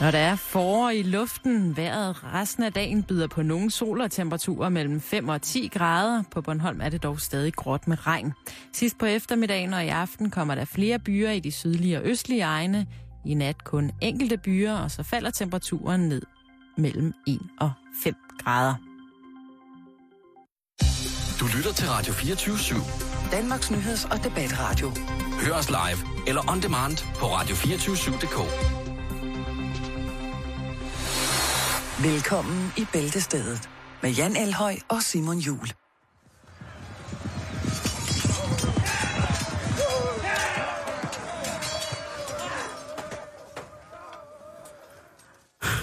Når 0.00 0.10
der 0.10 0.18
er 0.18 0.36
forår 0.36 0.90
i 0.90 1.02
luften, 1.02 1.76
vejret 1.76 2.24
resten 2.34 2.62
af 2.62 2.72
dagen 2.72 3.02
byder 3.02 3.26
på 3.26 3.42
nogle 3.42 3.70
sol 3.70 4.00
og 4.00 4.10
temperaturer 4.10 4.68
mellem 4.68 5.00
5 5.00 5.28
og 5.28 5.42
10 5.42 5.70
grader. 5.74 6.22
På 6.30 6.40
Bornholm 6.42 6.80
er 6.80 6.88
det 6.88 7.02
dog 7.02 7.20
stadig 7.20 7.54
gråt 7.54 7.88
med 7.88 8.06
regn. 8.06 8.32
Sidst 8.72 8.98
på 8.98 9.06
eftermiddagen 9.06 9.74
og 9.74 9.84
i 9.84 9.88
aften 9.88 10.30
kommer 10.30 10.54
der 10.54 10.64
flere 10.64 10.98
byer 10.98 11.30
i 11.30 11.40
de 11.40 11.52
sydlige 11.52 11.98
og 11.98 12.06
østlige 12.06 12.42
egne. 12.42 12.86
I 13.24 13.34
nat 13.34 13.64
kun 13.64 13.90
enkelte 14.00 14.36
byer, 14.36 14.74
og 14.74 14.90
så 14.90 15.02
falder 15.02 15.30
temperaturen 15.30 16.08
ned 16.08 16.22
mellem 16.76 17.12
1 17.26 17.40
og 17.60 17.72
5 18.04 18.14
grader. 18.44 18.74
Du 21.40 21.46
lytter 21.56 21.72
til 21.72 21.88
Radio 21.88 22.12
24 22.12 22.56
/7. 22.56 23.32
Danmarks 23.32 23.70
Nyheds- 23.70 24.12
og 24.12 24.24
Debatradio. 24.24 24.92
Hør 25.46 25.54
os 25.54 25.68
live 25.68 26.28
eller 26.28 26.50
on 26.50 26.62
demand 26.62 26.96
på 27.18 27.26
radio247.dk. 27.26 28.85
Velkommen 32.02 32.72
i 32.78 32.86
Bæltestedet 32.92 33.70
med 34.02 34.10
Jan 34.10 34.36
Elhøj 34.36 34.76
og 34.88 35.02
Simon 35.02 35.38
Jul. 35.38 35.68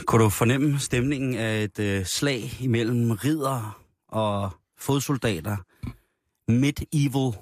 Kunne 0.05 0.23
du 0.23 0.29
fornemme 0.29 0.79
stemningen 0.79 1.35
af 1.35 1.63
et 1.63 1.79
øh, 1.79 2.05
slag 2.05 2.61
imellem 2.61 3.11
ridder 3.11 3.81
og 4.07 4.51
fodsoldater? 4.77 5.57
Medieval. 6.51 7.39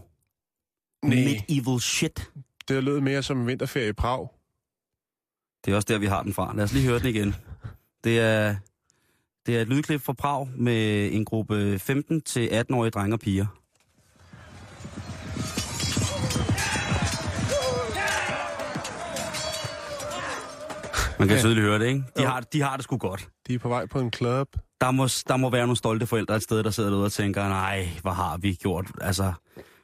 Nej. 1.03 1.15
Medieval 1.15 1.81
shit. 1.81 2.31
Det 2.67 2.83
lød 2.83 2.99
mere 2.99 3.23
som 3.23 3.41
en 3.41 3.47
vinterferie 3.47 3.89
i 3.89 3.93
Prag. 3.93 4.29
Det 5.65 5.71
er 5.71 5.75
også 5.75 5.87
der, 5.89 5.97
vi 5.97 6.05
har 6.05 6.23
den 6.23 6.33
fra. 6.33 6.55
Lad 6.55 6.63
os 6.63 6.73
lige 6.73 6.87
høre 6.87 6.99
den 6.99 7.07
igen. 7.07 7.35
Det 8.03 8.19
er, 8.19 8.55
det 9.45 9.57
er 9.57 9.61
et 9.61 9.67
lydklip 9.69 10.01
fra 10.01 10.13
Prag 10.13 10.47
med 10.55 11.09
en 11.13 11.25
gruppe 11.25 11.75
15-18-årige 11.75 12.89
drenge 12.91 13.15
og 13.15 13.19
piger. 13.19 13.45
Man 21.19 21.27
kan 21.27 21.37
Ja. 21.37 21.41
tydeligt 21.43 21.65
høre 21.65 21.79
det, 21.79 21.85
ikke? 21.87 22.03
De 22.17 22.21
Jo. 22.21 22.27
har, 22.27 22.39
de 22.39 22.61
har 22.61 22.75
det 22.75 22.83
sgu 22.83 22.97
godt. 22.97 23.27
De 23.47 23.53
er 23.53 23.59
på 23.59 23.69
vej 23.69 23.85
på 23.85 23.99
en 23.99 24.11
club. 24.13 24.47
Der 24.81 24.91
må, 24.91 25.07
der 25.27 25.37
må 25.37 25.49
være 25.49 25.61
nogle 25.61 25.77
stolte 25.77 26.05
forældre 26.07 26.35
et 26.35 26.43
sted, 26.43 26.63
der 26.63 26.69
sidder 26.69 26.89
derude 26.89 27.05
og 27.05 27.11
tænker, 27.11 27.47
nej, 27.49 27.89
hvad 28.01 28.11
har 28.11 28.37
vi 28.37 28.53
gjort? 28.53 28.85
Altså, 29.01 29.33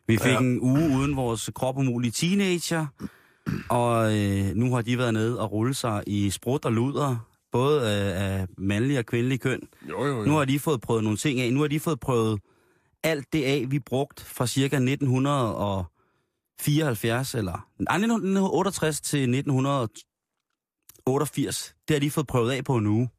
vi 0.08 0.18
fik 0.18 0.32
Ja. 0.32 0.40
en 0.40 0.60
uge 0.62 0.90
uden 0.98 1.16
vores 1.16 1.50
krop 1.56 1.78
umulige 1.78 2.12
teenager, 2.12 2.86
og 3.70 4.18
øh, 4.18 4.46
nu 4.56 4.74
har 4.76 4.82
de 4.82 4.98
været 4.98 5.14
nede 5.14 5.40
og 5.40 5.52
rulle 5.52 5.74
sig 5.74 6.04
i 6.08 6.30
sprut 6.30 6.66
og 6.66 6.72
luder, 6.74 7.28
både 7.58 7.82
øh, 7.82 8.22
af 8.24 8.48
mandlige 8.58 9.00
og 9.00 9.06
kvindelige 9.06 9.40
køn. 9.40 9.62
Jo, 9.90 10.06
jo, 10.06 10.18
jo. 10.18 10.26
Nu 10.26 10.32
har 10.32 10.46
de 10.46 10.60
fået 10.60 10.82
prøvet 10.82 11.04
nogle 11.04 11.18
ting 11.18 11.40
af. 11.40 11.54
Nu 11.54 11.62
har 11.62 11.68
de 11.68 11.80
fået 11.80 12.00
prøvet 12.00 12.40
alt 13.04 13.34
det 13.34 13.44
af, 13.44 13.66
vi 13.70 13.80
brugt 13.80 14.20
fra 14.20 14.48
cirka 14.48 14.76
1974, 14.76 17.36
eller 17.36 17.68
nej, 17.80 17.96
1968 17.96 19.02
til 19.02 19.20
1988. 19.20 21.76
Det 21.88 21.94
har 21.94 22.00
de 22.00 22.12
fået 22.12 22.28
prøvet 22.28 22.52
af 22.52 22.64
på 22.64 22.76
en 22.76 22.88
uge. 22.88 23.10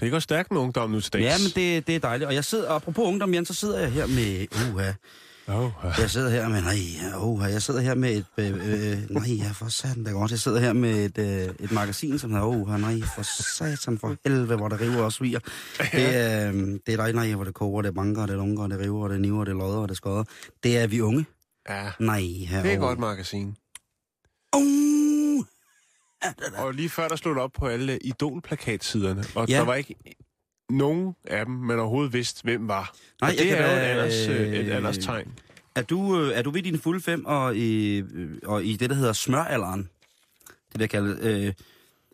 Det 0.00 0.10
går 0.10 0.18
stærkt 0.18 0.50
med 0.50 0.60
ungdom 0.60 0.90
nu 0.90 1.00
til 1.00 1.12
dags. 1.12 1.24
Ja, 1.24 1.34
men 1.38 1.50
det, 1.54 1.86
det 1.86 1.94
er 1.94 2.00
dejligt. 2.00 2.28
Og 2.28 2.34
jeg 2.34 2.44
sidder, 2.44 2.70
apropos 2.70 3.04
ungdom, 3.04 3.34
Jan, 3.34 3.44
så 3.44 3.54
sidder 3.54 3.78
jeg 3.78 3.92
her 3.92 4.06
med... 4.06 4.46
Uha, 4.72 4.92
Oh, 5.48 5.70
jeg 5.98 6.10
sidder 6.10 6.30
her 6.30 6.48
med... 6.48 6.62
Nej, 6.62 7.18
uha, 7.20 7.50
jeg 7.50 7.62
sidder 7.62 7.80
her 7.80 7.94
med 7.94 8.10
et... 8.16 8.26
Øh, 8.38 8.46
øh, 8.46 9.10
nej, 9.10 9.32
ja, 9.36 9.50
for 9.50 9.68
satan 9.68 10.04
da 10.04 10.10
godt. 10.10 10.30
Jeg 10.30 10.38
sidder 10.38 10.60
her 10.60 10.72
med 10.72 11.04
et, 11.04 11.18
øh, 11.18 11.54
et 11.60 11.72
magasin, 11.72 12.18
som 12.18 12.30
hedder... 12.30 12.46
Uha, 12.46 12.76
nej, 12.76 13.00
for 13.14 13.22
satan 13.56 13.98
for 13.98 14.16
helvede, 14.24 14.56
hvor 14.56 14.68
det 14.68 14.80
river 14.80 15.02
og 15.02 15.12
sviger. 15.12 15.38
Det 15.92 16.16
er, 16.16 16.48
øh, 16.52 16.54
det 16.86 16.94
er 16.94 16.96
dig, 16.96 17.12
nej, 17.12 17.32
hvor 17.34 17.44
det 17.44 17.54
koger, 17.54 17.82
det 17.82 17.94
banker, 17.94 18.26
det 18.26 18.36
lunker, 18.36 18.66
det 18.66 18.78
river, 18.80 19.08
det 19.08 19.20
niver, 19.20 19.44
det 19.44 19.54
lodder, 19.56 19.86
det 19.86 19.96
skodder. 19.96 20.24
Det 20.62 20.78
er 20.78 20.86
vi 20.86 21.00
unge. 21.00 21.26
ja. 21.68 21.90
Nej, 22.00 22.20
her. 22.22 22.62
Det 22.62 22.70
er 22.70 22.74
et 22.74 22.80
godt 22.80 22.98
magasin. 22.98 23.56
Uh, 24.56 25.44
Og 26.58 26.74
lige 26.74 26.88
før 26.88 27.08
der 27.08 27.16
slog 27.16 27.34
det 27.34 27.42
op 27.42 27.52
på 27.58 27.66
alle 27.66 27.98
idolplakatsiderne, 27.98 29.24
og 29.34 29.48
Ja. 29.48 29.56
der 29.56 29.64
var 29.64 29.74
ikke 29.74 29.94
nogen 30.70 31.14
af 31.24 31.46
dem, 31.46 31.54
man 31.54 31.78
overhovedet 31.78 32.12
vidste, 32.12 32.42
hvem 32.42 32.68
var. 32.68 32.94
Nej, 33.20 33.30
og 33.30 33.36
jeg 33.36 33.44
det 33.44 33.48
kan 33.48 33.58
er 33.58 33.70
jo 33.70 33.76
et, 33.76 33.80
alders, 33.80 34.28
øh, 34.28 34.52
et 34.54 34.72
alderstegn. 34.72 35.32
Er 35.74 35.82
du, 35.82 36.20
øh, 36.20 36.38
er 36.38 36.42
du 36.42 36.50
ved 36.50 36.62
dine 36.62 36.78
fulde 36.78 37.00
fem 37.00 37.24
og 37.24 37.56
i, 37.56 37.96
øh, 37.96 38.38
og 38.44 38.64
i 38.64 38.76
det, 38.76 38.90
der 38.90 38.96
hedder 38.96 39.12
smøralderen? 39.12 39.90
Det 40.48 40.74
vil 40.74 40.80
jeg 40.80 40.90
kalde 40.90 41.18
øh, 41.22 41.52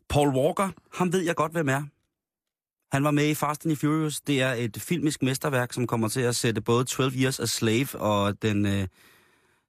Paul 0.09 0.29
Walker, 0.29 0.69
ham 0.95 1.13
ved 1.13 1.21
jeg 1.21 1.35
godt, 1.37 1.53
hvem 1.53 1.69
er. 1.69 1.83
Han 2.93 3.05
var 3.05 3.11
med 3.11 3.29
i 3.29 3.35
Fast 3.35 3.67
and 3.67 3.77
the 3.77 3.77
Furious. 3.77 4.21
Det 4.21 4.43
er 4.43 4.53
et 4.53 4.77
filmisk 4.81 5.23
mesterværk, 5.23 5.73
som 5.73 5.87
kommer 5.87 6.09
til 6.09 6.21
at 6.21 6.37
sætte 6.37 6.61
både 6.61 6.85
12 6.85 7.13
Years 7.17 7.41
a 7.41 7.47
Slave 7.47 7.95
og 7.95 8.43
den, 8.43 8.67
øh, 8.67 8.87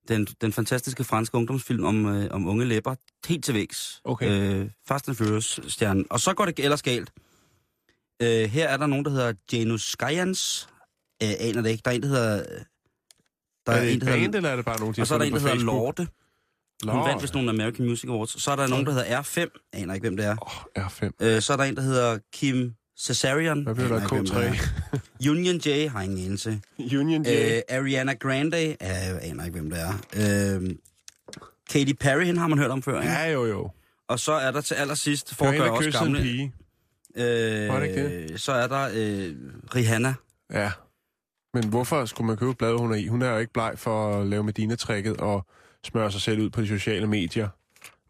den, 0.07 0.25
den 0.41 0.53
fantastiske 0.53 1.03
franske 1.03 1.38
ungdomsfilm 1.38 1.85
om, 1.85 2.06
øh, 2.06 2.28
om 2.31 2.47
unge 2.47 2.66
læber 2.66 2.96
helt 3.28 3.44
til 3.44 3.53
vægs. 3.53 4.02
Okay. 4.03 4.62
Øh, 4.62 4.69
Fast 4.88 5.07
and 5.07 5.17
Furious-stjernen. 5.17 6.06
Og 6.09 6.19
så 6.19 6.34
går 6.34 6.46
det 6.46 6.59
ellers 6.59 6.81
galt. 6.81 7.12
Øh, 8.21 8.49
her 8.49 8.67
er 8.67 8.77
der 8.77 8.87
nogen, 8.87 9.05
der 9.05 9.11
hedder 9.11 9.33
Janus 9.53 9.91
Skyans. 9.91 10.67
Øh, 11.23 11.29
aner 11.39 11.61
det 11.61 11.69
ikke. 11.69 11.81
Der 11.85 11.91
er 11.91 11.95
en, 11.95 12.01
der 12.01 12.07
hedder... 12.07 12.43
Der 13.65 13.71
er 13.71 13.81
det 13.81 13.93
en, 13.93 13.99
der 14.01 14.05
hedder- 14.05 14.19
band, 14.21 14.35
eller 14.35 14.49
er 14.49 14.55
det 14.55 14.65
bare 14.65 14.79
nogen, 14.79 14.95
de 14.95 15.01
og 15.01 15.07
så 15.07 15.13
er 15.13 15.17
der 15.17 15.25
en, 15.25 15.33
der 15.33 15.39
hedder 15.39 15.53
Facebook? 15.53 15.75
Lorde. 15.75 16.07
Hun 16.91 17.05
vandt 17.09 17.21
vist 17.21 17.33
nogle 17.33 17.49
American 17.49 17.85
Music 17.85 18.09
Awards. 18.09 18.43
Så 18.43 18.51
er 18.51 18.55
der 18.55 18.67
nogen, 18.67 18.85
der 18.85 18.91
hedder 18.91 19.21
R5. 19.21 19.69
Aner 19.73 19.93
ikke, 19.93 20.03
hvem 20.03 20.17
det 20.17 20.25
er. 20.25 20.35
Åh, 20.77 20.85
R5. 20.85 21.09
Øh, 21.19 21.41
så 21.41 21.53
er 21.53 21.57
der 21.57 21.63
en, 21.63 21.75
der 21.75 21.81
hedder 21.81 22.17
Kim 22.33 22.73
Cesarian. 22.99 23.63
Hvad 23.63 23.75
bliver 23.75 23.87
der 23.87 23.95
Aner 23.95 24.03
ikke, 24.05 24.15
K3? 24.31 24.39
hvem 24.39 24.51
det 24.53 24.99
er. 25.25 25.29
Union 25.31 25.55
J 25.57 25.87
har 25.87 26.01
ingen 26.01 26.25
anelse. 26.25 26.61
Union 26.79 27.25
J. 27.25 27.29
Øh, 27.29 27.61
Ariana 27.77 28.13
Grande. 28.13 28.57
Øh, 28.67 28.75
jeg 28.81 29.19
aner 29.21 29.45
ikke, 29.45 29.59
hvem 29.59 29.69
det 29.69 29.79
er. 29.81 30.55
Øh, 30.57 30.69
Katy 31.69 31.91
Perry, 31.99 32.23
hende 32.25 32.39
har 32.39 32.47
man 32.47 32.57
hørt 32.57 32.71
om 32.71 32.81
før, 32.83 33.01
ikke? 33.01 33.13
Ja, 33.13 33.31
jo, 33.31 33.45
jo. 33.45 33.69
Og 34.07 34.19
så 34.19 34.31
er 34.31 34.51
der 34.51 34.61
til 34.61 34.75
allersidst, 34.75 35.35
for 35.35 35.45
at 35.45 35.57
gøre 35.57 35.71
os 35.71 35.85
gamle, 35.87 36.21
pige. 36.21 36.53
Øh, 37.15 37.67
Var 37.69 37.79
det 37.79 37.87
ikke 37.89 38.37
så 38.39 38.51
er 38.51 38.67
der 38.67 38.89
øh, 38.93 39.35
Rihanna. 39.75 40.13
Ja. 40.53 40.71
Men 41.53 41.69
hvorfor 41.69 42.05
skulle 42.05 42.27
man 42.27 42.37
købe 42.37 42.53
blad, 42.53 42.77
hun 42.79 42.91
er 42.91 42.95
i? 42.95 43.07
Hun 43.07 43.21
er 43.21 43.31
jo 43.31 43.37
ikke 43.37 43.53
bleg 43.53 43.73
for 43.77 44.19
at 44.21 44.27
lave 44.27 44.43
Medina-trækket 44.43 45.17
og 45.17 45.45
smøre 45.85 46.11
sig 46.11 46.21
selv 46.21 46.41
ud 46.41 46.49
på 46.49 46.61
de 46.61 46.67
sociale 46.67 47.07
medier. 47.07 47.49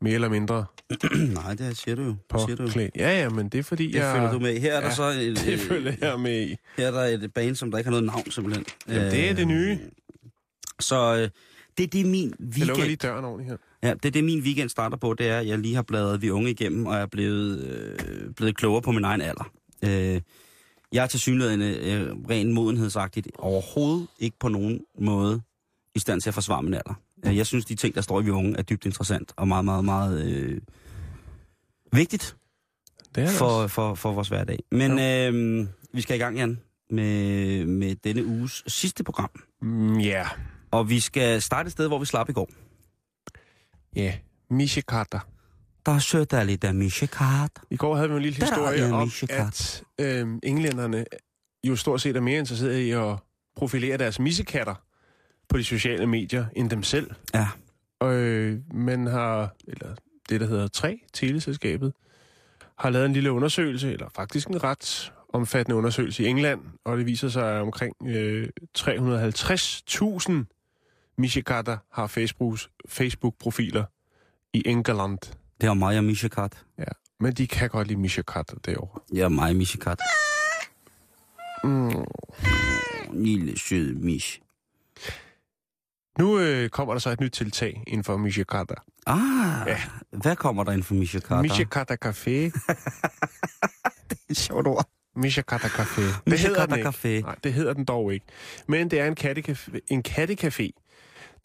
Mere 0.01 0.13
eller 0.13 0.29
mindre 0.29 0.65
Nej, 1.43 1.53
det 1.53 1.77
siger 1.77 1.95
du 1.95 2.01
jo. 2.03 2.15
på 2.29 2.37
Det 2.37 2.45
siger 2.45 2.55
du 2.55 2.63
jo. 2.63 2.69
klæd. 2.69 2.89
Ja, 2.95 3.19
ja, 3.21 3.29
men 3.29 3.49
det 3.49 3.59
er 3.59 3.63
fordi, 3.63 3.87
Det 3.87 3.95
jeg... 3.95 4.15
følger 4.15 4.31
du 4.31 4.39
med. 4.39 4.59
Her 4.59 4.73
er 4.73 4.79
der 4.79 4.87
Ja, 4.87 4.93
så 4.93 5.03
et, 5.03 5.37
Det 5.45 5.59
følger 5.59 5.93
jeg 6.01 6.19
med 6.19 6.41
i. 6.47 6.55
her 6.77 6.87
er 6.87 6.91
der 6.91 7.01
et 7.25 7.33
band, 7.33 7.55
som 7.55 7.71
der 7.71 7.77
ikke 7.77 7.87
har 7.87 7.91
noget 7.91 8.05
navn, 8.05 8.31
simpelthen. 8.31 8.65
Jamen, 8.87 9.11
det 9.11 9.29
er 9.29 9.33
det 9.33 9.47
nye. 9.47 9.79
Så 10.79 11.15
øh, 11.15 11.29
det 11.77 11.83
er 11.83 11.87
det, 11.87 12.05
min 12.05 12.33
Jeg 12.39 12.67
lukker 12.67 12.73
weekend... 12.73 12.85
lige 12.85 12.95
døren 12.95 13.25
ordentligt 13.25 13.49
her. 13.49 13.57
Ja, 13.85 13.93
det 13.93 14.05
er 14.05 14.11
det, 14.11 14.23
min 14.23 14.39
weekend 14.41 14.69
starter 14.69 14.97
på, 14.97 15.13
det 15.13 15.29
er, 15.29 15.39
at 15.39 15.47
jeg 15.47 15.57
lige 15.59 15.75
har 15.75 15.81
bladret 15.81 16.21
Vi 16.21 16.29
Unge 16.29 16.51
igennem, 16.51 16.85
og 16.85 16.95
er 16.95 17.05
blevet, 17.05 17.59
øh, 17.63 18.33
blevet 18.33 18.57
klogere 18.57 18.81
på 18.81 18.91
min 18.91 19.03
egen 19.03 19.21
alder. 19.21 19.51
Øh, 19.83 20.21
jeg 20.91 21.03
er 21.03 21.07
til 21.07 21.19
synligheden 21.19 21.61
øh, 21.61 22.15
ren 22.29 22.53
modenhedsagtigt 22.53 23.27
overhovedet 23.37 24.07
ikke 24.19 24.37
på 24.39 24.47
nogen 24.49 24.81
måde 24.99 25.41
i 25.95 25.99
stand 25.99 26.21
til 26.21 26.29
at 26.29 26.33
forsvare 26.33 26.63
min 26.63 26.73
alder. 26.73 26.93
Øh, 27.25 27.37
Jeg 27.37 27.45
synes, 27.47 27.65
de 27.65 27.75
ting, 27.75 27.95
der 27.95 28.01
står 28.01 28.21
i 28.21 28.23
Vi 28.23 28.29
Unge, 28.29 28.57
er 28.57 28.61
dybt 28.61 28.85
interessant 28.85 29.33
og 29.35 29.47
meget, 29.47 29.65
meget, 29.65 29.85
meget 29.85 30.25
øh, 30.25 30.61
vigtigt 31.93 32.35
Det 33.15 33.23
er 33.23 33.27
det 33.27 33.35
for, 33.35 33.67
for, 33.67 33.95
for 33.95 34.11
vores 34.13 34.27
hverdag. 34.27 34.59
Men 34.71 34.99
øh, 34.99 35.67
vi 35.93 36.01
skal 36.01 36.15
i 36.15 36.19
gang, 36.19 36.37
Jan, 36.37 36.59
med, 36.89 37.65
med 37.65 37.95
denne 37.95 38.25
uges 38.25 38.63
sidste 38.67 39.03
program. 39.03 39.29
Mm, 39.61 39.99
Ja. 39.99 40.27
Og 40.71 40.89
vi 40.89 40.99
skal 40.99 41.41
starte 41.41 41.67
et 41.67 41.71
sted, 41.71 41.87
hvor 41.87 41.99
vi 41.99 42.05
slap 42.05 42.29
i 42.29 42.33
går. 42.33 42.49
Ja. 43.95 44.13
Mishikata. 44.49 45.19
Der 45.85 45.99
søger 45.99 46.43
lidt 46.43 46.63
af 46.63 46.75
Michikart. 46.75 47.51
I 47.69 47.77
går 47.77 47.95
havde 47.95 48.09
vi 48.09 48.15
en 48.15 48.21
lille 48.21 48.39
historie 48.39 48.93
om, 48.93 49.11
at 49.29 49.83
øh, 50.01 50.27
englænderne 50.43 51.05
jo 51.63 51.75
stort 51.75 52.01
set 52.01 52.15
er 52.15 52.21
mere 52.21 52.39
interesserede 52.39 52.87
i 52.87 52.91
at 52.91 53.15
profilere 53.55 53.97
deres 53.97 54.19
missekatter 54.19 54.75
på 55.49 55.57
de 55.57 55.63
sociale 55.63 56.07
medier 56.07 56.45
end 56.55 56.69
dem 56.69 56.83
selv. 56.83 57.11
Ja. 57.33 57.47
Og 57.99 58.13
øh, 58.13 58.59
man 58.73 59.07
har, 59.07 59.55
eller 59.67 59.95
det 60.29 60.41
der 60.41 60.47
hedder 60.47 60.67
3, 60.67 60.99
teleselskabet, 61.13 61.93
har 62.77 62.89
lavet 62.89 63.05
en 63.05 63.13
lille 63.13 63.31
undersøgelse, 63.31 63.93
eller 63.93 64.09
faktisk 64.15 64.47
en 64.47 64.63
ret 64.63 65.13
omfattende 65.33 65.75
undersøgelse 65.75 66.23
i 66.23 66.27
England, 66.27 66.59
og 66.85 66.97
det 66.97 67.05
viser 67.05 67.29
sig, 67.29 67.55
at 67.55 67.61
omkring 67.61 67.93
øh, 68.07 68.47
350.000 68.77 70.54
mishikatter 71.17 71.77
har 71.91 72.07
Facebooks, 72.07 72.69
Facebook-profiler 72.87 73.83
i 74.53 74.63
England. 74.65 75.19
Det 75.61 75.69
var 75.69 75.73
mig 75.75 75.97
og 75.97 76.03
Michikat. 76.03 76.65
Ja. 76.77 76.83
Men 77.19 77.33
de 77.33 77.47
kan 77.47 77.69
godt 77.69 77.87
lide 77.87 77.99
mishikatter 77.99 78.55
derovre. 78.65 78.99
Ja, 79.13 79.29
mig 79.29 79.49
og 79.49 79.55
Michikat. 79.55 79.99
Mm. 81.63 82.05
Lille 83.13 83.59
søde 83.59 83.93
Mich. 83.99 84.41
Nu 86.19 86.39
øh, 86.39 86.69
kommer 86.69 86.93
der 86.93 86.99
så 86.99 87.09
et 87.09 87.19
nyt 87.19 87.31
tiltag 87.31 87.83
inden 87.87 88.03
for 88.03 88.17
mishikatter. 88.17 88.75
Ah, 89.07 89.67
Ja. 89.67 89.81
hvad 90.11 90.35
kommer 90.35 90.63
der 90.63 90.71
ind 90.71 90.83
for 90.83 90.93
Mishakata? 90.95 91.41
Mishakata 91.41 91.95
Café. 92.05 92.29
Et 94.29 94.37
sjovt 94.37 94.67
ord. 94.67 94.89
Mishakata 95.15 95.67
Café. 95.67 96.01
Det 96.01 96.05
hedder 96.05 96.31
Mishakata 96.31 96.65
den 96.65 96.77
ikke. 96.77 96.89
Café. 96.89 97.21
Nej, 97.21 97.35
det 97.43 97.53
hedder 97.53 97.73
den 97.73 97.85
dog 97.85 98.13
ikke. 98.13 98.25
Men 98.67 98.91
det 98.91 98.99
er 98.99 99.07
en 99.07 99.15
kattecafé, 99.19 99.77
en 99.87 100.03
kattecafé 100.07 100.69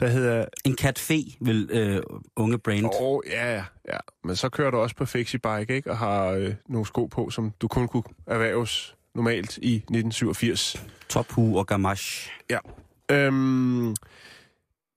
der 0.00 0.08
hedder... 0.08 0.44
En 0.64 0.76
catfé, 0.80 1.36
vil 1.40 1.68
øh, 1.72 2.02
unge 2.36 2.58
brand. 2.58 2.84
Åh, 2.84 2.90
oh, 3.00 3.22
ja, 3.26 3.54
ja, 3.54 3.64
ja. 3.88 3.98
Men 4.24 4.36
så 4.36 4.48
kører 4.48 4.70
du 4.70 4.76
også 4.76 4.96
på 4.96 5.04
Fixie-bike, 5.04 5.74
ikke? 5.74 5.90
Og 5.90 5.98
har 5.98 6.26
øh, 6.26 6.54
nogle 6.68 6.86
sko 6.86 7.06
på, 7.06 7.30
som 7.30 7.52
du 7.60 7.68
kun 7.68 7.88
kunne 7.88 8.02
erhverves 8.26 8.96
normalt 9.14 9.56
i 9.56 9.74
1987. 9.74 10.84
Tophu 11.08 11.58
og 11.58 11.66
gamache. 11.66 12.30
Ja. 12.50 12.58
Øhm, 13.10 13.94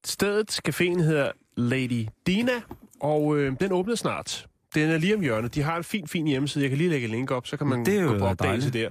stedet, 0.06 0.60
caféen 0.70 1.02
hedder 1.02 1.32
Lady 1.58 2.08
Dina, 2.28 2.62
og 3.00 3.38
øh, 3.38 3.54
den 3.60 3.72
åbner 3.72 3.96
snart. 3.96 4.48
Den 4.76 4.90
er 4.90 4.98
lige 4.98 5.16
om 5.16 5.22
hjørnet. 5.22 5.56
De 5.56 5.62
har 5.62 5.78
en 5.78 5.84
fin, 5.84 6.08
fin 6.08 6.28
hjemmeside. 6.28 6.64
Jeg 6.64 6.70
kan 6.70 6.78
lige 6.78 6.90
lægge 6.90 7.06
et 7.06 7.12
link 7.12 7.32
op, 7.32 7.48
så 7.48 7.58
kan 7.58 7.68
man 7.68 7.86
Det 7.86 8.08
gå 8.08 8.18
på 8.18 8.26
opdagelse 8.26 8.72
der. 8.72 8.90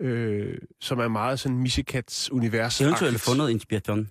Øh, 0.00 0.58
som 0.80 0.98
er 0.98 1.08
meget 1.08 1.40
sådan 1.40 1.58
Mishikats 1.58 2.32
univers. 2.32 2.80
Eventuelt 2.80 3.20
få 3.20 3.34
noget 3.34 3.50
inspiration. 3.50 4.08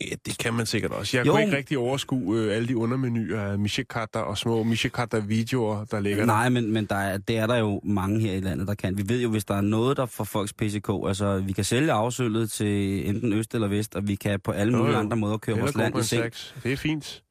Ja, 0.00 0.14
det 0.26 0.38
kan 0.38 0.54
man 0.54 0.66
sikkert 0.66 0.90
også. 0.92 1.16
Jeg 1.16 1.26
Jo. 1.26 1.32
kunne 1.32 1.42
ikke 1.44 1.56
rigtig 1.56 1.78
overskue 1.78 2.36
øh, 2.38 2.56
alle 2.56 2.68
de 2.68 2.76
undermenuer 2.76 3.40
af 3.40 3.58
Mishikata 3.58 4.18
og 4.18 4.38
små 4.38 4.62
Mishikata-videoer, 4.62 5.84
der 5.84 6.00
ligger 6.00 6.18
der. 6.18 6.26
Nej, 6.26 6.48
men, 6.48 6.72
men 6.72 6.84
der 6.86 6.94
er, 6.96 7.18
det 7.18 7.36
er 7.38 7.46
der 7.46 7.56
jo 7.56 7.80
mange 7.84 8.20
her 8.20 8.32
i 8.32 8.40
landet, 8.40 8.68
der 8.68 8.74
kan. 8.74 8.98
Vi 8.98 9.08
ved 9.08 9.22
jo, 9.22 9.30
hvis 9.30 9.44
der 9.44 9.54
er 9.54 9.60
noget, 9.60 9.96
der 9.96 10.06
får 10.06 10.24
folks 10.24 10.52
PCK, 10.52 10.88
altså 11.06 11.38
vi 11.46 11.52
kan 11.52 11.64
sælge 11.64 11.92
afsøllet 11.92 12.50
til 12.50 13.08
enten 13.08 13.32
øst 13.32 13.54
eller 13.54 13.68
vest, 13.68 13.94
og 13.94 14.08
vi 14.08 14.14
kan 14.14 14.40
på 14.40 14.50
alle 14.52 14.72
Jo, 14.72 14.78
mulige 14.78 14.94
jo. 14.94 15.00
andre 15.00 15.16
måder 15.16 15.36
køre 15.38 15.56
Eller 15.56 15.64
vores 15.64 15.76
land 15.76 15.98
i 15.98 16.02
seng. 16.02 16.62
Det 16.62 16.72
er 16.72 16.76
fint. 16.76 17.22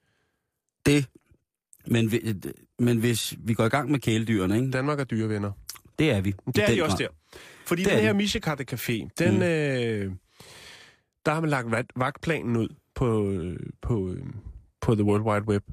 Det. 0.85 1.05
Men, 1.88 2.11
men 2.79 2.97
hvis 2.97 3.33
vi 3.39 3.53
går 3.53 3.65
i 3.65 3.69
gang 3.69 3.91
med 3.91 4.00
kæledyrene, 4.00 4.55
ikke? 4.55 4.71
Danmark 4.71 5.00
er 5.00 5.03
dyrevenner. 5.03 5.51
det 6.00 6.11
er 6.11 6.21
vi. 6.21 6.33
Det 6.55 6.57
er 6.63 6.75
de 6.75 6.83
også 6.83 6.97
grad. 6.97 7.07
der. 7.07 7.13
Fordi 7.65 7.83
Det 7.83 7.91
den 7.91 8.00
her 8.00 8.11
de. 8.11 8.17
Mishikata 8.17 8.63
Café, 8.75 9.07
den, 9.19 9.35
Mm. 9.35 9.41
øh, 9.41 10.11
der 11.27 11.33
har 11.33 11.41
man 11.41 11.50
lagt 11.50 11.71
vagt- 11.71 11.91
vagtplanen 11.95 12.56
ud 12.57 12.68
på, 12.95 13.29
øh, 13.29 13.59
på, 13.81 14.09
øh, 14.09 14.24
på 14.81 14.95
The 14.95 15.03
World 15.03 15.21
Wide 15.24 15.47
Web. 15.47 15.63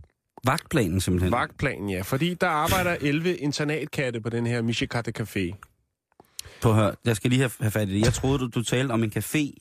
Vagtplanen 0.47 1.01
simpelthen. 1.01 1.33
Vagtplanen, 1.33 1.91
ja. 1.91 2.01
Fordi 2.03 2.35
der 2.35 2.49
arbejder 2.49 2.97
11 3.11 3.37
internatkatte 3.37 4.21
på 4.21 4.29
den 4.31 4.47
her 4.47 4.63
Mishikata 4.63 5.13
Café. 5.23 5.53
På 6.63 6.73
hør, 6.73 6.93
jeg 7.05 7.17
skal 7.17 7.31
lige 7.31 7.41
have, 7.41 7.51
have 7.61 7.71
fat 7.71 7.89
i 7.89 7.95
det. 7.95 8.05
Jeg 8.05 8.13
troede, 8.13 8.39
du, 8.39 8.47
du 8.55 8.63
talte 8.63 8.93
om 8.93 9.03
en 9.03 9.13
café, 9.17 9.55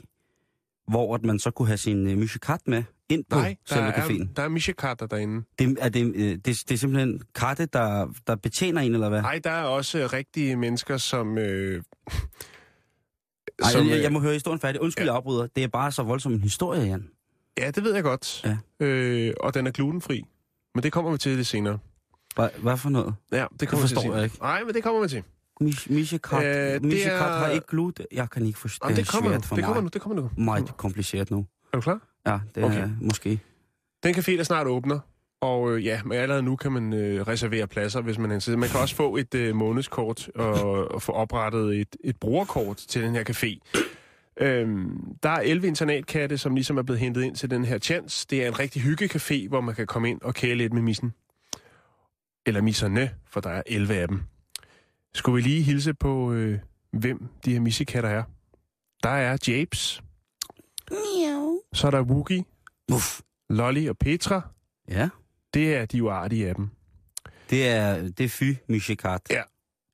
hvor 0.87 1.15
at 1.15 1.23
man 1.25 1.39
så 1.39 1.51
kunne 1.51 1.67
have 1.67 1.77
sin 1.77 2.07
uh, 2.07 2.17
mushikat 2.17 2.61
med 2.67 2.83
ind 3.09 3.23
på 3.29 3.35
Nej, 3.39 3.55
der 3.69 3.75
selve 3.75 3.87
er, 3.87 3.93
caféen. 4.07 4.33
der 4.35 4.43
er 4.43 4.49
Mishikata 4.49 5.05
derinde. 5.05 5.45
Det, 5.59 5.77
er 5.81 5.89
det, 5.89 6.15
øh, 6.15 6.31
det, 6.31 6.45
det 6.45 6.71
er 6.71 6.75
simpelthen 6.75 7.21
katte, 7.35 7.65
der, 7.65 8.13
der 8.27 8.35
betjener 8.35 8.81
en, 8.81 8.93
eller 8.93 9.09
hvad? 9.09 9.21
Nej, 9.21 9.39
der 9.43 9.49
er 9.51 9.63
også 9.63 9.99
øh, 9.99 10.13
rigtige 10.13 10.55
mennesker, 10.55 10.97
som... 10.97 11.37
Øh, 11.37 11.83
Ej, 13.63 13.71
som, 13.71 13.87
jeg, 13.87 13.95
øh, 13.97 14.01
jeg 14.03 14.11
må 14.13 14.19
høre 14.19 14.33
historien 14.33 14.59
færdig. 14.59 14.81
Undskyld, 14.81 15.05
ja. 15.05 15.11
jeg 15.11 15.17
afbryder. 15.17 15.47
Det 15.55 15.63
er 15.63 15.67
bare 15.67 15.91
så 15.91 16.03
voldsom 16.03 16.33
en 16.33 16.41
historie, 16.41 16.81
Jan. 16.81 17.07
Ja, 17.57 17.71
det 17.71 17.83
ved 17.83 17.93
jeg 17.93 18.03
godt. 18.03 18.45
Ja. 18.81 18.85
Øh, 18.85 19.33
og 19.39 19.53
den 19.53 19.67
er 19.67 19.71
glutenfri. 19.71 20.23
Men 20.75 20.83
det 20.83 20.91
kommer 20.91 21.11
vi 21.11 21.17
til 21.17 21.35
lidt 21.35 21.47
senere. 21.47 21.79
Hvad, 22.35 22.49
hvad 22.57 22.77
for 22.77 22.89
noget? 22.89 23.15
Ja, 23.31 23.45
det 23.59 23.67
kommer 23.67 23.83
vi 23.83 23.87
til 23.87 23.95
forstår 23.95 24.01
senere. 24.01 24.15
jeg 24.17 24.23
ikke. 24.25 24.37
Nej, 24.41 24.63
men 24.63 24.73
det 24.73 24.83
kommer 24.83 25.01
vi 25.01 25.07
til. 25.07 25.23
Mish- 25.63 25.93
Mishikat. 25.93 26.45
Øh, 26.45 26.81
det 26.91 27.05
er- 27.07 27.17
har 27.17 27.47
ikke 27.49 27.67
gluten. 27.67 28.05
Jeg 28.11 28.29
kan 28.29 28.45
ikke 28.45 28.59
forstå. 28.59 28.85
Jamen, 28.85 28.97
Det 28.97 29.05
det 29.05 29.09
er 29.09 29.13
kommer 29.15 29.29
nu. 29.29 29.33
svært 29.33 29.45
for 29.45 29.55
Det 29.55 29.65
kommer 29.65 29.81
nu. 29.81 29.87
Det 29.93 30.01
kommer 30.01 30.21
nu. 30.21 30.29
Meget 30.37 30.77
kompliceret 30.77 31.31
nu. 31.31 31.37
Er 31.73 31.77
du 31.77 31.81
klar? 31.81 31.99
Ja, 32.27 32.39
det 32.55 32.63
Okay. 32.63 32.81
er 32.83 32.89
måske. 33.01 33.39
Den 34.03 34.15
café, 34.15 34.31
der 34.37 34.43
snart 34.43 34.67
åbner. 34.67 34.99
Og 35.43 35.71
øh, 35.71 35.85
ja, 35.85 36.01
men 36.05 36.17
allerede 36.17 36.43
nu 36.43 36.55
kan 36.55 36.71
man 36.71 36.93
øh, 36.93 37.21
reservere 37.21 37.67
pladser, 37.67 38.01
hvis 38.01 38.17
man 38.17 38.31
er 38.31 38.33
interesseret. 38.35 38.59
Man 38.59 38.69
kan 38.69 38.79
også 38.79 38.95
få 38.95 39.17
et 39.17 39.35
øh, 39.35 39.55
månedskort 39.55 40.29
og, 40.35 40.91
og 40.91 41.01
få 41.01 41.11
oprettet 41.11 41.79
et, 41.79 41.95
et 42.03 42.17
brugerkort 42.17 42.77
til 42.77 43.03
den 43.03 43.15
her 43.15 43.23
café. 43.29 43.59
Øhm, 44.37 45.17
der 45.23 45.29
er 45.29 45.39
11 45.39 45.67
internatkatte, 45.67 46.37
som 46.37 46.55
ligesom 46.55 46.77
er 46.77 46.81
blevet 46.83 46.99
hentet 46.99 47.23
ind 47.23 47.35
til 47.35 47.49
den 47.49 47.65
her 47.65 47.77
chance. 47.77 48.27
Det 48.29 48.43
er 48.43 48.47
en 48.47 48.59
rigtig 48.59 48.81
hyggecafé, 48.81 49.47
hvor 49.47 49.61
man 49.61 49.75
kan 49.75 49.87
komme 49.87 50.09
ind 50.09 50.21
og 50.21 50.33
kæle 50.33 50.55
lidt 50.55 50.73
med 50.73 50.81
missen. 50.81 51.13
Eller 52.45 52.61
misserne, 52.61 53.11
for 53.29 53.39
der 53.39 53.49
er 53.49 53.63
11 53.65 53.93
af 53.93 54.07
dem. 54.07 54.21
Skulle 55.13 55.35
vi 55.35 55.41
lige 55.41 55.63
hilse 55.63 55.93
på, 55.93 56.33
øh, 56.33 56.59
hvem 56.91 57.27
de 57.45 57.53
her 57.53 57.59
missekatter 57.59 58.09
er? 58.09 58.23
Der 59.03 59.09
er 59.09 59.37
Japes. 59.47 60.03
Så 61.73 61.87
er 61.87 61.91
der 61.91 62.01
Wookie, 62.01 62.45
Uff. 62.93 63.21
Lolly 63.49 63.89
og 63.89 63.97
Petra. 63.97 64.41
Ja, 64.89 65.09
Det 65.53 65.75
er 65.75 65.85
de 65.85 66.03
uartige 66.03 66.49
af 66.49 66.55
dem. 66.55 66.69
det 67.49 67.67
er, 67.67 68.01
det 68.01 68.23
er 68.23 68.29
fy 68.29 68.53
Mishikat. 68.69 69.21
Ja. 69.29 69.41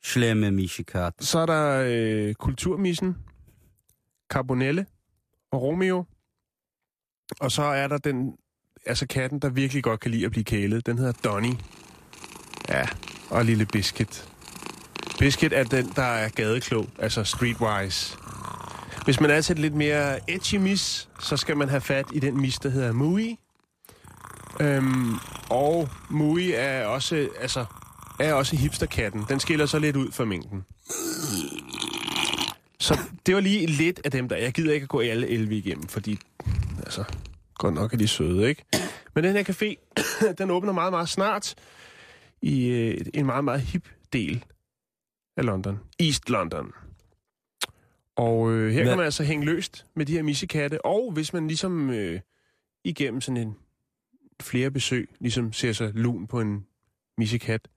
Slemme 0.03 0.51
Mishikat. 0.51 1.13
Så 1.19 1.39
er 1.39 1.45
der 1.45 1.83
øh, 1.87 2.33
Kulturmissen, 2.33 3.15
Carbonelle 4.31 4.85
og 5.51 5.61
Romeo. 5.61 6.05
Og 7.39 7.51
så 7.51 7.63
er 7.63 7.87
der 7.87 7.97
den, 7.97 8.33
altså 8.85 9.07
katten, 9.07 9.39
der 9.39 9.49
virkelig 9.49 9.83
godt 9.83 9.99
kan 9.99 10.11
lide 10.11 10.25
at 10.25 10.31
blive 10.31 10.43
kælet. 10.43 10.85
Den 10.85 10.97
hedder 10.97 11.11
Donny. 11.23 11.53
Ja, 12.69 12.87
og 13.29 13.45
lille 13.45 13.65
Biscuit. 13.65 14.29
Biscuit 15.19 15.53
er 15.53 15.63
den, 15.63 15.91
der 15.95 16.01
er 16.03 16.29
gadeklog, 16.29 16.85
altså 16.99 17.23
streetwise. 17.23 18.17
Hvis 19.05 19.19
man 19.19 19.29
er 19.29 19.41
til 19.41 19.59
lidt 19.59 19.75
mere 19.75 20.31
edgy 20.31 20.55
mis, 20.55 21.09
så 21.19 21.37
skal 21.37 21.57
man 21.57 21.69
have 21.69 21.81
fat 21.81 22.05
i 22.13 22.19
den 22.19 22.41
mis, 22.41 22.59
der 22.59 22.69
hedder 22.69 22.91
Mui. 22.91 23.37
Øhm, 24.61 25.13
og 25.49 25.89
Mui 26.09 26.51
er 26.51 26.85
også, 26.85 27.29
altså, 27.39 27.65
er 28.19 28.33
også 28.33 28.55
hipsterkatten. 28.55 29.25
Den 29.29 29.39
skiller 29.39 29.65
så 29.65 29.79
lidt 29.79 29.95
ud 29.95 30.11
fra 30.11 30.25
mængden. 30.25 30.65
Så 32.79 32.97
det 33.25 33.35
var 33.35 33.41
lige 33.41 33.65
lidt 33.65 34.01
af 34.05 34.11
dem 34.11 34.29
der. 34.29 34.35
Jeg 34.35 34.53
gider 34.53 34.73
ikke 34.73 34.83
at 34.83 34.89
gå 34.89 34.99
alle 34.99 35.27
11 35.27 35.55
igennem, 35.57 35.87
fordi 35.87 36.19
altså, 36.77 37.03
godt 37.55 37.73
nok 37.73 37.93
er 37.93 37.97
de 37.97 38.07
søde, 38.07 38.49
ikke? 38.49 38.65
Men 39.15 39.23
den 39.23 39.35
her 39.35 39.43
café, 39.43 39.93
den 40.37 40.51
åbner 40.51 40.71
meget, 40.73 40.93
meget 40.93 41.09
snart 41.09 41.55
i 42.41 42.65
øh, 42.67 43.05
en 43.13 43.25
meget, 43.25 43.43
meget 43.43 43.61
hip 43.61 43.89
del 44.13 44.45
af 45.37 45.45
London. 45.45 45.79
East 45.99 46.29
London. 46.29 46.71
Og 48.15 48.51
øh, 48.51 48.71
her 48.71 48.79
Hvad- 48.81 48.91
kan 48.91 48.97
man 48.97 49.05
altså 49.05 49.23
hænge 49.23 49.45
løst 49.45 49.85
med 49.95 50.05
de 50.05 50.13
her 50.13 50.23
missekatte. 50.23 50.85
Og 50.85 51.11
hvis 51.11 51.33
man 51.33 51.47
ligesom 51.47 51.89
øh, 51.89 52.19
igennem 52.83 53.21
sådan 53.21 53.37
en 53.37 53.55
flere 54.43 54.71
besøg, 54.71 55.09
ligesom 55.19 55.53
ser 55.53 55.73
sig 55.73 55.91
lun 55.93 56.27
på 56.27 56.41
en 56.41 56.65
missekat, 57.17 57.67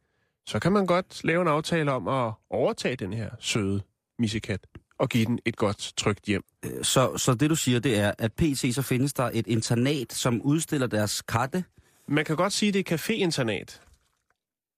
så 0.47 0.59
kan 0.59 0.73
man 0.73 0.87
godt 0.87 1.25
lave 1.25 1.43
en 1.43 1.49
aftale 1.49 1.93
om 1.93 2.09
at 2.09 2.33
overtage 2.51 2.97
den 2.97 3.13
her 3.13 3.31
søde 3.41 3.83
missekat 4.19 4.67
og 4.99 5.09
give 5.09 5.25
den 5.25 5.39
et 5.45 5.57
godt 5.57 5.93
trygt 5.97 6.25
hjem. 6.25 6.43
Så, 6.83 7.17
så 7.17 7.35
det 7.35 7.51
du 7.51 7.57
siger, 7.57 7.81
det 7.81 7.99
er, 7.99 8.13
at 8.19 8.33
PC 8.33 8.73
så 8.75 8.83
findes 8.83 9.13
der 9.13 9.31
et 9.35 9.47
internat, 9.47 10.13
som 10.13 10.43
udstiller 10.43 10.87
deres 10.87 11.23
katte. 11.23 11.65
Man 12.09 12.25
kan 12.25 12.37
godt 12.37 12.53
sige, 12.53 12.73
det 12.73 12.91
er 12.93 12.97
café-internat 12.97 13.81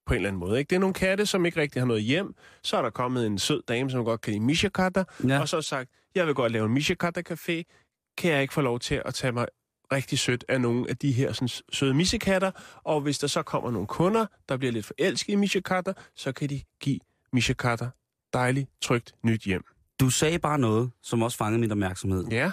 på 0.06 0.12
en 0.14 0.16
eller 0.16 0.28
anden 0.28 0.40
måde. 0.40 0.58
Ikke? 0.58 0.70
Det 0.70 0.76
er 0.76 0.80
nogle 0.80 0.94
katte, 0.94 1.26
som 1.26 1.46
ikke 1.46 1.60
rigtig 1.60 1.82
har 1.82 1.86
noget 1.86 2.02
hjem. 2.02 2.34
Så 2.62 2.76
er 2.76 2.82
der 2.82 2.90
kommet 2.90 3.26
en 3.26 3.38
sød 3.38 3.62
dame, 3.68 3.90
som 3.90 4.04
godt 4.04 4.20
kan 4.20 4.32
lide 4.32 4.44
mishakatter, 4.44 5.04
Ja. 5.28 5.40
og 5.40 5.48
så 5.48 5.56
har 5.56 5.60
sagt, 5.62 5.90
jeg 6.14 6.26
vil 6.26 6.34
godt 6.34 6.52
lave 6.52 6.66
en 6.66 6.76
mishakatter-café. 6.76 7.62
Kan 8.18 8.30
jeg 8.30 8.42
ikke 8.42 8.54
få 8.54 8.60
lov 8.60 8.80
til 8.80 9.02
at 9.04 9.14
tage 9.14 9.32
mig 9.32 9.46
rigtig 9.94 10.18
sødt 10.18 10.44
af 10.48 10.60
nogle 10.60 10.90
af 10.90 10.96
de 10.96 11.12
her 11.12 11.32
sådan, 11.32 11.48
søde 11.72 11.94
mishakatter? 11.94 12.50
Og 12.84 13.00
hvis 13.00 13.18
der 13.18 13.26
så 13.26 13.42
kommer 13.42 13.70
nogle 13.70 13.86
kunder, 13.86 14.26
der 14.48 14.56
bliver 14.56 14.72
lidt 14.72 14.86
forelsket 14.86 15.32
i 15.32 15.36
mishakatter, 15.36 15.92
så 16.16 16.32
kan 16.32 16.48
de 16.48 16.62
give 16.80 17.00
mishakatter 17.32 17.90
dejligt, 18.32 18.70
trygt 18.82 19.14
nyt 19.22 19.42
hjem. 19.42 19.64
Du 20.00 20.10
sagde 20.10 20.38
bare 20.38 20.58
noget, 20.58 20.90
som 21.02 21.22
også 21.22 21.38
fangede 21.38 21.60
min 21.60 21.70
opmærksomhed. 21.70 22.26
Ja. 22.30 22.50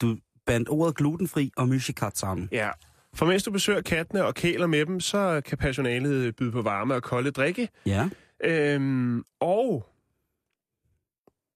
Du 0.00 0.16
bandt 0.46 0.68
ordet 0.68 0.96
glutenfri 0.96 1.50
og 1.56 1.68
Mishikat 1.68 2.18
sammen. 2.18 2.48
Ja. 2.52 2.70
For 3.14 3.26
mens 3.26 3.42
du 3.42 3.50
besøger 3.50 3.80
kattene 3.80 4.24
og 4.24 4.34
kæler 4.34 4.66
med 4.66 4.86
dem, 4.86 5.00
så 5.00 5.42
kan 5.44 5.58
personalet 5.58 6.36
byde 6.36 6.52
på 6.52 6.62
varme 6.62 6.94
og 6.94 7.02
kolde 7.02 7.30
drikke. 7.30 7.68
Ja. 7.86 8.08
Øhm, 8.44 9.24
og 9.40 9.86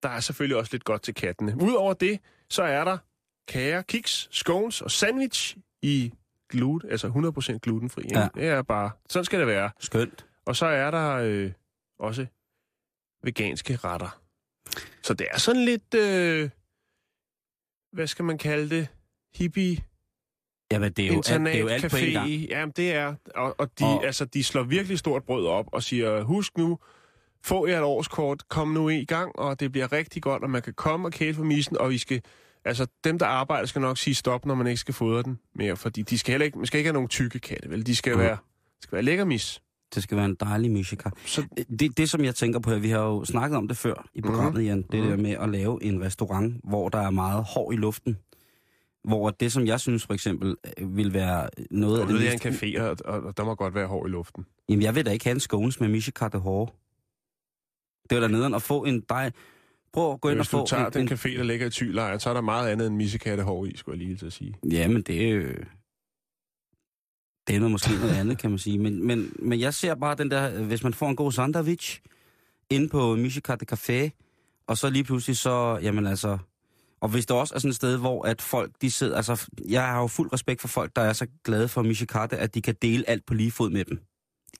der 0.03 0.09
er 0.09 0.21
selvfølgelig 0.21 0.57
også 0.57 0.73
lidt 0.73 0.85
godt 0.85 1.03
til 1.03 1.14
kattene. 1.14 1.57
Udover 1.62 1.95
det, 1.95 2.19
så 2.50 2.62
er 2.62 2.85
der 2.85 2.99
kager, 3.49 3.83
kiks, 3.83 4.29
scones 4.33 4.83
og 4.83 4.91
sandwich 4.91 5.57
i 5.83 6.13
gluten, 6.49 6.91
altså 6.91 7.09
100% 7.55 7.59
glutenfri. 7.59 8.03
Ikke? 8.03 8.19
Ja. 8.19 8.29
Det 8.35 8.49
er 8.49 8.63
bare, 8.63 8.91
sådan 9.09 9.25
skal 9.25 9.39
det 9.39 9.47
være. 9.47 9.71
Skønt. 9.81 10.27
Og 10.47 10.57
så 10.57 10.67
er 10.67 10.91
der 10.91 11.11
øh, 11.23 11.53
også 11.99 12.27
veganske 13.23 13.77
retter. 13.77 14.21
Så 15.03 15.15
det 15.15 15.27
er 15.31 15.39
sådan 15.39 15.65
lidt, 15.65 15.95
øh, 15.95 16.51
hvad 17.93 18.07
skal 18.07 18.25
man 18.25 18.39
kalde 18.39 18.77
det, 18.77 18.89
hippie 19.35 19.79
Jamen, 20.73 20.93
det 20.93 21.03
er 21.05 21.09
jo, 21.09 21.15
alt, 21.17 21.27
det 21.47 21.55
er 21.55 21.59
jo 21.59 21.69
alt 21.69 21.91
på 21.91 21.97
en 21.97 22.13
gang. 22.13 22.29
Jamen, 22.31 22.73
det 22.77 22.93
er. 22.93 23.15
Og, 23.35 23.55
og, 23.59 23.79
de, 23.79 23.85
Og- 23.85 24.05
Altså, 24.07 24.25
de 24.25 24.45
slår 24.45 24.63
virkelig 24.63 24.99
stort 24.99 25.25
brød 25.25 25.47
op 25.47 25.67
og 25.73 25.83
siger, 25.83 26.23
husk 26.23 26.59
nu, 26.59 26.79
få 27.45 27.67
jer 27.67 27.79
et 27.79 27.83
årskort, 27.85 28.49
kom 28.49 28.69
nu 28.69 28.89
i 28.89 29.05
gang, 29.05 29.39
og 29.39 29.61
det 29.61 29.73
bliver 29.73 29.93
rigtig 29.93 30.23
godt, 30.23 30.43
og 30.43 30.51
man 30.51 30.63
kan 30.63 30.75
komme 30.75 31.09
og 31.09 31.13
kæle 31.13 31.35
for 31.35 31.45
missen, 31.45 31.79
og 31.79 31.91
vi 31.91 31.99
skal 31.99 32.23
Altså, 32.64 32.87
dem, 33.04 33.18
der 33.18 33.26
arbejder, 33.26 33.66
skal 33.66 33.80
nok 33.80 33.99
sige 33.99 34.14
stop, 34.14 34.47
når 34.47 34.54
man 34.54 34.66
ikke 34.66 34.80
skal 34.80 34.94
fodre 34.94 35.23
den 35.23 35.38
mere, 35.54 35.76
fordi 35.76 36.02
de 36.02 36.18
skal 36.18 36.33
heller 36.33 36.44
ikke, 36.44 36.59
man 36.59 36.66
skal 36.66 36.78
ikke 36.78 36.88
have 36.88 36.92
nogen 36.94 37.09
tykke 37.09 37.38
katte, 37.38 37.71
vel? 37.71 37.87
De 37.87 37.97
skal 37.97 38.12
Mhm. 38.12 38.21
være, 38.23 38.37
skal 38.83 38.97
være 38.97 39.02
lækkermis. 39.02 39.61
Det 39.94 40.02
skal 40.02 40.16
være 40.16 40.26
en 40.26 40.35
dejlig 40.40 40.71
musiker. 40.71 41.11
Så, 41.26 41.42
Det, 41.78 41.97
det, 41.97 42.11
som 42.11 42.25
jeg 42.25 42.35
tænker 42.35 42.59
på 42.61 42.71
her, 42.71 42.78
vi 42.78 42.88
har 42.90 42.99
jo 43.00 43.25
snakket 43.25 43.56
om 43.59 43.68
det 43.68 43.76
før 43.76 44.06
i 44.14 44.21
programmet, 44.21 44.62
mm. 44.62 44.66
Jan, 44.66 44.83
det 44.83 45.00
Mhm. 45.00 45.09
der 45.11 45.16
med 45.16 45.30
at 45.30 45.49
lave 45.49 45.83
en 45.85 46.02
restaurant, 46.04 46.61
hvor 46.64 46.88
der 46.88 46.99
er 46.99 47.11
meget 47.11 47.44
hår 47.44 47.73
i 47.73 47.76
luften. 47.76 48.18
Hvor 49.04 49.30
det, 49.30 49.52
som 49.52 49.66
jeg 49.66 49.80
synes 49.80 50.06
for 50.06 50.14
eksempel 50.14 50.56
øh, 50.78 50.97
vil 50.97 51.12
være 51.14 51.49
noget 51.71 52.00
af 52.00 52.06
det 52.06 52.21
det 52.21 52.28
er 52.28 52.33
mest... 52.33 52.62
en 52.64 52.76
café, 52.78 52.80
og, 52.83 52.97
og, 53.25 53.37
der 53.37 53.44
må 53.44 53.54
godt 53.54 53.75
være 53.75 53.87
hår 53.87 54.06
i 54.06 54.09
luften. 54.09 54.47
Jamen, 54.68 54.83
jeg 54.83 54.94
vil 54.94 55.06
da 55.06 55.11
ikke 55.11 55.25
have 55.25 55.35
en 55.35 55.40
scones 55.40 55.80
med 55.80 55.88
Mishika 55.88 56.28
de 56.28 56.38
hår. 56.38 56.76
Det 58.11 58.16
var 58.21 58.21
da 58.21 58.33
nederen 58.33 58.54
at 58.54 58.62
få 58.62 58.85
en 58.85 59.00
dej... 59.09 59.30
Prøv 59.95 60.13
at 60.13 60.21
gå 60.21 60.29
ind 60.29 60.39
Hvis 60.39 60.49
og 60.49 60.53
du 60.53 60.59
få 60.59 60.67
tager 60.67 60.87
en, 60.87 60.93
den 60.93 61.03
en... 61.03 61.09
café, 61.09 61.39
der 61.39 61.43
ligger 61.43 61.67
i 61.67 61.71
Thylejren, 61.71 62.21
så 62.21 62.31
er 62.31 62.35
der 62.35 62.41
meget 62.41 62.71
andet 62.71 62.87
end 62.87 62.97
missekattehår 62.97 63.67
i, 63.67 63.77
skulle 63.77 63.99
jeg 63.99 64.07
lige 64.07 64.17
til 64.17 64.27
at 64.27 64.33
sige. 64.33 64.57
Ja, 64.71 64.89
men 64.89 65.03
det 65.03 65.29
er 65.29 65.31
jo... 65.31 65.43
Det 67.47 67.57
er 67.57 67.59
noget, 67.59 67.71
måske 67.71 67.91
noget 68.01 68.17
andet, 68.17 68.39
kan 68.39 68.51
man 68.51 68.59
sige. 68.59 68.79
Men, 68.79 69.07
men, 69.07 69.33
men 69.39 69.61
jeg 69.61 69.75
ser 69.75 69.95
bare 69.95 70.15
den 70.15 70.31
der, 70.31 70.63
hvis 70.63 70.83
man 70.83 70.95
får 70.95 71.09
en 71.09 71.17
god 71.17 71.33
sandwich 71.33 72.01
inde 72.71 72.89
på 72.89 73.17
Mishika 73.17 73.55
de 73.55 73.67
Café, 73.73 74.11
og 74.67 74.79
så 74.79 74.91
lige 74.91 75.05
pludselig 75.05 75.37
så, 75.37 75.79
jamen 75.83 76.07
altså... 76.07 76.39
Og 77.01 77.09
hvis 77.09 77.27
der 77.27 77.35
også 77.35 77.55
er 77.55 77.59
sådan 77.59 77.71
et 77.71 77.77
sted, 77.77 77.99
hvor 77.99 78.23
at 78.23 78.43
folk, 78.43 78.73
de 78.83 78.91
sidder... 78.91 79.17
Altså, 79.17 79.49
jeg 79.69 79.87
har 79.87 80.01
jo 80.01 80.07
fuld 80.07 80.33
respekt 80.33 80.61
for 80.61 80.69
folk, 80.69 80.97
der 80.97 81.03
er 81.03 81.13
så 81.13 81.27
glade 81.45 81.69
for 81.69 81.83
Mishikate, 81.83 82.37
at 82.37 82.55
de 82.55 82.63
kan 82.63 82.75
dele 82.83 83.11
alt 83.11 83.27
på 83.27 83.35
lige 83.35 83.51
fod 83.51 83.71
med 83.71 83.85
dem. 83.85 83.99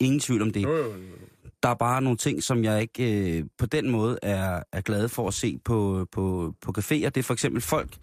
Ingen 0.01 0.21
tvivl 0.21 0.43
om 0.43 0.51
det. 0.51 0.63
Jo, 0.63 0.77
jo, 0.77 0.85
jo. 0.85 1.17
Der 1.65 1.71
er 1.71 1.75
bare 1.75 2.03
nogle 2.03 2.17
ting, 2.17 2.43
som 2.43 2.65
jeg 2.65 2.83
ikke 2.83 3.39
øh, 3.39 3.45
på 3.59 3.67
den 3.67 3.91
måde 3.91 4.19
er, 4.23 4.63
er 4.73 4.81
glad 4.81 5.09
for 5.09 5.29
at 5.29 5.35
se 5.35 5.59
på, 5.65 6.07
på, 6.13 6.55
på 6.61 6.73
caféer. 6.79 7.09
Det 7.09 7.17
er 7.17 7.23
for 7.23 7.33
eksempel 7.33 7.63
folk, 7.63 7.97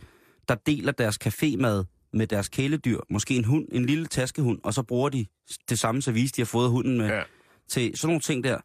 der 0.47 0.55
deler 0.55 0.91
deres 0.91 1.19
cafémad 1.27 2.09
med 2.13 2.27
deres 2.27 2.49
kæledyr. 2.49 2.99
Måske 3.09 3.35
en 3.35 3.45
hund, 3.45 3.67
en 3.71 3.85
lille 3.85 4.05
taskehund, 4.05 4.59
og 4.63 4.73
så 4.73 4.83
bruger 4.83 5.09
de 5.09 5.25
det 5.69 5.79
samme 5.79 6.01
service, 6.01 6.33
de 6.35 6.41
har 6.41 6.45
fået 6.45 6.69
hunden 6.69 6.97
med. 6.97 7.07
Ja. 7.07 7.21
Til 7.69 7.97
sådan 7.97 8.07
nogle 8.07 8.21
ting 8.21 8.43
der, 8.43 8.57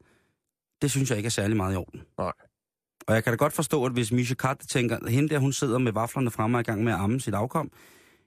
det 0.83 0.91
synes 0.91 1.11
jeg 1.11 1.17
ikke 1.19 1.27
er 1.27 1.31
særlig 1.31 1.57
meget 1.57 1.75
i 1.75 1.77
orden. 1.77 2.03
Nej. 2.19 2.33
Og 3.07 3.15
jeg 3.15 3.25
kan 3.25 3.33
da 3.33 3.37
godt 3.37 3.53
forstå, 3.53 3.85
at 3.85 3.93
hvis 3.93 4.13
Misha 4.13 4.35
Kat 4.35 4.59
tænker, 4.69 5.09
hende 5.09 5.29
der, 5.29 5.39
hun 5.39 5.53
sidder 5.53 5.79
med 5.79 5.93
vaflerne 5.93 6.31
fremme 6.31 6.57
og 6.57 6.61
i 6.61 6.65
gang 6.65 6.85
med 6.85 6.93
at 6.93 6.99
amme 6.99 7.21
sit 7.21 7.35
afkom, 7.35 7.71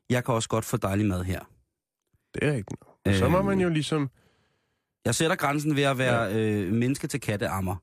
jeg 0.09 0.25
kan 0.25 0.33
også 0.33 0.49
godt 0.49 0.65
få 0.65 0.77
dejlig 0.77 1.05
mad 1.05 1.23
her. 1.23 1.39
Det 2.33 2.43
er 2.43 2.53
rigtigt. 2.53 2.81
Og 3.05 3.13
så 3.13 3.29
må 3.29 3.41
man 3.41 3.59
jo 3.59 3.69
ligesom... 3.69 4.09
Jeg 5.06 5.15
sætter 5.15 5.36
grænsen 5.36 5.75
ved 5.75 5.84
at 5.84 5.98
være 5.98 6.22
ja. 6.24 6.38
øh, 6.38 6.74
menneske 6.74 7.08
til 7.08 7.20
katteammer. 7.22 7.75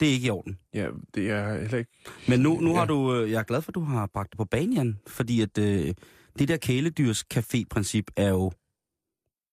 Det 0.00 0.08
er 0.08 0.12
ikke 0.12 0.26
i 0.26 0.30
orden. 0.30 0.58
Ja, 0.74 0.88
det 1.14 1.30
er 1.30 1.58
heller 1.60 1.78
ikke... 1.78 1.90
Men 2.28 2.40
nu, 2.40 2.60
nu 2.60 2.70
Ja. 2.70 2.76
har 2.78 2.84
du, 2.84 3.14
øh, 3.14 3.30
jeg 3.30 3.38
er 3.38 3.42
glad 3.42 3.62
for, 3.62 3.70
at 3.70 3.74
du 3.74 3.80
har 3.80 4.06
bragt 4.06 4.30
det 4.32 4.38
på 4.38 4.44
banen, 4.44 4.72
Jan, 4.72 4.98
fordi 5.06 5.40
at 5.40 5.58
øh, 5.58 5.94
det 6.38 6.48
der 6.48 6.56
kæledyrs 6.56 7.24
café-princip 7.34 8.04
er 8.16 8.28
jo 8.28 8.52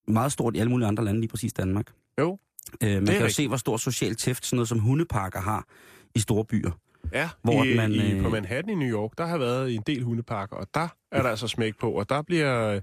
meget 0.08 0.32
stort 0.32 0.56
i 0.56 0.58
alle 0.58 0.70
mulige 0.70 0.88
andre 0.88 1.04
lande, 1.04 1.20
lige 1.20 1.28
præcis 1.30 1.52
Danmark. 1.52 1.92
Jo, 2.20 2.38
Øh, 2.82 2.94
man 2.94 3.06
kan 3.06 3.20
jo 3.20 3.28
se, 3.28 3.48
hvor 3.48 3.56
stor 3.56 3.76
social 3.76 4.14
tæft 4.14 4.46
sådan 4.46 4.56
noget 4.56 4.68
som 4.68 4.78
hundeparker 4.78 5.40
har 5.40 5.64
i 6.14 6.18
store 6.18 6.44
byer. 6.44 6.70
Ja, 7.12 7.30
Hvor 7.42 7.64
i, 7.64 7.76
man, 7.76 7.92
i, 7.92 8.12
øh, 8.12 8.22
på 8.22 8.28
Manhattan 8.28 8.70
i 8.70 8.74
New 8.74 8.88
York, 8.88 9.10
der 9.18 9.26
har 9.26 9.38
været 9.38 9.74
en 9.74 9.82
del 9.86 10.02
hundeparker, 10.02 10.56
og 10.56 10.66
der 10.74 10.88
er 11.12 11.22
der 11.22 11.30
altså 11.30 11.48
smæk 11.48 11.78
på, 11.78 11.90
og 11.90 12.08
der 12.08 12.22
bliver, 12.22 12.80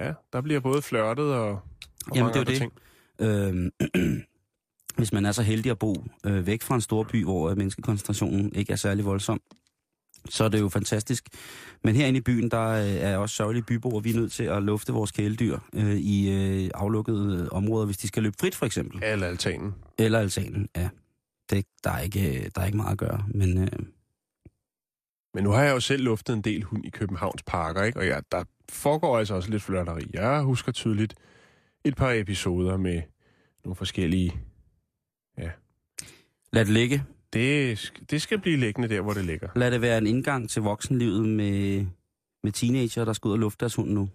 ja, 0.00 0.12
der 0.32 0.40
bliver 0.40 0.60
både 0.60 0.82
flørtet 0.82 1.34
og, 1.34 1.60
og 2.06 2.16
Jamen, 2.16 2.32
det 2.32 2.36
er 2.36 2.40
jo 2.40 2.44
det. 2.44 2.56
ting. 2.56 2.72
Øh, 3.20 4.18
hvis 4.98 5.12
man 5.12 5.26
er 5.26 5.32
så 5.32 5.42
heldig 5.42 5.70
at 5.70 5.78
bo 5.78 6.04
øh, 6.26 6.46
væk 6.46 6.62
fra 6.62 6.74
en 6.74 6.80
stor 6.80 7.02
by, 7.02 7.24
hvor 7.24 7.50
øh, 7.50 7.56
menneskekoncentrationen 7.56 8.52
ikke 8.54 8.72
er 8.72 8.76
særlig 8.76 9.04
voldsom, 9.04 9.40
så 10.28 10.44
er 10.44 10.48
det 10.48 10.60
jo 10.60 10.68
fantastisk. 10.68 11.24
Men 11.84 11.96
herinde 11.96 12.18
i 12.18 12.20
byen, 12.20 12.50
der 12.50 12.68
øh, 12.68 12.88
er 12.88 13.16
også 13.16 13.34
sørgelige 13.34 13.62
byboere. 13.62 14.02
Vi 14.02 14.10
er 14.10 14.14
nødt 14.16 14.32
til 14.32 14.44
at 14.44 14.62
lufte 14.62 14.92
vores 14.92 15.10
kæledyr 15.10 15.58
øh, 15.74 15.96
i 15.96 16.30
øh, 16.30 16.70
aflukkede 16.74 17.48
områder, 17.52 17.86
hvis 17.86 17.98
de 17.98 18.08
skal 18.08 18.22
løbe 18.22 18.36
frit, 18.40 18.54
for 18.54 18.66
eksempel. 18.66 19.04
Alle 19.04 19.26
altanen. 19.26 19.74
Eller 19.98 20.18
altanen, 20.18 20.68
ja. 20.76 20.88
Det, 21.50 21.66
der, 21.84 21.90
er 21.90 22.00
ikke, 22.00 22.50
der 22.54 22.60
er 22.60 22.66
ikke 22.66 22.76
meget 22.76 22.92
at 22.92 22.98
gøre, 22.98 23.24
men 23.34 23.58
øh, 23.58 23.68
Men 25.34 25.44
nu 25.44 25.50
har 25.50 25.62
jeg 25.62 25.74
jo 25.74 25.80
selv 25.80 26.02
luftet 26.02 26.34
en 26.34 26.42
del 26.42 26.62
hund 26.62 26.84
i 26.84 26.90
Københavns 26.90 27.42
parker, 27.46 27.82
ikke? 27.82 27.98
Og 27.98 28.06
ja, 28.06 28.20
der 28.32 28.44
foregår 28.68 29.18
altså 29.18 29.34
også 29.34 29.50
lidt 29.50 29.62
flørteri. 29.62 30.02
Jeg 30.12 30.40
husker 30.42 30.72
tydeligt 30.72 31.14
et 31.84 31.96
par 31.96 32.10
episoder 32.10 32.76
med 32.76 33.02
nogle 33.64 33.76
forskellige... 33.76 34.32
lad 36.52 36.64
det 36.64 36.74
ligge. 36.74 37.04
Det, 37.32 37.92
det 38.10 38.22
skal 38.22 38.38
blive 38.40 38.56
liggende 38.56 38.88
der, 38.88 39.00
hvor 39.00 39.12
det 39.12 39.24
ligger. 39.24 39.48
Lad 39.56 39.70
det 39.70 39.80
være 39.80 39.98
en 39.98 40.06
indgang 40.06 40.50
til 40.50 40.62
voksenlivet 40.62 41.28
med, 41.28 41.86
med 42.42 42.52
teenager, 42.52 43.04
der 43.04 43.12
skal 43.12 43.28
ud 43.28 43.32
og 43.32 43.38
lufte 43.38 43.60
deres 43.60 43.74
hund 43.74 43.90
nu. 43.90 44.08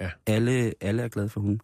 Ja. 0.00 0.10
Alle, 0.26 0.72
alle 0.80 1.02
er 1.02 1.08
glade 1.08 1.28
for 1.28 1.40
hunden. 1.40 1.60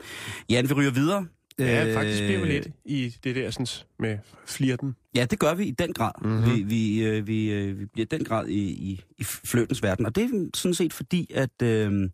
Jan, 0.50 0.68
vi 0.68 0.74
ryger 0.74 0.90
videre. 0.90 1.26
Ja, 1.58 1.88
Øh, 1.88 1.94
faktisk 1.94 2.22
bliver 2.22 2.40
vi 2.40 2.46
lidt 2.46 2.68
i 2.84 3.16
det 3.24 3.36
der 3.36 3.50
sådan, 3.50 3.66
med 3.98 4.18
flirten. 4.46 4.96
Ja, 5.14 5.24
det 5.24 5.38
gør 5.38 5.54
vi 5.54 5.64
i 5.64 5.70
den 5.70 5.92
grad. 5.92 6.12
Mhm. 6.20 6.30
Mm-hmm. 6.30 6.54
Vi, 6.54 6.62
vi, 6.62 7.04
øh, 7.04 7.26
vi, 7.26 7.52
øh, 7.52 7.80
vi 7.80 7.86
bliver 7.86 8.06
i 8.06 8.16
den 8.16 8.24
grad 8.24 8.48
i, 8.48 8.60
i, 8.60 9.04
i 9.18 9.24
fløtens 9.24 9.82
verden. 9.82 10.06
Og 10.06 10.14
det 10.14 10.24
er 10.24 10.50
sådan 10.54 10.74
set 10.74 10.92
fordi, 10.92 11.32
at, 11.34 11.62
øh, 11.62 12.10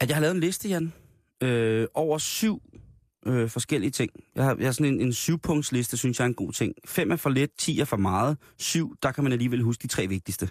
at 0.00 0.08
jeg 0.08 0.16
har 0.16 0.20
lavet 0.20 0.34
en 0.34 0.40
liste, 0.40 0.68
Jan, 0.68 0.92
øh, 1.42 1.86
over 1.94 2.18
syv 2.18 2.62
øh, 3.26 3.48
forskellige 3.48 3.90
ting. 3.90 4.10
Jeg 4.34 4.44
har, 4.44 4.56
jeg 4.56 4.66
har 4.66 4.72
sådan 4.72 4.94
en, 4.94 5.00
en 5.00 5.12
syvpunktsliste, 5.12 5.96
synes 5.96 6.18
jeg 6.18 6.24
er 6.24 6.28
en 6.28 6.34
god 6.34 6.52
ting. 6.52 6.74
Fem 6.86 7.10
er 7.10 7.16
for 7.16 7.30
lidt, 7.30 7.50
ti 7.58 7.80
er 7.80 7.84
for 7.84 7.96
meget. 7.96 8.38
Syv, 8.58 8.96
der 9.02 9.12
kan 9.12 9.24
man 9.24 9.32
alligevel 9.32 9.62
huske 9.62 9.82
de 9.82 9.88
tre 9.88 10.06
vigtigste. 10.06 10.48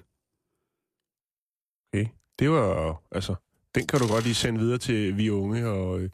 Det 2.39 2.49
var 2.49 3.01
altså... 3.11 3.35
Den 3.75 3.87
kan 3.87 3.99
du 3.99 4.07
godt 4.07 4.23
lige 4.23 4.35
sende 4.35 4.59
videre 4.59 4.77
til 4.77 5.17
vi 5.17 5.29
unge 5.29 5.67
og... 5.67 5.99
øh, 5.99 6.09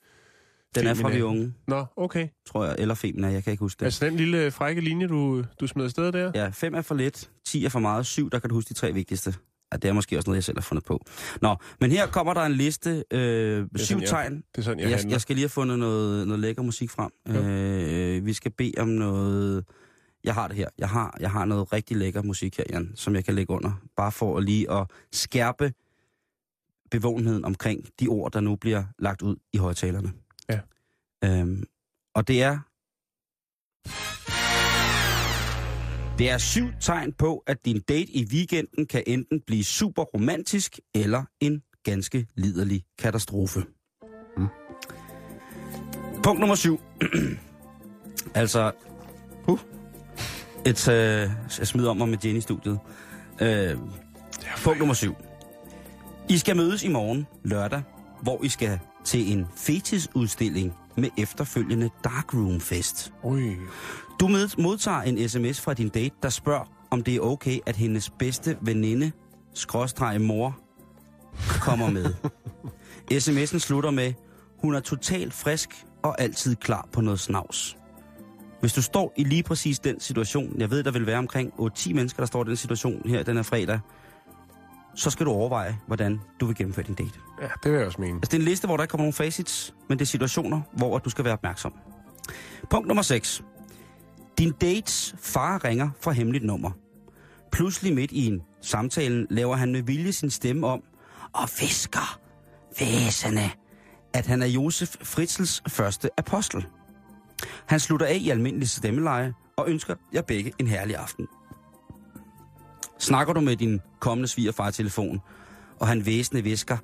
Den 0.75 0.87
er 0.87 0.93
fra 0.93 1.09
vi 1.09 1.21
unge, 1.21 1.53
Nå, 1.67 1.85
okay. 1.95 2.27
tror 2.45 2.65
jeg, 2.65 2.75
eller 2.79 2.95
Femina, 2.95 3.27
jeg 3.27 3.43
kan 3.43 3.51
ikke 3.51 3.61
huske 3.61 3.79
det. 3.79 3.85
Altså 3.85 4.05
den 4.05 4.15
lille 4.15 4.51
frække 4.51 4.81
linje, 4.81 5.07
du, 5.07 5.43
du 5.59 5.67
smed 5.67 5.85
afsted 5.85 6.11
der? 6.11 6.31
Ja, 6.35 6.49
fem 6.49 6.73
er 6.73 6.81
for 6.81 6.95
lidt, 6.95 7.31
10 7.45 7.65
er 7.65 7.69
for 7.69 7.79
meget, 7.79 8.05
syv, 8.05 8.29
der 8.29 8.39
kan 8.39 8.49
du 8.49 8.55
huske 8.55 8.69
de 8.69 8.73
tre 8.73 8.93
vigtigste. 8.93 9.33
Ja, 9.71 9.77
det 9.77 9.87
er 9.89 9.93
måske 9.93 10.17
også 10.17 10.29
noget, 10.29 10.35
jeg 10.37 10.43
selv 10.43 10.57
har 10.57 10.61
fundet 10.61 10.85
på. 10.85 11.05
Nå, 11.41 11.55
men 11.79 11.91
her 11.91 12.07
kommer 12.07 12.33
der 12.33 12.41
en 12.41 12.51
liste, 12.53 13.03
øh, 13.11 13.67
syv 13.75 13.97
jeg- 13.99 14.07
tegn. 14.07 14.35
Det 14.35 14.43
er 14.57 14.61
sådan, 14.61 14.79
jeg, 14.79 14.89
Jeg, 14.89 14.97
handler. 14.97 15.13
jeg 15.13 15.21
skal 15.21 15.35
lige 15.35 15.43
have 15.43 15.49
fundet 15.49 15.79
noget, 15.79 16.27
noget 16.27 16.39
lækker 16.39 16.61
musik 16.61 16.89
frem. 16.89 17.11
Ja. 17.27 17.41
Øh, 17.41 18.25
vi 18.25 18.33
skal 18.33 18.51
bede 18.51 18.73
om 18.77 18.87
noget... 18.87 19.65
Jeg 20.23 20.33
har 20.33 20.47
det 20.47 20.57
her. 20.57 20.69
Jeg 20.77 20.89
har, 20.89 21.17
jeg 21.19 21.31
har 21.31 21.45
noget 21.45 21.73
rigtig 21.73 21.97
lækker 21.97 22.21
musik 22.21 22.57
her, 22.57 22.63
Jan, 22.69 22.91
som 22.95 23.15
jeg 23.15 23.25
kan 23.25 23.35
lægge 23.35 23.53
under. 23.53 23.71
Bare 23.97 24.11
for 24.11 24.37
at 24.37 24.43
lige 24.43 24.71
at 24.71 24.87
skærpe 25.13 25.73
bevågenheden 26.91 27.45
omkring 27.45 27.85
de 27.99 28.07
ord, 28.07 28.31
der 28.31 28.39
nu 28.39 28.55
bliver 28.55 28.83
lagt 28.99 29.21
ud 29.21 29.35
i 29.53 29.57
højtalerne. 29.57 30.13
Ja. 30.49 30.59
Øhm, 31.23 31.63
og 32.15 32.27
det 32.27 32.43
er... 32.43 32.59
Det 36.17 36.29
er 36.29 36.37
syv 36.37 36.67
tegn 36.81 37.13
på, 37.13 37.43
at 37.47 37.65
din 37.65 37.79
date 37.79 38.11
i 38.11 38.25
weekenden 38.31 38.85
kan 38.85 39.03
enten 39.07 39.41
blive 39.47 39.63
super 39.63 40.03
romantisk 40.03 40.79
eller 40.93 41.23
en 41.39 41.61
ganske 41.83 42.27
liderlig 42.35 42.83
katastrofe. 42.99 43.63
Mm. 44.37 44.47
Punkt 46.23 46.39
nummer 46.39 46.55
syv. 46.55 46.79
altså, 48.35 48.71
uh, 49.47 49.59
et, 50.65 50.87
uh, 50.87 50.93
jeg 51.59 51.67
smider 51.67 51.89
om 51.89 51.97
mig 51.97 52.09
med 52.09 52.17
Jenny 52.25 52.37
i 52.37 52.41
studiet. 52.41 52.79
Uh, 53.41 53.81
punkt 54.63 54.79
nummer 54.79 54.93
syv. 54.93 55.15
I 56.29 56.37
skal 56.37 56.55
mødes 56.55 56.83
i 56.83 56.89
morgen, 56.89 57.27
lørdag, 57.43 57.81
hvor 58.21 58.43
I 58.43 58.49
skal 58.49 58.79
til 59.03 59.31
en 59.31 59.45
fetisudstilling 59.57 60.73
med 60.97 61.09
efterfølgende 61.17 61.89
darkroom 62.03 62.59
fest. 62.59 63.13
Ui. 63.23 63.55
Du 64.19 64.27
modtager 64.57 65.01
en 65.01 65.29
sms 65.29 65.61
fra 65.61 65.73
din 65.73 65.89
date, 65.89 66.15
der 66.23 66.29
spørger, 66.29 66.65
om 66.91 67.03
det 67.03 67.15
er 67.15 67.19
okay, 67.19 67.59
at 67.65 67.75
hendes 67.75 68.09
bedste 68.09 68.57
veninde, 68.61 69.11
skråstreg 69.53 70.21
mor, 70.21 70.59
kommer 71.61 71.89
med. 71.89 72.13
SMS'en 73.23 73.59
slutter 73.59 73.91
med, 73.91 74.13
hun 74.61 74.75
er 74.75 74.79
totalt 74.79 75.33
frisk 75.33 75.69
og 76.03 76.21
altid 76.21 76.55
klar 76.55 76.87
på 76.91 77.01
noget 77.01 77.19
snavs. 77.19 77.77
Hvis 78.59 78.73
du 78.73 78.81
står 78.81 79.13
i 79.17 79.23
lige 79.23 79.43
præcis 79.43 79.79
den 79.79 79.99
situation, 79.99 80.59
jeg 80.59 80.71
ved, 80.71 80.83
der 80.83 80.91
vil 80.91 81.05
være 81.05 81.17
omkring 81.17 81.53
8-10 81.59 81.93
mennesker, 81.93 82.21
der 82.21 82.27
står 82.27 82.43
i 82.43 82.47
den 82.47 82.55
situation 82.55 83.01
her 83.05 83.23
den 83.23 83.35
her 83.35 83.43
fredag, 83.43 83.79
så 84.95 85.09
skal 85.09 85.25
du 85.25 85.31
overveje, 85.31 85.79
hvordan 85.87 86.21
du 86.39 86.45
vil 86.45 86.55
gennemføre 86.55 86.85
din 86.85 86.95
date. 86.95 87.19
Ja, 87.41 87.47
det 87.63 87.71
vil 87.71 87.77
jeg 87.77 87.87
også 87.87 88.01
mene. 88.01 88.15
Altså, 88.15 88.29
det 88.31 88.33
er 88.33 88.41
en 88.41 88.45
liste, 88.45 88.67
hvor 88.67 88.77
der 88.77 88.83
ikke 88.83 88.91
kommer 88.91 89.03
nogen 89.03 89.13
facits, 89.13 89.73
men 89.89 89.99
det 89.99 90.05
er 90.05 90.07
situationer, 90.07 90.61
hvor 90.73 90.97
du 90.97 91.09
skal 91.09 91.25
være 91.25 91.33
opmærksom. 91.33 91.73
Punkt 92.69 92.87
nummer 92.87 93.03
6. 93.03 93.43
Din 94.37 94.51
dates 94.51 95.15
far 95.19 95.65
ringer 95.65 95.89
fra 96.01 96.11
hemmeligt 96.11 96.43
nummer. 96.45 96.71
Pludselig 97.51 97.93
midt 97.93 98.11
i 98.11 98.27
en 98.27 98.41
samtale 98.61 99.27
laver 99.29 99.55
han 99.55 99.71
med 99.71 99.81
vilje 99.81 100.11
sin 100.11 100.29
stemme 100.29 100.67
om 100.67 100.81
og 101.33 101.49
visker 101.59 102.19
væsende, 102.79 103.49
at 104.13 104.25
han 104.25 104.41
er 104.41 104.47
Josef 104.47 104.95
Fritzels 105.01 105.63
første 105.67 106.09
apostel. 106.17 106.65
Han 107.65 107.79
slutter 107.79 108.05
af 108.05 108.17
i 108.21 108.29
almindelig 108.29 108.69
stemmeleje 108.69 109.33
og 109.57 109.69
ønsker 109.69 109.95
jer 110.13 110.21
begge 110.21 110.53
en 110.59 110.67
herlig 110.67 110.95
aften. 110.95 111.27
Snakker 112.99 113.33
du 113.33 113.41
med 113.41 113.55
din 113.55 113.81
kommende 114.05 114.27
svigerfar 114.27 114.71
telefon, 114.71 115.21
og 115.79 115.87
han 115.87 116.05
væsende 116.05 116.43
visker, 116.43 116.77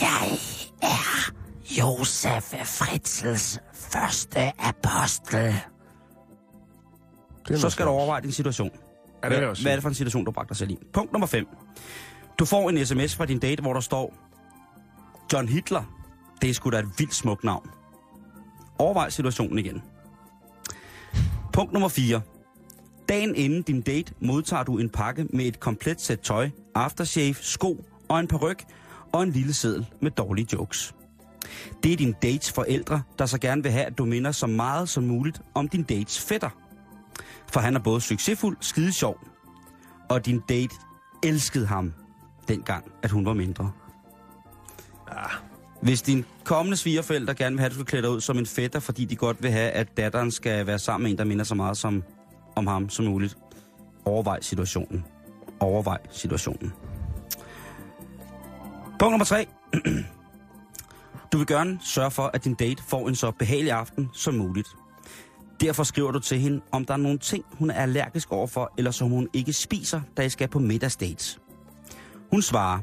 Jeg 0.00 0.38
er 0.82 1.32
Josef 1.78 2.54
Fritzels 2.64 3.58
første 3.74 4.52
apostel. 4.58 5.54
Så 7.56 7.70
skal 7.70 7.86
du 7.86 7.90
overveje 7.90 8.22
din 8.22 8.32
situation. 8.32 8.70
Ja, 9.22 9.28
det 9.28 9.38
hvad, 9.38 9.62
hvad 9.62 9.72
er 9.72 9.76
det 9.76 9.82
for 9.82 9.88
en 9.88 9.94
situation, 9.94 10.24
du 10.24 10.30
har 10.30 10.32
bragt 10.32 10.48
dig 10.48 10.56
selv 10.56 10.70
i? 10.70 10.78
Punkt 10.92 11.12
nummer 11.12 11.26
5. 11.26 11.46
Du 12.38 12.44
får 12.44 12.70
en 12.70 12.86
sms 12.86 13.16
fra 13.16 13.26
din 13.26 13.38
date, 13.38 13.62
hvor 13.62 13.72
der 13.72 13.80
står, 13.80 14.14
John 15.32 15.48
Hitler, 15.48 15.82
det 16.42 16.50
er 16.50 16.54
sgu 16.54 16.70
da 16.70 16.78
et 16.78 16.88
vildt 16.98 17.14
smukt 17.14 17.44
navn. 17.44 17.70
Overvej 18.78 19.10
situationen 19.10 19.58
igen. 19.58 19.82
Punkt 21.52 21.72
nummer 21.72 21.88
4. 21.88 22.20
Dagen 23.12 23.34
inden 23.34 23.62
din 23.62 23.80
date 23.80 24.14
modtager 24.20 24.62
du 24.62 24.78
en 24.78 24.88
pakke 24.90 25.26
med 25.30 25.44
et 25.44 25.60
komplet 25.60 26.00
sæt 26.00 26.20
tøj, 26.20 26.50
aftershave, 26.74 27.34
sko 27.34 27.84
og 28.08 28.20
en 28.20 28.28
peruk 28.28 28.56
og 29.12 29.22
en 29.22 29.30
lille 29.30 29.52
seddel 29.52 29.86
med 30.00 30.10
dårlige 30.10 30.46
jokes. 30.52 30.94
Det 31.82 31.92
er 31.92 31.96
din 31.96 32.14
dates 32.22 32.52
forældre, 32.52 33.02
der 33.18 33.26
så 33.26 33.38
gerne 33.38 33.62
vil 33.62 33.72
have, 33.72 33.84
at 33.84 33.98
du 33.98 34.04
minder 34.04 34.32
så 34.32 34.46
meget 34.46 34.88
som 34.88 35.02
muligt 35.02 35.40
om 35.54 35.68
din 35.68 35.82
dates 35.82 36.20
fætter. 36.20 36.48
For 37.52 37.60
han 37.60 37.76
er 37.76 37.80
både 37.80 38.00
succesfuld, 38.00 38.56
skide 38.60 38.92
sjov, 38.92 39.20
og 40.08 40.26
din 40.26 40.40
date 40.48 40.74
elskede 41.22 41.66
ham 41.66 41.92
dengang, 42.48 42.92
at 43.02 43.10
hun 43.10 43.26
var 43.26 43.34
mindre. 43.34 43.72
Hvis 45.82 46.02
din 46.02 46.24
kommende 46.44 46.76
svigerforældre 46.76 47.34
gerne 47.34 47.56
vil 47.56 47.60
have, 47.60 47.66
at 47.66 47.72
du 47.72 47.76
skal 47.76 47.86
klæde 47.86 48.02
dig 48.02 48.10
ud 48.10 48.20
som 48.20 48.38
en 48.38 48.46
fætter, 48.46 48.80
fordi 48.80 49.04
de 49.04 49.16
godt 49.16 49.42
vil 49.42 49.50
have, 49.50 49.70
at 49.70 49.96
datteren 49.96 50.30
skal 50.30 50.66
være 50.66 50.78
sammen 50.78 51.02
med 51.02 51.10
en, 51.10 51.18
der 51.18 51.24
minder 51.24 51.44
så 51.44 51.54
meget 51.54 51.76
som, 51.76 52.04
om 52.56 52.66
ham 52.66 52.88
som 52.88 53.04
muligt, 53.04 53.36
overvej 54.04 54.40
situationen. 54.40 55.04
Overvej 55.60 55.98
situationen. 56.10 56.72
Punkt 58.98 59.12
nummer 59.12 59.24
tre. 59.24 59.46
Du 61.32 61.38
vil 61.38 61.46
gerne 61.46 61.78
sørge 61.82 62.10
for, 62.10 62.30
at 62.34 62.44
din 62.44 62.54
date 62.54 62.82
får 62.82 63.08
en 63.08 63.14
så 63.14 63.30
behagelig 63.30 63.72
aften 63.72 64.08
som 64.14 64.34
muligt. 64.34 64.68
Derfor 65.60 65.82
skriver 65.82 66.10
du 66.10 66.18
til 66.18 66.38
hende, 66.38 66.60
om 66.72 66.84
der 66.84 66.94
er 66.94 66.98
nogle 66.98 67.18
ting, 67.18 67.44
hun 67.52 67.70
er 67.70 67.74
allergisk 67.74 68.32
overfor, 68.32 68.72
eller 68.78 68.90
som 68.90 69.08
hun 69.08 69.28
ikke 69.32 69.52
spiser, 69.52 70.00
da 70.16 70.22
I 70.22 70.28
skal 70.28 70.48
på 70.48 70.58
middagsdates. 70.58 71.40
Hun 72.30 72.42
svarer, 72.42 72.78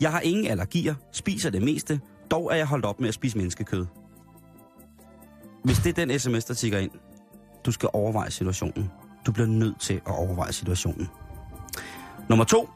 jeg 0.00 0.10
har 0.10 0.20
ingen 0.20 0.46
allergier, 0.46 0.94
spiser 1.12 1.50
det 1.50 1.62
meste, 1.62 2.00
dog 2.30 2.52
er 2.52 2.56
jeg 2.56 2.66
holdt 2.66 2.84
op 2.84 3.00
med 3.00 3.08
at 3.08 3.14
spise 3.14 3.38
menneskekød. 3.38 3.86
Hvis 5.64 5.78
det 5.78 5.98
er 5.98 6.04
den 6.06 6.18
sms, 6.18 6.44
der 6.44 6.54
tigger 6.54 6.78
ind, 6.78 6.90
du 7.66 7.72
skal 7.72 7.88
overveje 7.92 8.30
situationen. 8.30 8.90
Du 9.26 9.32
bliver 9.32 9.46
nødt 9.46 9.80
til 9.80 9.94
at 9.94 10.18
overveje 10.18 10.52
situationen. 10.52 11.08
Nummer 12.28 12.44
to. 12.44 12.68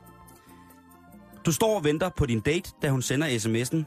Du 1.47 1.53
står 1.53 1.77
og 1.77 1.85
venter 1.85 2.09
på 2.17 2.27
din 2.27 2.41
date, 2.41 2.71
da 2.83 2.91
hun 2.91 3.03
sender 3.03 3.27
sms'en. 3.29 3.85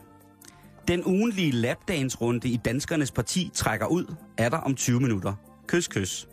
Den 0.87 1.05
ugenlige 1.05 1.51
lapdance-runde 1.51 2.49
i 2.49 2.57
Danskernes 2.57 3.11
Parti 3.11 3.51
trækker 3.53 3.85
ud, 3.85 4.15
er 4.37 4.49
der 4.49 4.57
om 4.57 4.75
20 4.75 4.99
minutter. 4.99 5.33
Kys, 5.67 5.87
kys. 5.87 6.27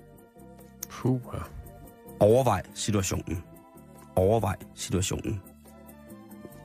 Puh. 0.90 1.20
Overvej 2.20 2.62
situationen. 2.74 3.42
Overvej 4.16 4.56
situationen. 4.74 5.42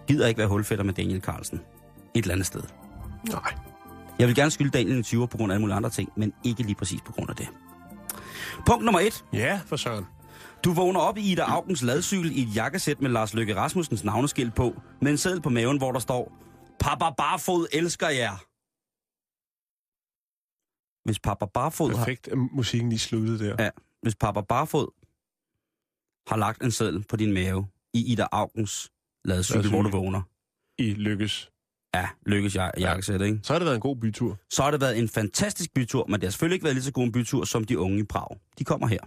Gider 0.07 0.27
ikke 0.27 0.37
være 0.37 0.47
hulfætter 0.47 0.85
med 0.85 0.93
Daniel 0.93 1.21
Carlsen. 1.21 1.61
Et 2.13 2.21
eller 2.21 2.33
andet 2.33 2.47
sted. 2.47 2.61
Nej. 3.29 3.53
Jeg 4.19 4.27
vil 4.27 4.35
gerne 4.35 4.51
skylde 4.51 4.69
Daniel 4.69 4.97
en 4.97 5.03
20 5.03 5.27
på 5.27 5.37
grund 5.37 5.51
af 5.51 5.55
alle 5.55 5.61
mulige 5.61 5.75
andre 5.75 5.89
ting, 5.89 6.09
men 6.15 6.33
ikke 6.43 6.63
lige 6.63 6.75
præcis 6.75 7.01
på 7.01 7.11
grund 7.11 7.29
af 7.29 7.35
det. 7.35 7.47
Punkt 8.65 8.85
nummer 8.85 8.99
et. 8.99 9.25
Ja, 9.33 9.61
for 9.65 9.75
søren. 9.75 10.05
Du 10.63 10.73
vågner 10.73 10.99
op 10.99 11.17
i 11.17 11.31
Ida 11.31 11.41
Augens 11.41 11.81
ladcykel 11.81 12.37
i 12.37 12.41
et 12.41 12.55
jakkesæt 12.55 13.01
med 13.01 13.09
Lars 13.09 13.33
Løkke 13.33 13.55
Rasmussens 13.55 14.03
navneskilt 14.03 14.55
på, 14.55 14.81
med 15.01 15.11
en 15.11 15.17
seddel 15.17 15.41
på 15.41 15.49
maven, 15.49 15.77
hvor 15.77 15.91
der 15.91 15.99
står, 15.99 16.31
Papa 16.79 17.09
Barfod 17.17 17.67
elsker 17.73 18.09
jer. 18.09 18.37
Hvis 21.07 21.19
Papa 21.19 21.45
Barfod 21.45 21.89
har, 21.89 21.97
Perfekt, 21.97 22.27
at 22.27 22.37
musikken 22.37 22.89
lige 22.89 22.99
sluttede 22.99 23.39
der. 23.39 23.63
Ja. 23.63 23.69
hvis 24.01 24.15
Papa 24.15 24.41
Barfod 24.41 24.87
har 26.27 26.37
lagt 26.37 26.63
en 26.63 26.71
seddel 26.71 27.03
på 27.09 27.15
din 27.15 27.33
mave 27.33 27.67
i 27.93 28.11
Ida 28.11 28.27
Augens 28.31 28.91
Ladcykel. 29.25 29.69
hvor 29.69 29.81
du 29.81 29.89
vågner. 29.89 30.21
I 30.77 30.93
lykkes. 30.93 31.51
Ja, 31.99 32.07
lykkes 32.25 32.55
jeg 32.55 32.71
jakkesæt, 32.79 33.21
ikke? 33.21 33.39
Så 33.43 33.53
har 33.53 33.59
det 33.59 33.65
været 33.65 33.75
en 33.75 33.81
god 33.81 33.95
bytur. 33.95 34.37
Så 34.49 34.63
har 34.63 34.71
det 34.71 34.81
været 34.81 34.97
en 34.99 35.09
fantastisk 35.09 35.73
bytur, 35.73 36.05
men 36.09 36.13
det 36.13 36.23
har 36.23 36.31
selvfølgelig 36.31 36.55
ikke 36.55 36.63
været 36.63 36.75
lige 36.75 36.83
så 36.83 36.91
god 36.91 37.03
en 37.03 37.11
bytur 37.11 37.45
som 37.45 37.63
de 37.63 37.79
unge 37.79 37.99
i 37.99 38.03
Prag. 38.03 38.37
De 38.59 38.63
kommer 38.63 38.87
her. 38.87 38.99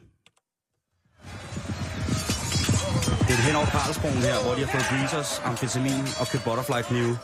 Det 3.29 3.35
er 3.35 3.43
hen 3.47 3.57
over 3.57 3.67
Karlsbroen 3.67 4.15
her, 4.15 4.43
hvor 4.45 4.55
de 4.55 4.61
har 4.65 4.71
fået 4.73 4.85
breezers, 4.91 5.41
amfetamin 5.45 6.01
og 6.21 6.27
købt 6.33 6.45
butterfly 6.45 6.83
knive. 6.89 7.17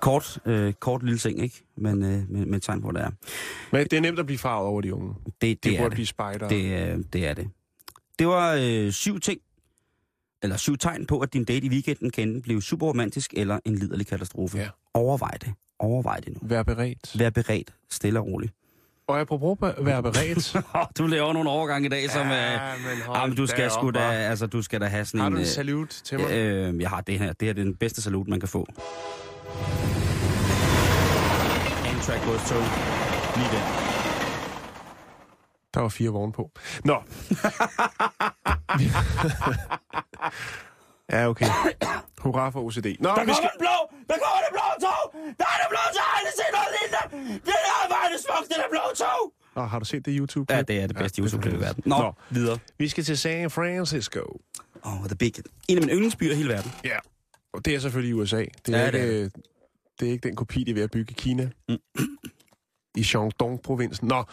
Kort, 0.00 0.38
øh, 0.46 0.72
kort 0.72 1.02
lille 1.02 1.18
ting, 1.18 1.42
ikke? 1.42 1.64
Men 1.76 2.02
øh, 2.04 2.30
med, 2.30 2.46
med 2.46 2.60
tegn 2.60 2.82
på, 2.82 2.92
det 2.92 3.00
er. 3.02 3.10
Men 3.72 3.84
det 3.84 3.92
er 3.92 4.00
nemt 4.00 4.18
at 4.18 4.26
blive 4.26 4.38
farvet 4.38 4.68
over 4.68 4.80
de 4.80 4.94
unge. 4.94 5.14
Det, 5.24 5.32
det, 5.40 5.64
Det 5.64 5.72
er 5.74 5.78
burde 5.78 5.90
det. 5.90 5.94
blive 5.94 6.06
spejder. 6.06 6.48
Det, 6.48 6.92
øh, 6.94 6.98
det 7.12 7.26
er 7.26 7.34
det. 7.34 7.50
Det 8.18 8.26
var 8.26 8.58
øh, 8.60 8.92
syv 8.92 9.20
ting, 9.20 9.40
eller 10.42 10.56
syv 10.56 10.78
tegn 10.78 11.06
på, 11.06 11.18
at 11.18 11.32
din 11.32 11.44
date 11.44 11.66
i 11.66 11.68
weekenden 11.68 12.10
kan 12.10 12.28
enten 12.28 12.42
blive 12.42 12.62
super 12.62 12.86
romantisk 12.86 13.34
eller 13.36 13.58
en 13.64 13.74
liderlig 13.74 14.06
katastrofe. 14.06 14.58
Ja. 14.58 14.68
Overvej 14.94 15.30
det. 15.40 15.52
Overvej 15.78 16.16
det 16.16 16.28
nu. 16.32 16.38
Vær 16.42 16.62
beredt. 16.62 17.18
Vær 17.18 17.30
beredt, 17.30 17.74
stille 17.90 18.20
og 18.20 18.26
roligt. 18.26 18.52
Og 19.06 19.20
apropos 19.20 19.58
at 19.62 19.74
være 19.86 20.02
beredt. 20.02 20.56
du 20.98 21.06
laver 21.06 21.32
nogle 21.32 21.50
overgange 21.50 21.86
i 21.86 21.88
dag, 21.88 22.10
som... 22.10 22.26
Ja, 22.28 22.58
men 22.76 23.16
øh, 23.16 23.28
men 23.28 23.36
du 23.36 23.46
skal 23.46 23.70
sgu 23.70 23.90
da, 23.90 24.00
altså, 24.00 24.46
du 24.46 24.62
skal 24.62 24.80
da 24.80 24.86
have 24.86 25.04
sådan 25.04 25.20
Har 25.20 25.26
en... 25.26 25.32
du 25.32 25.38
en 25.38 25.42
øh, 25.42 25.48
salut 25.48 25.88
til 26.04 26.20
mig? 26.20 26.30
øh, 26.32 26.80
jeg 26.80 26.90
har 26.90 27.00
det 27.00 27.18
her. 27.18 27.32
Det 27.32 27.48
her 27.48 27.52
det 27.54 27.60
er 27.60 27.64
den 27.64 27.74
bedste 27.74 28.02
salut, 28.02 28.28
man 28.28 28.40
kan 28.40 28.48
få. 28.48 28.66
Amtrak 31.86 32.24
goes 32.24 32.48
to. 32.48 32.54
Lige 33.36 33.50
der. 33.52 33.81
Der 35.74 35.80
var 35.80 35.88
fire 35.88 36.10
vogne 36.10 36.32
på. 36.32 36.50
Nå. 36.84 37.02
ja, 41.12 41.28
okay. 41.28 41.46
Hurra 42.18 42.50
for 42.50 42.60
OCD. 42.60 42.76
Nå, 42.76 43.08
Der 43.08 43.14
vi 43.14 43.16
kommer 43.18 43.34
skal... 43.34 43.50
en 43.54 43.58
blå! 43.58 43.76
Der 44.08 44.14
kommer 44.22 44.40
det 44.46 44.52
blå 44.56 44.66
tog! 44.86 45.04
Der 45.38 45.44
er 45.54 45.58
det 45.62 45.68
blå 45.72 45.82
tog! 45.94 45.94
Jeg 45.94 46.04
har 46.08 46.18
aldrig 46.18 46.34
set 46.40 46.50
noget 46.56 46.70
lignende! 46.76 47.02
Det 47.46 47.54
er 47.54 47.88
bare 47.94 48.08
det 48.12 48.20
smukt, 48.26 48.48
det 48.48 48.56
er 48.56 48.70
blå 48.70 48.80
tog! 48.96 49.32
Nå, 49.56 49.62
har 49.62 49.78
du 49.78 49.84
set 49.84 50.04
det 50.06 50.14
YouTube? 50.18 50.54
Ja, 50.54 50.62
det 50.62 50.80
er 50.82 50.86
det 50.86 50.96
bedste 50.96 51.22
Ja, 51.22 51.24
YouTube-klip 51.26 51.52
i 51.52 51.56
er 51.56 51.60
verden. 51.60 51.82
Nå, 51.86 51.98
Nå. 51.98 52.12
videre. 52.30 52.58
Vi 52.78 52.88
skal 52.88 53.04
til 53.04 53.18
San 53.18 53.50
Francisco. 53.50 54.20
Oh, 54.82 55.06
the 55.06 55.14
big. 55.16 55.32
En 55.68 55.76
af 55.78 55.82
mine 55.82 55.92
yndlingsbyer 55.92 56.32
i 56.32 56.34
hele 56.34 56.48
verden. 56.48 56.72
Ja. 56.84 56.98
Og 57.52 57.64
det 57.64 57.74
er 57.74 57.78
selvfølgelig 57.80 58.14
USA. 58.16 58.44
Det 58.66 58.74
er, 58.74 58.78
Ja, 58.78 58.84
ja, 58.84 58.90
det 58.90 59.00
er 59.00 59.04
ikke, 59.04 59.24
det, 59.24 59.32
det 60.00 60.08
er 60.08 60.12
ikke 60.12 60.28
den 60.28 60.36
kopi, 60.36 60.64
de 60.64 60.70
er 60.70 60.74
ved 60.74 60.82
at 60.82 60.90
bygge 60.90 61.10
i 61.10 61.14
Kina. 61.18 61.50
Mm. 61.68 61.76
I 62.96 63.02
Shandong-provinsen. 63.02 64.08
Nå, 64.08 64.24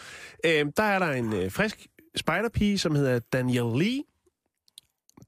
øh, 0.45 0.65
der 0.77 0.83
er 0.83 0.99
der 0.99 1.11
en 1.11 1.33
øh, 1.33 1.51
frisk 1.51 1.87
spejderpige, 2.15 2.77
som 2.77 2.95
hedder 2.95 3.19
Danielle 3.19 3.79
Lee. 3.79 4.03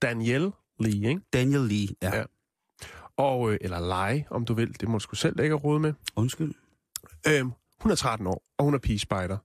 Danielle 0.01 0.51
Lee, 0.79 1.09
ikke? 1.09 1.21
Daniel 1.33 1.61
Lee. 1.61 1.87
Ja. 2.01 2.15
Ja. 2.15 2.23
Og, 3.17 3.51
øh, 3.51 3.57
eller 3.61 3.79
Lai, 3.79 4.23
om 4.29 4.45
du 4.45 4.53
vil. 4.53 4.79
Det 4.79 4.89
må 4.89 4.93
du 4.93 4.99
sgu 4.99 5.15
selv 5.15 5.37
lægge 5.37 5.55
råd 5.55 5.79
med. 5.79 5.93
Undskyld. 6.15 6.53
Øhm, 7.27 7.51
hun 7.81 7.91
er 7.91 7.95
13 7.95 8.27
år, 8.27 8.43
og 8.57 8.65
hun 8.65 8.73
er 8.73 8.79
pigespejder. 8.79 9.37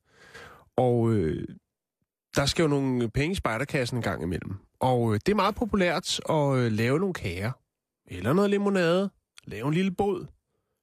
Og 0.77 1.13
øh, 1.13 1.49
der 2.37 2.47
skal 2.47 2.63
jo 2.63 2.69
nogle 2.69 3.11
penge 3.11 3.33
i 3.33 3.35
spejderkassen 3.35 3.97
en 3.97 4.03
gang 4.03 4.23
imellem. 4.23 4.55
Og 4.81 5.15
øh, 5.15 5.21
det 5.27 5.33
er 5.33 5.37
meget 5.37 5.55
populært 5.55 6.21
at 6.29 6.55
øh, 6.57 6.73
lave 6.73 6.99
nogle 6.99 7.15
kager. 7.15 7.53
Eller 8.07 8.33
noget 8.33 8.51
limonade. 8.51 9.11
Lave 9.45 9.69
en 9.69 9.75
lille 9.75 9.91
båd. 9.91 10.27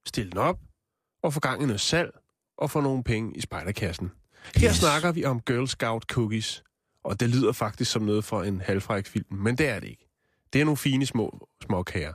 Stille 0.07 0.31
den 0.31 0.37
op. 0.39 0.59
Og 1.23 1.33
få 1.33 1.39
gang 1.39 1.63
i 1.63 1.65
noget 1.65 1.81
salg. 1.81 2.11
Og 2.57 2.71
få 2.71 2.81
nogle 2.81 3.03
penge 3.03 3.37
i 3.37 3.41
spejderkassen. 3.41 4.11
Her 4.55 4.69
Yes. 4.69 4.75
snakker 4.77 5.11
vi 5.11 5.25
om 5.25 5.41
Girl 5.41 5.67
Scout 5.67 6.03
cookies. 6.03 6.63
Og 7.03 7.19
det 7.19 7.29
lyder 7.29 7.51
faktisk 7.51 7.91
som 7.91 8.01
noget 8.01 8.23
for 8.25 8.43
en 8.43 8.61
halvfræk 8.61 9.05
film. 9.05 9.25
Men 9.35 9.57
det 9.57 9.67
er 9.67 9.79
det 9.79 9.87
ikke. 9.87 10.09
Det 10.53 10.61
er 10.61 10.65
nogle 10.65 10.77
fine 10.77 11.05
små, 11.05 11.47
små 11.65 11.83
kager. 11.83 12.13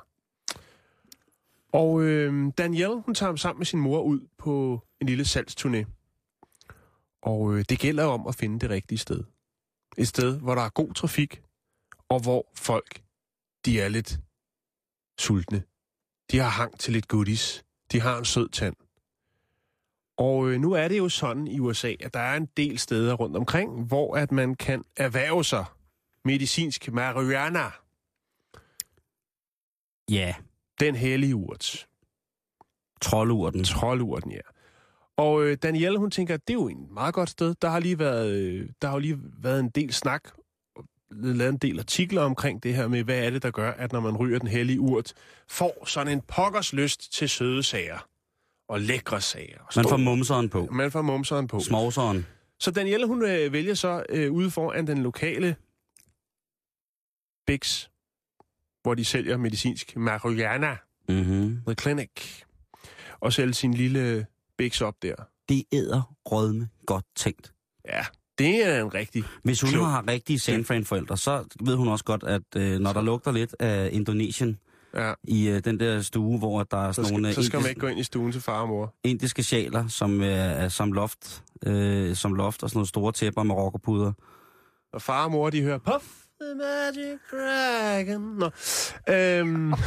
Og 1.72 2.02
øh, 2.02 2.52
Danielle, 2.58 3.02
hun 3.02 3.14
tager 3.14 3.28
ham 3.28 3.36
sammen 3.36 3.58
med 3.58 3.66
sin 3.66 3.78
mor 3.80 4.02
ud 4.02 4.20
på 4.38 4.80
en 5.00 5.06
lille 5.06 5.24
salgsturné. 5.24 5.84
Og 7.22 7.54
øh, 7.54 7.64
det 7.68 7.78
gælder 7.78 8.04
om 8.04 8.26
at 8.26 8.34
finde 8.34 8.60
det 8.60 8.70
rigtige 8.70 8.98
sted. 8.98 9.24
Et 9.98 10.08
sted, 10.08 10.38
hvor 10.40 10.54
der 10.54 10.62
er 10.62 10.68
god 10.68 10.94
trafik, 10.94 11.42
og 12.08 12.20
hvor 12.20 12.46
folk, 12.54 13.02
de 13.64 13.80
er 13.80 13.88
lidt 13.88 14.18
sultne. 15.18 15.62
De 16.30 16.38
har 16.38 16.48
hang 16.48 16.78
til 16.78 16.92
lidt 16.92 17.08
goodies. 17.08 17.64
De 17.92 18.00
har 18.00 18.18
en 18.18 18.24
sød 18.24 18.48
tand. 18.48 18.76
Og 20.18 20.48
øh, 20.48 20.60
nu 20.60 20.72
er 20.72 20.88
det 20.88 20.98
jo 20.98 21.08
sådan 21.08 21.46
i 21.46 21.58
USA, 21.58 21.94
at 22.00 22.14
der 22.14 22.20
er 22.20 22.36
en 22.36 22.48
del 22.56 22.78
steder 22.78 23.14
rundt 23.14 23.36
omkring, 23.36 23.84
hvor 23.84 24.16
at 24.16 24.32
man 24.32 24.54
kan 24.54 24.84
erhverve 24.96 25.44
sig 25.44 25.64
medicinsk 26.24 26.92
marihuana. 26.92 27.70
Ja, 30.10 30.34
Den 30.80 30.94
hellige 30.94 31.36
urt. 31.36 31.86
troldurten. 33.00 33.64
Troldurten, 33.64 34.32
ja. 34.32 34.40
Og 35.16 35.44
øh, 35.44 35.56
Danielle, 35.62 35.98
hun 35.98 36.10
tænker, 36.10 36.34
at 36.34 36.48
det 36.48 36.54
er 36.54 36.58
jo 36.58 36.68
en 36.68 36.94
meget 36.94 37.14
godt 37.14 37.30
sted. 37.30 37.54
Der 37.62 37.68
har 37.68 37.80
lige 37.80 37.98
været, 37.98 38.30
øh, 38.32 38.70
der 38.82 38.88
har 38.88 38.94
jo 38.94 39.00
lige 39.00 39.18
været 39.42 39.60
en 39.60 39.68
del 39.68 39.92
snak 39.92 40.30
lavet 41.10 41.52
en 41.52 41.58
del 41.58 41.78
artikler 41.78 42.22
omkring 42.22 42.62
det 42.62 42.74
her 42.74 42.88
med, 42.88 43.04
hvad 43.04 43.18
er 43.18 43.30
det, 43.30 43.42
der 43.42 43.50
gør, 43.50 43.70
at 43.70 43.92
når 43.92 44.00
man 44.00 44.16
ryger 44.16 44.38
den 44.38 44.48
hellige 44.48 44.80
urt, 44.80 45.12
får 45.48 45.86
sådan 45.86 46.12
en 46.12 46.20
pokkers 46.20 46.72
lyst 46.72 47.12
til 47.12 47.28
søde 47.28 47.62
sager 47.62 48.08
og 48.68 48.80
lækre 48.80 49.20
sager. 49.20 49.58
Og 49.60 49.72
Man 49.76 49.84
får 49.88 49.96
mumseren 49.96 50.48
på. 50.48 50.68
man 50.72 50.90
får 50.90 51.02
mumseren 51.02 51.46
på. 51.46 51.60
Smovseren. 51.60 52.26
Så 52.60 52.70
Danielle, 52.70 53.06
hun 53.06 53.22
øh, 53.24 53.52
vælger 53.52 53.74
så 53.74 54.02
øh, 54.08 54.32
ude 54.32 54.50
foran 54.50 54.86
den 54.86 55.02
lokale 55.02 55.56
Bix, 57.46 57.86
hvor 58.82 58.94
de 58.94 59.04
sælger 59.04 59.36
medicinsk 59.36 59.96
marijuana, 59.96 60.76
Mm-hmm. 61.10 61.60
The 61.66 61.74
Clinic, 61.80 62.42
og 63.20 63.32
sælger 63.32 63.52
sin 63.52 63.74
lille 63.74 64.26
Bix 64.58 64.80
op 64.80 64.94
der. 65.02 65.14
Det 65.48 65.64
æder 65.72 66.14
rødme 66.26 66.68
godt 66.86 67.04
tænkt. 67.16 67.52
Ja, 67.88 68.06
det 68.38 68.66
er 68.66 68.82
en 68.84 68.94
rigtig... 68.94 69.24
Hvis 69.44 69.60
hun 69.60 69.70
Klog. 69.70 69.86
har 69.90 70.08
rigtige 70.08 70.38
San 70.38 70.64
Fran-forældre, 70.64 71.16
så 71.16 71.44
ved 71.60 71.74
hun 71.76 71.88
også 71.88 72.04
godt, 72.04 72.24
at 72.24 72.42
øh, 72.56 72.78
når 72.78 72.92
der 72.92 73.02
lugter 73.02 73.32
lidt 73.32 73.54
af 73.58 73.88
Indonesien 73.92 74.58
Ja, 74.94 75.12
i 75.24 75.48
øh, 75.48 75.64
den 75.64 75.80
der 75.80 76.00
stue, 76.02 76.38
hvor 76.38 76.62
der 76.62 76.76
er 76.88 76.92
så 76.92 77.02
sådan 77.02 77.12
nogle 77.20 77.32
skal, 77.32 77.40
øh, 77.40 77.44
så 77.44 77.48
skal 77.48 77.56
man 77.58 77.64
indis- 77.64 77.68
ikke 77.68 77.80
gå 77.80 77.86
ind 77.86 77.98
i 78.00 78.02
stuen 78.02 78.32
til 78.32 78.40
far 78.40 78.60
og 78.60 78.68
mor. 78.68 78.94
indiske 79.04 79.42
sjaler, 79.42 79.88
som 79.88 80.20
øh, 80.20 80.28
er 80.28 80.68
som 80.68 80.92
loft, 80.92 81.42
øh, 81.66 82.16
som 82.16 82.34
loft 82.34 82.62
og 82.62 82.70
sådan 82.70 82.78
nogle 82.78 82.88
store 82.88 83.12
tæpper 83.12 83.42
med 83.42 83.54
rockerpuder. 83.54 84.12
Og 84.92 85.02
far 85.02 85.24
og 85.24 85.30
mor, 85.30 85.50
de 85.50 85.62
hører 85.62 85.78
Puff 85.78 86.04
the 86.40 86.54
Magic 86.54 87.18
Dragon. 87.32 88.20
Nå. 88.38 88.50
Øhm, 89.14 89.72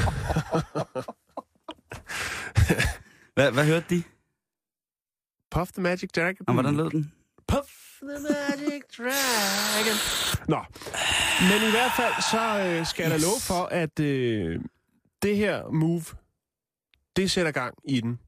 Hvad, 3.36 3.52
hvad 3.52 3.66
hørte 3.66 3.86
de? 3.90 4.04
Puff 5.52 5.72
the 5.72 5.82
Magic 5.82 6.10
Dragon. 6.16 6.46
Og 6.48 6.54
hvordan 6.54 6.78
lød 6.78 6.90
den? 6.90 7.12
Puff 7.48 7.70
the 8.02 8.18
Magic 8.30 8.82
Dragon. 8.98 9.98
Nå, 10.48 10.60
men 11.50 11.68
i 11.68 11.72
hvert 11.72 11.92
fald 11.98 12.14
så 12.32 12.44
øh, 12.80 12.86
skal 12.86 13.06
yes. 13.06 13.14
Yes. 13.14 13.22
der 13.24 13.30
love 13.30 13.42
for, 13.42 13.64
at 13.66 14.00
øh, 14.00 14.60
det 15.22 15.38
her 15.38 15.72
move, 15.72 16.04
det 17.16 17.32
sætter 17.32 17.52
gang 17.52 17.76
i 17.86 18.02
den. 18.02 18.20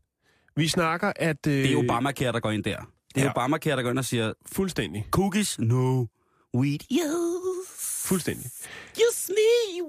Vi 0.56 0.68
snakker, 0.68 1.14
at... 1.16 1.48
Øh, 1.48 1.54
Det 1.64 1.72
er 1.74 1.78
Obamacare, 1.78 2.32
der 2.32 2.40
går 2.40 2.52
ind 2.52 2.64
der. 2.64 2.78
Det 3.16 3.22
er 3.22 3.26
Ja. 3.26 3.32
Obamacare, 3.32 3.76
der 3.76 3.84
går 3.84 3.90
ind 3.90 4.00
og 4.00 4.06
siger, 4.06 4.34
Fuldstændig. 4.46 5.08
cookies, 5.12 5.60
no. 5.60 6.06
Weed, 6.58 6.80
yes. 6.92 8.04
Fuldstændig. 8.08 8.46
Kiss 8.94 9.30
me, 9.30 9.78
I 9.78 9.82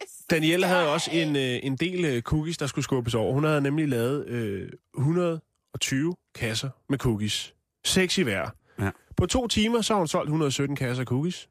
kiss 0.00 0.12
Danielle 0.30 0.66
havde 0.66 0.92
også 0.92 1.10
en, 1.12 1.36
øh, 1.36 1.58
en 1.62 1.76
del 1.76 2.04
øh, 2.04 2.22
cookies, 2.22 2.58
der 2.58 2.66
skulle 2.66 2.84
skubbes 2.84 3.14
over. 3.14 3.32
Hun 3.34 3.44
havde 3.44 3.60
nemlig 3.60 3.88
lavet 3.88 4.26
øh, 4.28 4.68
120 4.98 6.14
kasser 6.34 6.70
med 6.88 6.98
cookies. 6.98 7.54
Seks 7.84 8.18
i 8.18 8.22
hver. 8.22 8.50
Ja. 8.78 8.90
På 9.16 9.26
to 9.26 9.46
timer, 9.46 9.80
så 9.80 9.92
har 9.94 9.98
hun 9.98 10.08
solgt 10.08 10.28
117 10.28 10.76
kasser 10.76 11.04
cookies. 11.04 11.48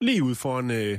Lige 0.00 0.22
ud 0.22 0.34
foran 0.34 0.70
øh, 0.70 0.98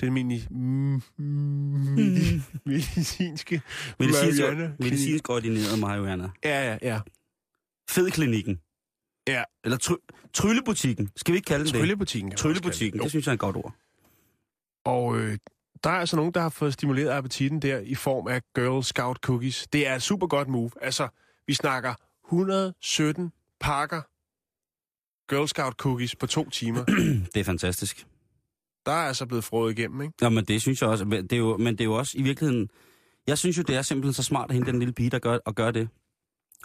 den 0.00 0.12
mini, 0.12 0.40
mm, 0.50 1.02
mm, 1.18 2.42
medicinske 2.64 3.60
Medicinsk, 3.98 4.40
marijuana- 4.42 4.76
medicinsk 4.78 5.28
ordineret 5.30 5.78
marihuana. 5.78 6.30
Ja, 6.44 6.70
ja, 6.72 6.78
ja. 6.82 7.00
Fedklinikken. 7.90 8.60
Ja. 9.28 9.42
Eller 9.64 9.78
try- 9.78 10.28
tryllebutikken. 10.32 11.10
Skal 11.16 11.32
vi 11.32 11.36
ikke 11.36 11.46
kalde 11.46 11.64
den 11.64 11.72
det? 11.72 11.80
Tryllebutikken. 11.80 12.32
Tryllebutikken, 12.32 12.98
det. 12.98 13.02
det 13.04 13.10
synes 13.10 13.26
jeg 13.26 13.32
er 13.32 13.34
et 13.34 13.40
godt 13.40 13.56
ord. 13.56 13.74
Og 14.84 15.18
øh, 15.18 15.38
der 15.84 15.90
er 15.90 15.94
altså 15.94 16.16
nogen, 16.16 16.32
der 16.34 16.40
har 16.40 16.48
fået 16.48 16.72
stimuleret 16.72 17.08
appetitten 17.10 17.62
der 17.62 17.78
i 17.78 17.94
form 17.94 18.26
af 18.26 18.42
Girl 18.54 18.84
Scout 18.84 19.16
cookies. 19.16 19.66
Det 19.72 19.86
er 19.86 19.94
et 19.94 20.02
super 20.02 20.26
godt 20.26 20.48
move. 20.48 20.70
Altså, 20.82 21.08
vi 21.46 21.54
snakker 21.54 21.94
117 22.26 23.32
pakker 23.60 24.02
Girl 25.34 25.48
Scout 25.48 25.72
cookies 25.74 26.16
på 26.16 26.26
to 26.26 26.50
timer. 26.50 26.84
Det 27.34 27.40
er 27.40 27.44
fantastisk. 27.44 28.06
Der 28.88 28.94
er 28.94 29.06
altså 29.06 29.26
blevet 29.26 29.44
frået 29.44 29.78
igennem, 29.78 30.02
ikke? 30.02 30.14
Ja, 30.22 30.28
men 30.28 30.44
det 30.44 30.62
synes 30.62 30.82
jeg 30.82 30.90
også. 30.90 31.04
Men 31.04 31.22
det 31.22 31.32
er 31.32 31.36
jo, 31.36 31.56
men 31.56 31.74
det 31.74 31.80
er 31.80 31.84
jo 31.84 31.94
også 31.94 32.18
i 32.18 32.22
virkeligheden... 32.22 32.68
Jeg 33.26 33.38
synes 33.38 33.58
jo, 33.58 33.62
det 33.62 33.76
er 33.76 33.82
simpelthen 33.82 34.12
så 34.12 34.22
smart 34.22 34.50
at 34.50 34.54
hente 34.54 34.70
den 34.72 34.78
lille 34.78 34.94
pige, 34.94 35.10
der 35.10 35.18
gør, 35.18 35.38
og 35.44 35.54
gør 35.54 35.70
det. 35.70 35.88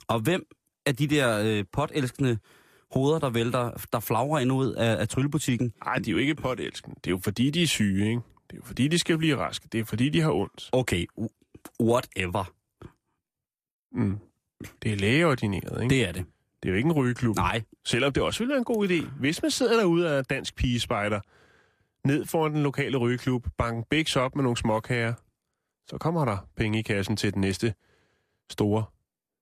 Og 0.08 0.20
hvem 0.20 0.46
af 0.86 0.96
de 0.96 1.08
der 1.08 1.40
øh, 1.44 1.66
potelskende 1.72 2.38
hoveder, 2.92 3.20
der 3.20 3.30
vælter, 3.30 3.72
der 3.94 4.00
flagrer 4.00 4.40
ind 4.40 4.52
ud 4.52 4.74
af, 4.74 5.00
af 5.00 5.10
tryllebutikken? 5.10 5.74
Nej, 5.86 5.96
de 5.96 6.10
er 6.10 6.12
jo 6.12 6.18
ikke 6.18 6.36
potelsken. 6.36 6.94
Det 6.94 7.08
er 7.08 7.12
jo 7.12 7.20
fordi, 7.24 7.50
de 7.50 7.64
er 7.64 7.68
syge, 7.68 8.10
ikke? 8.10 8.22
Det 8.50 8.54
er 8.54 8.58
jo 8.58 8.64
fordi, 8.66 8.88
de 8.88 9.00
skal 9.00 9.18
blive 9.18 9.38
raske. 9.38 9.68
Det 9.72 9.80
er 9.80 9.86
fordi, 9.86 10.10
de 10.10 10.22
har 10.22 10.32
ondt. 10.32 10.70
Okay, 10.72 11.06
whatever. 11.82 12.54
Mm. 13.92 14.18
Det 14.84 14.92
er 14.92 14.96
lægeordineret, 14.96 15.82
ikke? 15.82 15.82
Det... 15.82 15.90
Det 15.90 16.08
er 16.08 16.12
det. 16.12 16.26
det 16.64 16.70
er 16.70 16.74
jo 16.74 16.78
ikke 16.78 16.88
en 16.88 16.94
rygeklub. 16.94 17.36
Nej, 17.36 17.62
Selvom 17.86 18.14
det 18.14 18.24
også 18.24 18.40
ville 18.40 18.50
være 18.50 18.58
en 18.58 18.64
god 18.64 18.88
idé. 18.88 19.20
Hvis 19.20 19.42
man 19.42 19.52
sidder 19.52 19.78
derude 19.78 20.10
af 20.12 20.26
dansk 20.26 20.56
pigespejder, 20.56 21.20
ned 22.06 22.26
foran 22.26 22.54
den 22.54 22.64
lokale 22.64 22.98
rygeklub, 22.98 23.48
bank 23.58 23.88
biks 23.90 24.16
op 24.16 24.36
med 24.36 24.44
nogle 24.44 24.58
småkager, 24.58 25.14
så 25.88 25.98
kommer 25.98 26.26
der 26.26 26.38
penge 26.56 26.80
i 26.80 26.82
kassen 26.82 27.18
til 27.18 27.34
den 27.34 27.42
næste 27.42 27.74
store 28.52 28.84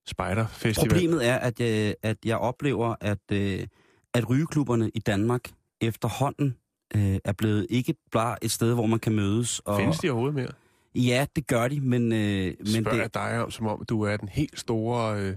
spejderfestival. 0.08 0.90
problemet 0.90 1.28
er, 1.28 1.36
at 1.36 1.60
jeg, 1.60 1.96
at 2.04 2.18
jeg 2.26 2.38
oplever, 2.38 2.96
at, 3.02 3.32
øh, 3.32 3.68
at 4.14 4.30
rygeklubberne 4.30 4.92
i 4.94 5.00
Danmark 5.00 5.52
efterhånden 5.82 6.58
øh, 6.96 7.18
er 7.24 7.34
blevet 7.34 7.68
ikke 7.70 7.96
bare 8.12 8.44
et 8.44 8.52
sted, 8.52 8.74
hvor 8.74 8.86
man 8.86 9.00
kan 9.00 9.16
mødes. 9.16 9.60
Og, 9.60 9.78
Findes 9.78 10.00
de 10.00 10.10
overhovedet 10.10 10.36
mere? 10.36 10.52
Ja, 10.96 11.26
det 11.36 11.48
gør 11.48 11.68
de, 11.68 11.82
men, 11.82 12.12
øh, 12.14 12.54
men 12.60 12.68
Spørger 12.68 12.92
det, 12.92 13.02
jeg 13.02 13.14
dig 13.14 13.44
om, 13.44 13.52
som 13.52 13.68
om 13.68 13.86
du 13.86 14.02
er 14.02 14.18
den 14.18 14.30
helt 14.30 14.60
store... 14.60 15.20
Øh... 15.20 15.36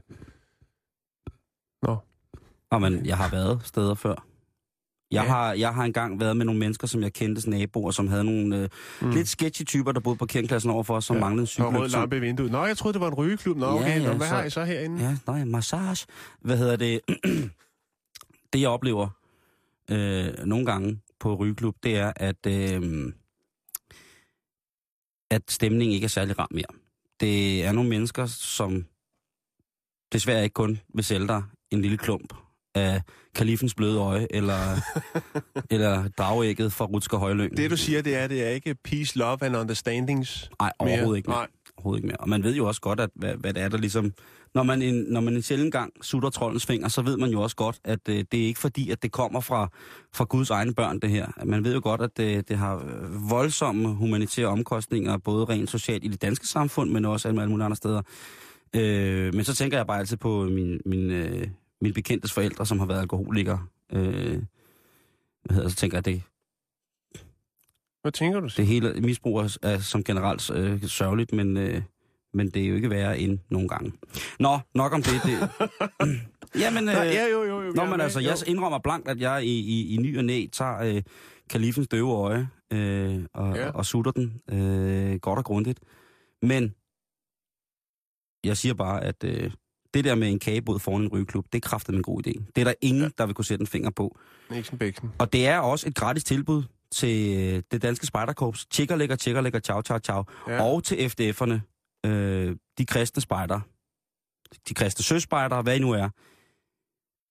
Nå, 1.82 1.96
Og 2.70 2.80
man, 2.80 3.06
jeg 3.06 3.16
har 3.16 3.30
været 3.30 3.60
steder 3.64 3.94
før. 3.94 4.26
Jeg, 5.10 5.22
Ja. 5.24 5.28
har, 5.28 5.52
jeg 5.52 5.74
har 5.74 5.84
engang 5.84 6.20
været 6.20 6.36
med 6.36 6.44
nogle 6.46 6.58
mennesker, 6.60 6.86
som 6.86 7.02
jeg 7.02 7.12
kendtes 7.12 7.46
naboer, 7.46 7.90
som 7.90 8.08
havde 8.08 8.24
nogle 8.24 8.56
øh, 8.58 8.68
Mm. 9.02 9.10
lidt 9.10 9.28
sketchy 9.28 9.64
typer, 9.64 9.92
der 9.92 10.00
boede 10.00 10.16
på 10.16 10.18
parkeringspladsen 10.26 10.70
overfor, 10.70 11.00
som 11.00 11.16
Ja. 11.16 11.20
manglede 11.20 11.42
en 11.42 11.48
der 11.56 11.62
var 11.62 11.70
rød 11.70 11.88
cykel. 11.88 11.90
Som, 11.90 12.00
lampe 12.00 12.16
i 12.16 12.20
vinduet. 12.20 12.50
Nå, 12.50 12.64
jeg 12.64 12.76
troede, 12.76 12.92
det 12.92 13.00
var 13.00 13.08
en 13.08 13.14
rygeklub. 13.14 13.56
Nå, 13.56 13.66
Ja, 13.66 13.72
okay. 13.74 13.98
Nå, 13.98 14.04
ja, 14.04 14.16
hvad 14.16 14.28
så- 14.28 14.34
har 14.34 14.44
I 14.44 14.50
så 14.50 14.64
herinde? 14.64 15.02
ja, 15.02 15.16
nej, 15.26 15.44
massage. 15.44 16.06
Hvad 16.40 16.58
hedder 16.58 16.76
det? 16.76 17.00
det, 18.52 18.60
jeg 18.60 18.68
oplever 18.68 19.08
øh, 19.90 20.26
nogle 20.46 20.66
gange 20.66 21.00
på 21.20 21.34
rygeklub, 21.34 21.76
det 21.82 21.96
er, 21.96 22.12
at, 22.16 22.46
øh, 22.46 23.12
at 25.30 25.42
stemningen 25.50 25.94
ikke 25.94 26.04
er 26.04 26.08
særlig 26.08 26.38
ram 26.38 26.48
mere. 26.50 26.64
Det 27.20 27.64
er 27.64 27.72
nogle 27.72 27.90
mennesker, 27.90 28.26
som 28.26 28.84
desværre 30.12 30.42
ikke 30.44 30.54
kun 30.54 30.80
vil 30.94 31.04
sælge 31.04 31.28
dig 31.28 31.42
en 31.70 31.82
lille 31.82 31.96
klump 31.98 32.34
af 32.74 33.00
kalifens 33.34 33.74
bløde 33.74 33.98
øje, 33.98 34.26
eller, 34.30 34.60
eller 35.70 36.08
dragægget 36.08 36.72
fra 36.72 36.84
Rutsker 36.84 37.18
Højlyng. 37.18 37.56
Det, 37.56 37.70
du 37.70 37.76
siger, 37.76 38.02
det 38.02 38.16
er, 38.16 38.26
det 38.26 38.44
er 38.44 38.48
ikke 38.48 38.74
peace, 38.84 39.18
love 39.18 39.38
and 39.40 39.56
understandings 39.56 40.50
Nej, 40.60 40.72
overhovedet 40.78 41.16
ikke 41.16 41.30
mere. 41.30 41.38
Nej. 41.38 41.46
Overhovedet 41.76 41.98
ikke 41.98 42.06
mere. 42.06 42.16
Og 42.16 42.28
man 42.28 42.42
ved 42.44 42.54
jo 42.54 42.66
også 42.66 42.80
godt, 42.80 43.00
at 43.00 43.10
hvad, 43.14 43.34
hvad 43.34 43.54
det 43.54 43.62
er, 43.62 43.68
der 43.68 43.78
ligesom... 43.78 44.12
Når 44.54 44.62
man, 44.62 44.82
en, 44.82 44.94
når 44.94 45.20
man 45.20 45.34
en 45.34 45.42
sjældent 45.42 45.72
gang 45.72 45.92
sutter 46.02 46.30
troldens 46.30 46.66
finger, 46.66 46.88
så 46.88 47.02
ved 47.02 47.16
man 47.16 47.30
jo 47.30 47.42
også 47.42 47.56
godt, 47.56 47.78
at 47.84 48.08
øh, 48.08 48.24
det 48.32 48.42
er 48.42 48.46
ikke 48.46 48.60
fordi, 48.60 48.90
at 48.90 49.02
det 49.02 49.12
kommer 49.12 49.40
fra, 49.40 49.68
fra 50.12 50.24
Guds 50.24 50.50
egne 50.50 50.74
børn, 50.74 50.98
det 50.98 51.10
her. 51.10 51.26
Man 51.44 51.64
ved 51.64 51.74
jo 51.74 51.80
godt, 51.82 52.00
at 52.00 52.16
det, 52.16 52.48
det 52.48 52.56
har 52.56 52.76
øh, 52.76 53.30
voldsomme 53.30 53.88
humanitære 53.88 54.46
omkostninger, 54.46 55.16
både 55.16 55.44
rent 55.44 55.70
socialt 55.70 56.04
i 56.04 56.08
det 56.08 56.22
danske 56.22 56.46
samfund, 56.46 56.90
men 56.90 57.04
også 57.04 57.28
alle 57.28 57.48
mulige 57.48 57.64
andre 57.64 57.76
steder. 57.76 58.02
Øh, 58.76 59.34
men 59.34 59.44
så 59.44 59.54
tænker 59.54 59.76
jeg 59.76 59.86
bare 59.86 59.98
altid 59.98 60.16
på 60.16 60.44
min, 60.44 60.80
min, 60.86 61.10
øh, 61.10 61.46
min 61.84 61.94
bekendtes 61.94 62.32
forældre, 62.32 62.66
som 62.66 62.78
har 62.78 62.86
været 62.86 63.00
alkoholikere. 63.00 63.66
Øh, 63.92 64.42
hvad 65.44 65.54
hedder, 65.56 65.68
så 65.68 65.76
tænker 65.76 65.96
jeg, 65.96 66.04
det, 66.04 66.22
Hvad 68.02 68.12
tænker 68.12 68.40
du? 68.40 68.48
det 68.56 68.66
hele 68.66 69.00
misbrug 69.00 69.38
er, 69.62 69.78
som 69.78 70.04
generelt 70.04 70.50
øh, 70.50 70.82
sørgeligt, 70.82 71.32
men, 71.32 71.56
øh, 71.56 71.82
men 72.34 72.50
det 72.50 72.62
er 72.62 72.66
jo 72.66 72.74
ikke 72.74 72.90
værre 72.90 73.18
end 73.18 73.38
nogle 73.48 73.68
gange. 73.68 73.92
Nå, 74.38 74.58
nok 74.74 74.92
om 74.92 75.02
det. 75.02 75.22
det 75.24 75.50
Jamen, 76.62 76.88
øh, 76.88 76.94
ja, 76.94 77.26
jo, 77.32 77.42
jo, 77.42 77.62
jo. 77.62 77.72
Nå, 77.72 77.84
men 77.84 78.00
altså, 78.00 78.20
jeg 78.20 78.36
indrømmer 78.46 78.78
blankt, 78.78 79.08
at 79.08 79.20
jeg 79.20 79.44
i, 79.44 79.58
i, 79.58 79.94
i 79.94 79.96
ny 79.96 80.18
og 80.18 80.24
næ 80.24 80.46
tager 80.52 80.78
øh, 80.78 81.02
kalifens 81.50 81.88
døve 81.88 82.12
øje 82.12 82.48
øh, 82.72 83.24
og, 83.34 83.56
ja. 83.56 83.70
og 83.70 83.86
sutter 83.86 84.12
den 84.12 84.40
øh, 84.50 85.20
godt 85.20 85.38
og 85.38 85.44
grundigt. 85.44 85.80
Men 86.42 86.74
jeg 88.44 88.56
siger 88.56 88.74
bare, 88.74 89.04
at 89.04 89.24
øh, 89.24 89.50
det 89.94 90.04
der 90.04 90.14
med 90.14 90.30
en 90.30 90.38
kagebod 90.38 90.78
foran 90.78 91.02
en 91.02 91.08
rygeklub, 91.08 91.46
det 91.52 91.64
er 91.64 91.68
kraftet 91.68 91.94
en 91.94 92.02
god 92.02 92.26
idé. 92.26 92.32
Det 92.56 92.60
er 92.60 92.64
der 92.64 92.74
ingen, 92.80 93.02
ja. 93.02 93.08
der 93.18 93.26
vil 93.26 93.34
kunne 93.34 93.44
sætte 93.44 93.62
en 93.62 93.66
finger 93.66 93.90
på. 93.90 94.18
Nixon 94.50 94.78
Bæksen. 94.78 95.12
Og 95.18 95.32
det 95.32 95.46
er 95.46 95.58
også 95.58 95.88
et 95.88 95.94
gratis 95.94 96.24
tilbud 96.24 96.62
til 96.92 97.36
øh, 97.38 97.62
det 97.72 97.82
danske 97.82 98.06
spejderkorps. 98.06 98.66
Tjekker, 98.66 98.96
lægger, 98.96 99.16
tjekker, 99.16 99.40
lægger, 99.40 99.60
ciao, 99.60 99.82
ciao, 99.82 99.98
ciao. 99.98 100.24
Ja. 100.48 100.62
Og 100.62 100.84
til 100.84 100.96
FDF'erne, 100.96 101.58
øh, 102.06 102.56
de 102.78 102.86
kristne 102.86 103.22
spejder, 103.22 103.60
de 104.68 104.74
kristne 104.74 105.02
søspejder, 105.02 105.62
hvad 105.62 105.76
I 105.76 105.78
nu 105.78 105.90
er. 105.90 106.08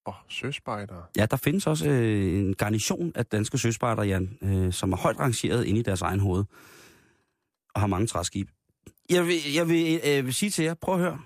Åh, 0.06 0.14
oh, 0.14 0.14
søspejder. 0.30 1.10
Ja, 1.18 1.26
der 1.26 1.38
findes 1.38 1.68
også 1.68 1.90
øh, 1.90 2.40
en 2.40 2.54
garnison 2.54 3.12
af 3.16 3.26
danske 3.26 3.58
søspejder, 3.58 4.04
Jan, 4.04 4.38
øh, 4.42 4.74
som 4.74 4.94
er 4.94 4.98
højt 4.98 5.20
rangeret 5.20 5.66
inde 5.66 5.80
i 5.80 5.84
deres 5.84 6.02
egen 6.02 6.20
hoved. 6.20 6.44
Og 7.76 7.82
har 7.82 7.88
mange 7.88 8.08
træskib. 8.08 8.50
Jeg 9.10 9.28
vil, 9.28 9.54
jeg 9.54 9.68
vil, 9.68 10.02
øh, 10.08 10.26
vil 10.26 10.34
sige 10.34 10.50
til 10.50 10.66
jer, 10.66 10.74
prøv 10.74 10.96
at 10.96 11.02
høre. 11.02 11.20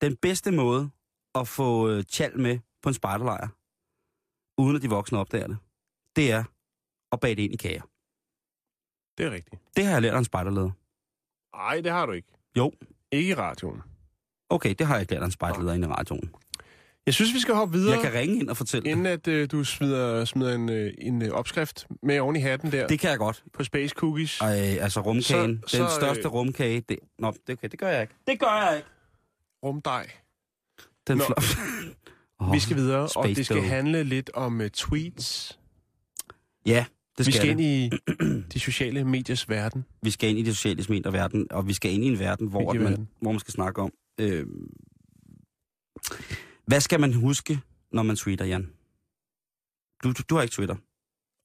Den 0.00 0.16
bedste 0.16 0.50
måde 0.52 0.90
at 1.34 1.48
få 1.48 1.88
øh, 1.90 2.04
tjal 2.04 2.38
med 2.40 2.58
på 2.82 2.88
en 2.88 2.94
spejderlejr, 2.94 3.48
uden 4.62 4.76
at 4.76 4.82
de 4.82 4.88
voksne 4.90 5.18
opdager 5.18 5.46
det, 5.46 5.58
det 6.16 6.32
er 6.32 6.44
at 7.12 7.20
bage 7.20 7.34
det 7.34 7.42
ind 7.42 7.54
i 7.54 7.56
kager. 7.56 7.82
Det 9.18 9.26
er 9.26 9.30
rigtigt. 9.30 9.62
Det 9.76 9.84
har 9.84 9.92
jeg 9.92 10.02
lært 10.02 10.14
af 10.14 10.18
en 10.18 10.24
spejderleder. 10.24 10.70
Nej, 11.56 11.80
det 11.80 11.92
har 11.92 12.06
du 12.06 12.12
ikke. 12.12 12.28
Jo. 12.56 12.72
Ikke 13.12 13.30
i 13.30 13.34
radioen. 13.34 13.82
Okay, 14.50 14.74
det 14.78 14.86
har 14.86 14.94
jeg 14.94 15.00
ikke 15.00 15.12
lært 15.12 15.22
af 15.22 15.26
en 15.26 15.32
spejderleder 15.32 15.74
inde 15.74 15.88
i 15.88 15.90
radioen. 15.90 16.34
Jeg 17.06 17.14
synes, 17.14 17.34
vi 17.34 17.40
skal 17.40 17.54
hoppe 17.54 17.72
videre, 17.78 17.94
Jeg 18.00 18.10
kan 18.10 18.20
ringe 18.20 18.40
ind 18.40 18.50
og 18.50 18.56
fortælle. 18.56 18.90
inden 18.90 19.06
at 19.06 19.28
øh, 19.28 19.50
du 19.50 19.64
smider, 19.64 20.24
smider 20.24 20.54
en, 20.54 20.68
øh, 20.68 20.94
en 20.98 21.22
øh, 21.22 21.30
opskrift 21.30 21.86
med 22.02 22.20
oven 22.20 22.36
i 22.36 22.40
hatten 22.40 22.72
der 22.72 22.86
Det 22.86 23.00
kan 23.00 23.10
jeg 23.10 23.18
godt. 23.18 23.44
på 23.52 23.64
Space 23.64 23.94
Cookies. 23.94 24.40
Ej, 24.40 24.54
altså 24.80 25.00
rumkagen. 25.00 25.62
Så- 25.66 25.78
den 25.78 25.88
så, 25.88 25.94
største 25.96 26.22
øh, 26.24 26.32
rumkage. 26.32 26.80
Det, 26.80 26.98
nå, 27.18 27.30
det, 27.46 27.52
okay, 27.58 27.68
det 27.68 27.78
gør 27.78 27.88
jeg 27.88 28.02
ikke. 28.02 28.14
Det 28.26 28.40
gør 28.40 28.66
jeg 28.68 28.76
ikke. 28.76 28.88
Rumdej. 29.64 30.10
Den 31.06 31.18
Nå. 31.18 31.24
oh, 32.38 32.52
Vi 32.54 32.60
skal 32.60 32.76
videre, 32.76 33.08
og 33.16 33.28
det 33.28 33.46
skal 33.46 33.62
handle 33.62 34.02
lidt 34.04 34.30
om 34.34 34.60
uh, 34.60 34.66
tweets. 34.66 35.58
Ja, 36.66 36.84
det 37.18 37.26
Vi 37.26 37.32
skal, 37.32 37.34
skal 37.40 37.50
ind 37.50 37.58
det. 37.58 37.64
i 37.64 38.42
de 38.54 38.60
sociale 38.60 39.04
mediers 39.04 39.48
verden. 39.48 39.84
Vi 40.02 40.10
skal 40.10 40.30
ind 40.30 40.38
i 40.38 40.42
det 40.42 40.56
sociale 40.56 40.84
medier-verden, 40.88 41.46
og 41.52 41.66
vi 41.68 41.72
skal 41.72 41.92
ind 41.92 42.04
i 42.04 42.06
en 42.06 42.18
verden, 42.18 42.48
hvor, 42.48 42.60
at 42.60 42.66
man, 42.66 42.74
Medieverden. 42.76 43.08
hvor 43.20 43.32
man 43.32 43.40
skal 43.40 43.52
snakke 43.54 43.82
om... 43.82 43.92
Øh, 44.20 44.46
hvad 46.66 46.80
skal 46.80 47.00
man 47.00 47.12
huske, 47.14 47.60
når 47.92 48.02
man 48.02 48.16
tweeter, 48.16 48.44
Jan? 48.44 48.72
Du, 50.04 50.12
du, 50.12 50.22
du 50.28 50.34
har 50.34 50.42
ikke 50.42 50.52
Twitter. 50.52 50.76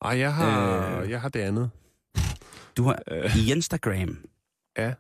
Ej, 0.02 0.18
jeg 0.18 0.36
har, 0.36 1.00
Øh. 1.02 1.10
jeg 1.10 1.22
har 1.22 1.30
det 1.30 1.40
andet. 1.40 1.72
Du 2.78 2.84
har 2.84 3.00
Øh. 3.12 3.48
Instagram. 3.50 4.18
Ja. 4.78 4.94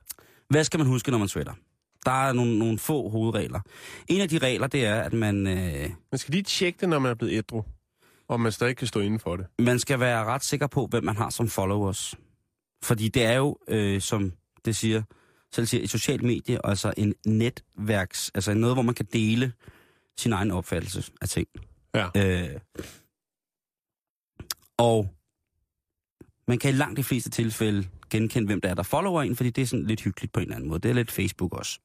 Hvad 0.50 0.64
skal 0.64 0.78
man 0.78 0.88
huske, 0.88 1.12
når 1.12 1.18
man 1.18 1.28
twitter? 1.28 1.54
Der 2.06 2.28
er 2.28 2.34
nogle, 2.34 2.60
nogle 2.60 2.80
få 2.80 3.10
hovedregler. 3.10 3.60
En 4.08 4.22
af 4.22 4.30
de 4.30 4.38
regler, 4.38 4.68
det 4.68 4.86
er, 4.86 5.02
at 5.02 5.14
man, 5.14 5.48
øh, 5.48 5.90
Man 6.12 6.20
skal 6.20 6.32
lige 6.32 6.44
tjekke 6.44 6.78
det, 6.82 6.90
når 6.90 7.00
man 7.00 7.12
er 7.12 7.16
blevet 7.16 7.34
ædru. 7.34 7.64
Og 8.28 8.40
man 8.40 8.52
stadig 8.52 8.78
kan 8.78 8.88
stå 8.88 9.00
inden 9.00 9.20
for 9.20 9.36
det. 9.36 9.46
man 9.60 9.80
skal 9.80 10.00
være 10.00 10.26
ret 10.26 10.44
sikker 10.44 10.68
på, 10.68 10.88
hvem 10.88 11.04
man 11.04 11.18
har 11.18 11.30
som 11.30 11.48
followers. 11.48 12.16
Fordi 12.84 13.08
det 13.08 13.24
er 13.24 13.34
jo, 13.34 13.58
øh, 13.68 14.02
som 14.02 14.34
det 14.66 14.76
siger, 14.76 15.04
selv 15.52 15.66
siger, 15.66 15.84
et 15.84 15.90
socialt 15.90 16.24
medie, 16.24 16.66
altså 16.66 16.94
en 16.98 17.14
netværks, 17.26 18.32
altså 18.36 18.54
noget, 18.54 18.76
hvor 18.76 18.84
man 18.84 18.96
kan 18.96 19.06
dele 19.14 19.54
sin 20.18 20.34
egen 20.34 20.52
opfattelse 20.52 21.12
af 21.22 21.30
ting. 21.30 21.48
Ja. 21.96 22.08
Øh, 22.16 22.60
og 24.78 25.10
man 26.48 26.58
kan 26.60 26.74
i 26.74 26.78
langt 26.78 26.98
de 26.98 27.04
fleste 27.04 27.30
tilfælde 27.30 27.88
genkende, 28.10 28.46
hvem 28.46 28.62
der 28.62 28.70
er, 28.70 28.74
der 28.74 28.84
follower 28.84 29.22
en, 29.22 29.36
fordi 29.36 29.50
det 29.50 29.62
er 29.62 29.66
sådan 29.66 29.86
lidt 29.86 30.02
hyggeligt 30.02 30.34
på 30.34 30.40
en 30.40 30.44
eller 30.44 30.56
anden 30.56 30.70
måde. 30.70 30.80
Det 30.80 30.90
er 30.90 30.96
lidt 30.96 31.12
Facebook 31.12 31.54
også. 31.54 31.80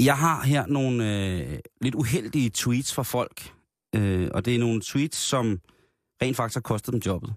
Jeg 0.00 0.18
har 0.18 0.42
her 0.42 0.66
nogle 0.66 1.04
øh, 1.04 1.58
lidt 1.80 1.94
uheldige 1.94 2.50
tweets 2.50 2.94
fra 2.94 3.02
folk, 3.02 3.54
øh, 3.94 4.30
og 4.34 4.44
det 4.44 4.54
er 4.54 4.58
nogle 4.58 4.80
tweets, 4.80 5.18
som 5.18 5.60
rent 6.22 6.36
faktisk 6.36 6.56
har 6.56 6.60
kostet 6.60 6.92
dem 6.92 7.00
jobbet. 7.06 7.34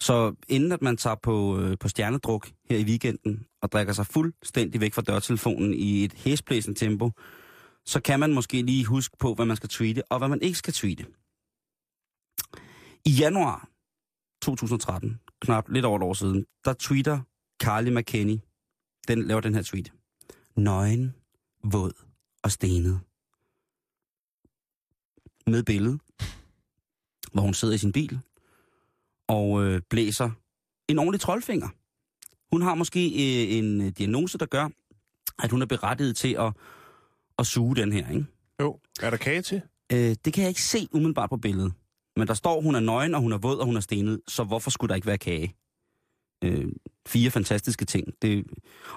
Så 0.00 0.34
inden 0.48 0.72
at 0.72 0.82
man 0.82 0.96
tager 0.96 1.16
på, 1.22 1.58
øh, 1.58 1.78
på 1.78 1.88
stjernedruk 1.88 2.50
her 2.70 2.78
i 2.78 2.84
weekenden 2.84 3.46
og 3.62 3.72
drikker 3.72 3.92
sig 3.92 4.06
fuldstændig 4.06 4.80
væk 4.80 4.94
fra 4.94 5.02
dørtelefonen 5.02 5.74
i 5.74 6.04
et 6.04 6.12
hæsblæsende 6.12 6.78
tempo, 6.78 7.10
så 7.86 8.00
kan 8.00 8.20
man 8.20 8.32
måske 8.32 8.62
lige 8.62 8.84
huske 8.84 9.16
på, 9.20 9.34
hvad 9.34 9.46
man 9.46 9.56
skal 9.56 9.68
tweete 9.68 10.12
og 10.12 10.18
hvad 10.18 10.28
man 10.28 10.42
ikke 10.42 10.58
skal 10.58 10.74
tweete. 10.74 11.06
I 13.04 13.10
januar 13.10 13.68
2013, 14.42 15.20
knap 15.40 15.68
lidt 15.68 15.84
over 15.84 15.96
et 15.96 16.02
år 16.02 16.14
siden, 16.14 16.44
der 16.64 16.72
tweeter 16.72 17.20
Carly 17.62 17.88
McKenny, 17.98 18.38
den 19.08 19.22
laver 19.22 19.40
den 19.40 19.54
her 19.54 19.62
tweet. 19.62 19.92
Nøgen, 20.56 21.14
våd 21.64 21.92
og 22.42 22.52
stenet. 22.52 23.00
Med 25.46 25.62
billede, 25.62 25.98
hvor 27.32 27.42
hun 27.42 27.54
sidder 27.54 27.74
i 27.74 27.78
sin 27.78 27.92
bil 27.92 28.20
og 29.28 29.64
øh, 29.64 29.80
blæser 29.90 30.30
en 30.88 30.98
ordentlig 30.98 31.20
troldfinger. 31.20 31.68
Hun 32.52 32.62
har 32.62 32.74
måske 32.74 33.06
øh, 33.06 33.58
en 33.58 33.80
øh, 33.80 33.88
diagnose, 33.98 34.38
der 34.38 34.46
gør, 34.46 34.68
at 35.42 35.50
hun 35.50 35.62
er 35.62 35.66
berettiget 35.66 36.16
til 36.16 36.36
at, 36.38 36.52
at 37.38 37.46
suge 37.46 37.76
den 37.76 37.92
her, 37.92 38.10
ikke? 38.10 38.26
Jo. 38.60 38.78
Er 39.02 39.10
der 39.10 39.16
kage 39.16 39.42
til? 39.42 39.62
Øh, 39.92 40.16
det 40.24 40.32
kan 40.32 40.42
jeg 40.42 40.48
ikke 40.48 40.62
se 40.62 40.88
umiddelbart 40.92 41.30
på 41.30 41.36
billedet. 41.36 41.72
Men 42.16 42.28
der 42.28 42.34
står, 42.34 42.60
hun 42.60 42.74
er 42.74 42.80
nøgen, 42.80 43.14
og 43.14 43.20
hun 43.20 43.32
er 43.32 43.38
våd, 43.38 43.58
og 43.58 43.66
hun 43.66 43.76
er 43.76 43.80
stenet. 43.80 44.20
Så 44.28 44.44
hvorfor 44.44 44.70
skulle 44.70 44.88
der 44.88 44.94
ikke 44.94 45.06
være 45.06 45.18
kage? 45.18 45.56
Øh, 46.44 46.72
fire 47.06 47.30
fantastiske 47.30 47.84
ting. 47.84 48.06
Det, 48.22 48.44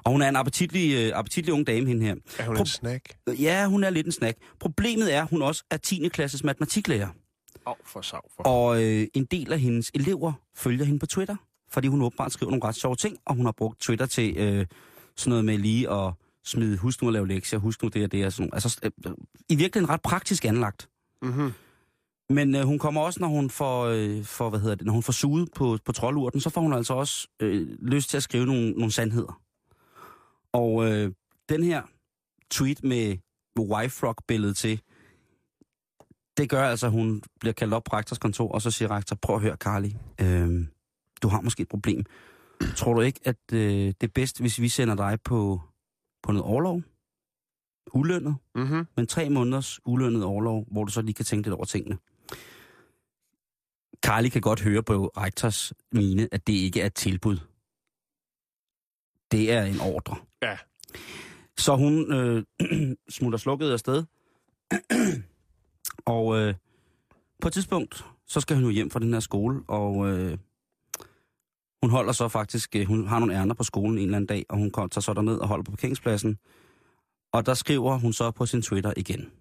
og 0.04 0.12
hun 0.12 0.22
er 0.22 0.30
en 0.30 0.36
appetitlig, 0.36 0.96
øh, 0.96 1.12
appetitlig 1.16 1.54
ung 1.54 1.68
dame, 1.68 1.88
hende 1.88 2.06
her. 2.06 2.16
Er 2.40 2.46
hun 2.46 2.56
Pro- 2.56 2.60
en 2.60 2.66
snack? 2.66 3.18
Ja, 3.28 3.68
hun 3.68 3.84
er 3.84 3.90
lidt 3.90 4.06
en 4.06 4.12
snack. 4.12 4.38
Problemet 4.60 5.14
er, 5.14 5.22
at 5.22 5.30
hun 5.30 5.42
også 5.42 5.64
er 5.72 5.78
10. 5.78 6.10
klasses 6.10 6.44
matematiklærer. 6.44 7.08
Oh, 7.66 7.76
for 7.86 8.02
sav. 8.02 8.30
For. 8.36 8.44
Og 8.44 8.84
øh, 8.84 9.08
en 9.14 9.26
del 9.26 9.54
af 9.54 9.60
hendes 9.60 9.92
elever 9.94 10.34
følger 10.56 10.86
hende 10.86 11.00
på 11.00 11.06
Twitter. 11.06 11.36
Fordi 11.72 11.88
hun 11.88 12.02
åbenbart 12.02 12.32
skriver 12.32 12.50
nogle 12.52 12.64
ret 12.66 12.76
sjove 12.76 12.96
ting, 12.96 13.18
og 13.26 13.36
hun 13.36 13.46
har 13.46 13.52
brugt 13.52 13.80
Twitter 13.80 14.06
til 14.06 14.38
øh, 14.38 14.66
sådan 15.16 15.30
noget 15.30 15.46
med 15.46 15.58
lige 15.58 15.90
at 15.92 16.14
smide, 16.46 16.78
husk 16.78 17.02
nu 17.02 17.08
at 17.08 17.14
lave 17.14 17.28
lektier, 17.28 17.60
husk 17.60 17.84
nu 17.84 17.90
det 17.90 18.04
og 18.04 18.12
det 18.12 18.26
og 18.26 18.34
sådan 18.34 18.50
noget. 18.50 18.66
Altså, 18.66 18.80
øh, 18.84 19.12
i 19.50 19.56
virkeligheden 19.56 19.94
ret 19.94 20.02
praktisk 20.02 20.46
anlagt. 20.46 20.90
Mm-hmm. 21.22 21.52
Men 22.30 22.56
øh, 22.56 22.64
hun 22.64 22.80
kommer 22.80 23.02
også, 23.02 23.20
når 23.20 23.28
hun 23.28 23.50
får, 23.50 23.86
øh, 23.86 24.24
for, 24.24 24.50
hvad 24.50 24.60
hedder 24.60 24.76
det, 24.76 24.86
når 24.86 24.94
hun 24.94 25.04
får 25.04 25.14
suget 25.14 25.50
på, 25.56 25.78
på 25.86 25.92
troldurten, 25.92 26.40
så 26.40 26.50
får 26.50 26.62
hun 26.62 26.74
altså 26.74 26.94
også 26.94 27.28
øh, 27.40 27.68
lyst 27.82 28.10
til 28.10 28.18
at 28.18 28.24
skrive 28.24 28.46
nogle, 28.46 28.72
nogle 28.72 28.92
sandheder. 28.92 29.42
Og 30.54 30.92
øh, 30.92 31.12
den 31.50 31.64
her 31.64 31.84
tweet 32.52 32.84
med, 32.84 33.18
med 33.56 33.66
wife-rock-billedet 33.66 34.58
til, 34.58 34.82
det 36.38 36.50
gør 36.50 36.64
altså, 36.64 36.86
at 36.86 36.92
hun 36.92 37.24
bliver 37.40 37.54
kaldt 37.54 37.74
op 37.74 37.84
på 37.84 37.96
rektors 37.96 38.18
kontor, 38.18 38.52
og 38.52 38.62
så 38.62 38.72
siger 38.72 38.92
rektor, 38.92 39.16
prøv 39.16 39.36
at 39.36 39.42
høre, 39.42 39.56
Carly, 39.56 39.90
øh, 40.22 40.68
du 41.22 41.28
har 41.28 41.42
måske 41.42 41.62
et 41.62 41.70
problem. 41.70 42.06
Tror 42.76 42.94
du 42.94 43.02
ikke, 43.02 43.20
at 43.24 43.54
øh, 43.54 43.60
det 44.02 44.04
er 44.04 44.12
bedst, 44.16 44.40
hvis 44.40 44.62
vi 44.62 44.70
sender 44.70 44.96
dig 44.96 45.18
på, 45.24 45.62
på 46.24 46.32
noget 46.32 46.46
overlov? 46.46 46.82
Ulønnet? 47.94 48.36
Mm-hmm. 48.56 48.88
men 48.98 49.08
tre 49.08 49.30
måneders 49.30 49.80
ulønnet 49.86 50.24
overlov, 50.24 50.66
hvor 50.72 50.84
du 50.84 50.92
så 50.92 51.02
lige 51.02 51.14
kan 51.14 51.26
tænke 51.26 51.48
lidt 51.48 51.54
over 51.54 51.66
tingene. 51.66 51.98
Carly 54.06 54.30
kan 54.30 54.42
godt 54.42 54.62
høre 54.62 54.84
på 54.84 55.12
rektors 55.18 55.74
mine, 55.92 56.30
at 56.32 56.48
det 56.48 56.54
ikke 56.54 56.82
er 56.82 56.86
et 56.86 56.94
tilbud. 56.94 57.38
Det 59.32 59.52
er 59.52 59.64
en 59.64 59.80
ordre. 59.80 60.18
Ja. 60.42 60.58
Så 61.58 61.76
hun 61.76 62.14
øh, 62.14 62.44
smutter 63.18 63.40
slukket 63.40 63.72
afsted. 63.72 64.04
og 66.16 66.38
øh, 66.38 66.54
på 67.42 67.48
et 67.48 67.54
tidspunkt, 67.54 68.06
så 68.28 68.42
skal 68.42 68.56
hun 68.56 68.66
jo 68.66 68.70
hjem 68.70 68.90
fra 68.90 69.00
den 69.00 69.14
her 69.14 69.20
skole, 69.20 69.64
og 69.68 70.08
øh, 70.08 70.38
hun 71.82 71.92
holder 71.92 72.14
så 72.14 72.28
faktisk, 72.28 72.76
øh, 72.76 72.88
hun 72.88 73.08
har 73.08 73.20
nogle 73.20 73.36
ærner 73.36 73.54
på 73.54 73.64
skolen 73.64 73.98
en 73.98 74.04
eller 74.04 74.18
anden 74.18 74.28
dag, 74.28 74.46
og 74.50 74.58
hun 74.58 74.72
kommer, 74.72 74.90
tager 74.90 75.02
så 75.02 75.14
derned 75.14 75.38
og 75.38 75.48
holder 75.48 75.64
på 75.64 75.72
parkeringspladsen. 75.72 76.38
Og 77.34 77.46
der 77.46 77.54
skriver 77.54 77.98
hun 77.98 78.14
så 78.14 78.32
på 78.32 78.46
sin 78.46 78.62
Twitter 78.62 78.94
igen. 78.98 79.32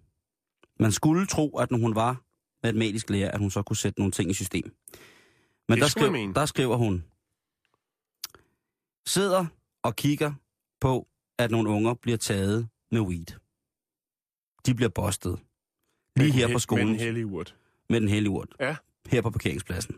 Man 0.79 0.91
skulle 0.91 1.25
tro, 1.25 1.57
at 1.57 1.71
når 1.71 1.77
hun 1.77 1.95
var 1.95 2.24
matematisk 2.65 3.09
lærer, 3.09 3.31
at 3.31 3.39
hun 3.39 3.51
så 3.51 3.61
kunne 3.61 3.77
sætte 3.77 3.99
nogle 3.99 4.11
ting 4.11 4.31
i 4.31 4.33
system. 4.33 4.75
Men 5.69 5.75
Det 5.75 5.81
der, 5.81 5.87
skriver, 5.87 6.33
der 6.33 6.45
skriver 6.45 6.75
hun, 6.75 7.03
sidder 9.07 9.45
og 9.83 9.95
kigger 9.95 10.33
på, 10.81 11.07
at 11.39 11.51
nogle 11.51 11.69
unger 11.69 11.93
bliver 11.93 12.17
taget 12.17 12.67
med 12.91 13.01
weed. 13.01 13.25
De 14.65 14.73
bliver 14.75 14.89
bustet. 14.89 15.39
Lige 16.15 16.31
her 16.31 16.51
på 16.53 16.59
skolen 16.59 16.85
Med 16.87 16.93
en 16.93 16.99
hellig 16.99 17.25
urt. 17.25 17.55
med 17.89 18.01
den 18.01 18.09
hellige 18.09 18.29
urt. 18.31 18.55
Ja. 18.59 18.75
Her 19.07 19.21
på 19.21 19.29
parkeringspladsen. 19.29 19.95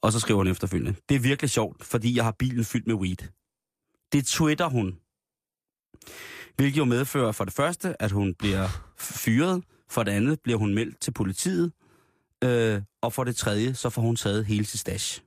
Og 0.00 0.12
så 0.12 0.20
skriver 0.20 0.36
hun 0.38 0.46
efterfølgende. 0.46 0.94
Det 1.08 1.14
er 1.14 1.20
virkelig 1.20 1.50
sjovt, 1.50 1.84
fordi 1.84 2.16
jeg 2.16 2.24
har 2.24 2.32
bilen 2.32 2.64
fyldt 2.64 2.86
med 2.86 2.94
weed. 2.94 3.28
Det 4.12 4.26
twitter 4.26 4.68
hun. 4.68 4.98
Hvilket 6.56 6.78
jo 6.78 6.84
medfører 6.84 7.32
for 7.32 7.44
det 7.44 7.52
første, 7.54 8.02
at 8.02 8.10
hun 8.10 8.34
bliver 8.34 8.68
fyret. 8.98 9.64
For 9.90 10.02
det 10.02 10.12
andet 10.12 10.40
bliver 10.40 10.58
hun 10.58 10.74
meldt 10.74 11.00
til 11.00 11.10
politiet. 11.10 11.72
Øh, 12.44 12.82
og 13.00 13.12
for 13.12 13.24
det 13.24 13.36
tredje, 13.36 13.74
så 13.74 13.90
får 13.90 14.02
hun 14.02 14.16
taget 14.16 14.46
hele 14.46 14.64
sit 14.64 14.80
stash. 14.80 15.22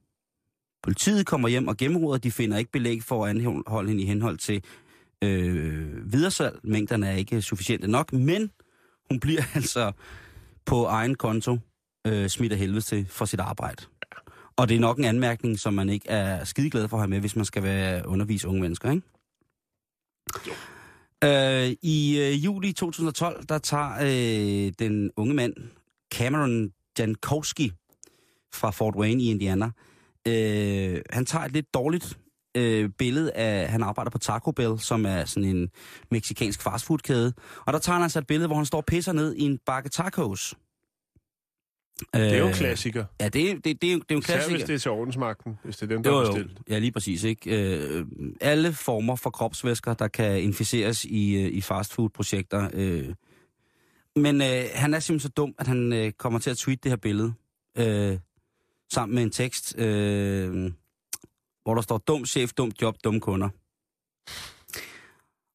Politiet 0.84 1.26
kommer 1.26 1.48
hjem 1.48 1.68
og 1.68 1.78
gennemråder. 1.78 2.18
De 2.18 2.32
finder 2.32 2.58
ikke 2.58 2.72
belæg 2.72 3.04
for 3.04 3.26
at 3.26 3.30
anholde 3.30 3.90
hende 3.90 4.04
i 4.04 4.06
henhold 4.06 4.38
til 4.38 4.64
øh, 5.24 6.14
videresalg. 6.14 6.60
Mængderne 6.64 7.08
er 7.08 7.16
ikke 7.16 7.42
sufficiente 7.42 7.88
nok, 7.88 8.14
men 8.14 8.52
hun 9.10 9.20
bliver 9.20 9.42
altså 9.56 9.92
på 10.66 10.86
egen 10.86 11.16
konto 11.16 11.58
øh, 12.08 12.30
smidt 12.30 12.52
af 12.52 12.58
helvede 12.58 12.82
til 12.82 13.06
for 13.10 13.26
sit 13.26 13.40
arbejde. 13.40 13.86
Og 14.56 14.70
det 14.70 14.76
er 14.76 14.80
nok 14.80 14.98
en 14.98 15.06
anmærkning, 15.06 15.60
som 15.60 15.74
man 15.74 15.90
ikke 15.90 16.10
er 16.10 16.44
skideglad 16.44 16.88
for 16.88 16.98
at 16.98 17.02
have 17.02 17.10
med, 17.10 17.20
hvis 17.20 17.36
man 17.36 17.46
skal 17.46 17.64
være 17.64 18.08
undervise 18.08 18.48
unge 18.48 18.62
mennesker, 18.62 18.92
ikke? 18.92 19.04
Øh, 21.24 21.76
I 21.82 22.20
øh, 22.20 22.46
juli 22.46 22.74
2012, 22.74 23.44
der 23.46 23.58
tager 23.58 23.92
øh, 24.02 24.74
den 24.80 25.12
unge 25.18 25.34
mand 25.34 25.54
Cameron 26.14 26.72
Jankowski 27.00 27.72
fra 28.54 28.72
Fort 28.72 28.96
Wayne 28.96 29.24
i 29.24 29.30
Indiana, 29.30 29.72
øh, 30.28 31.02
han 31.10 31.26
tager 31.26 31.46
et 31.46 31.52
lidt 31.52 31.74
dårligt 31.74 32.18
øh, 32.58 32.90
billede 32.90 33.32
af, 33.34 33.70
han 33.70 33.84
arbejder 33.84 34.12
på 34.12 34.18
Taco 34.18 34.52
Bell, 34.52 34.80
som 34.80 35.06
er 35.06 35.26
sådan 35.26 35.50
en 35.50 35.70
meksikansk 36.12 36.62
fastfoodkæde. 36.62 37.34
Og 37.66 37.74
der 37.74 37.80
tager 37.80 37.94
han 37.94 38.04
altså 38.04 38.20
et 38.20 38.28
billede, 38.28 38.48
hvor 38.48 38.56
han 38.56 38.66
står 38.66 38.78
og 38.78 38.86
pisser 38.86 39.14
ned 39.14 39.36
i 39.36 39.42
en 39.42 39.60
bakke 39.66 39.90
tacos. 39.90 40.56
Det 42.14 42.22
er 42.34 42.38
jo 42.38 42.44
en 42.44 42.50
Øh, 42.50 42.56
klassiker. 42.56 43.06
Ja, 43.22 43.30
det, 43.30 43.52
er- 43.52 43.56
det, 43.56 43.82
det, 43.82 43.90
er 43.90 43.94
jo- 43.94 44.00
det 44.00 44.12
er 44.12 44.16
jo 44.16 44.18
en 44.18 44.20
Især 44.20 44.36
hvis 44.36 44.46
klassiker. 44.46 44.66
det 44.66 44.74
er 44.76 44.80
til 44.80 44.92
ordensmagten, 44.92 45.58
hvis 45.64 45.78
det 45.78 45.92
er 45.92 45.96
dem, 45.96 46.04
der 46.04 46.10
Jo, 46.10 46.16
har 46.18 46.26
jo. 46.26 46.34
bestilt. 46.34 46.60
Ja, 46.70 46.80
lige 46.80 46.92
præcis. 46.92 47.24
Ikke? 47.24 47.76
Øh, 47.78 48.06
alle 48.42 48.74
former 48.74 49.16
for 49.16 49.30
kropsvæsker, 49.30 49.94
der 49.94 50.08
kan 50.08 50.42
inficeres 50.42 51.06
i, 51.06 51.36
øh, 51.36 51.48
i 51.54 51.62
fastfood-projekter. 51.62 52.70
Øh. 52.74 53.10
Men 54.16 54.42
øh, 54.42 54.64
han 54.74 54.94
er 54.94 55.00
simpelthen 55.00 55.20
så 55.20 55.30
dum, 55.30 55.56
at 55.60 55.68
han 55.68 55.94
øh, 55.94 56.12
kommer 56.12 56.40
til 56.40 56.50
at 56.50 56.58
tweete 56.58 56.80
det 56.84 56.92
her 56.92 56.96
billede. 56.98 57.34
Øh, 57.78 58.18
sammen 58.94 59.16
med 59.16 59.24
en 59.24 59.32
tekst, 59.32 59.76
øh, 59.78 60.72
hvor 61.64 61.76
der 61.76 61.82
står, 61.82 61.98
dum 61.98 62.26
chef, 62.26 62.54
dum 62.54 62.72
job, 62.82 62.96
dumme 63.04 63.20
kunder. 63.20 63.50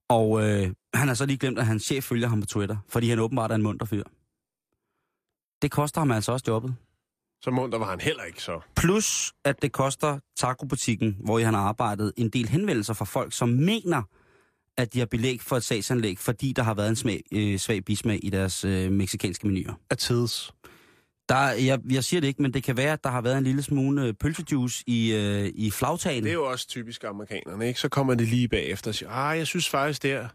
Og 0.09 0.43
øh, 0.43 0.69
han 0.95 1.09
har 1.09 1.15
så 1.15 1.27
lige 1.27 1.39
glemt, 1.39 1.59
at 1.59 1.67
hans 1.67 1.83
chef 1.83 2.05
følger 2.05 2.29
ham 2.29 2.41
på 2.41 2.47
Twitter, 2.47 2.77
fordi 2.89 3.09
han 3.09 3.19
åbenbart 3.19 3.51
er 3.51 3.55
en 3.55 3.63
munter 3.63 3.87
fyr. 3.87 4.03
Det 5.63 5.71
koster 5.71 6.01
ham 6.01 6.11
altså 6.11 6.33
også 6.33 6.45
jobbet. 6.49 6.75
Så 7.41 7.51
munter 7.51 7.79
var 7.79 7.91
han 7.91 8.01
heller 8.01 8.23
ikke 8.23 8.43
så. 8.43 8.61
Plus, 8.77 9.33
at 9.45 9.63
det 9.63 9.73
koster 9.73 10.19
tacobutikken, 10.37 11.17
hvor 11.25 11.41
han 11.41 11.55
har 11.55 11.61
arbejdet, 11.61 12.13
en 12.17 12.29
del 12.29 12.49
henvendelser 12.49 12.95
fra 12.95 13.05
folk, 13.05 13.33
som 13.33 13.49
mener, 13.49 14.03
at 14.77 14.95
de 14.95 14.99
har 14.99 15.07
belæg 15.07 15.41
for 15.41 15.57
et 15.57 15.65
sagsanlæg, 15.65 16.19
fordi 16.19 16.53
der 16.53 16.63
har 16.63 16.75
været 16.75 16.89
en 16.89 16.97
smag, 16.97 17.23
øh, 17.33 17.59
svag 17.59 17.85
bismag 17.85 18.21
i 18.23 18.31
deres 18.31 18.65
øh, 18.65 18.93
meksikanske 18.93 19.47
menuer. 19.47 19.75
Af 19.91 19.97
tids. 19.97 20.53
Der, 21.29 21.51
jeg, 21.51 21.81
jeg 21.91 22.05
siger 22.05 22.21
det 22.21 22.29
ikke, 22.29 22.43
men 22.43 22.55
det 22.55 22.63
kan 22.63 22.77
være, 22.77 22.93
at 22.93 23.05
der 23.05 23.11
har 23.11 23.21
været 23.21 23.39
en 23.39 23.45
lille 23.45 23.63
smule 23.63 24.03
øh, 24.03 24.15
pølsejuice 24.15 24.85
i, 24.87 25.15
øh, 25.15 25.53
i 25.55 25.71
flagtagen. 25.71 26.23
Det 26.25 26.31
er 26.31 26.35
jo 26.35 26.51
også 26.51 26.69
typisk 26.69 27.05
amerikanerne, 27.05 27.69
ikke? 27.69 27.81
Så 27.81 27.89
kommer 27.89 28.15
det 28.15 28.29
lige 28.29 28.49
bagefter 28.49 28.91
og 28.91 28.95
siger, 28.95 29.11
ah, 29.11 29.39
jeg 29.39 29.47
synes 29.47 29.69
faktisk 29.69 30.03
der, 30.03 30.29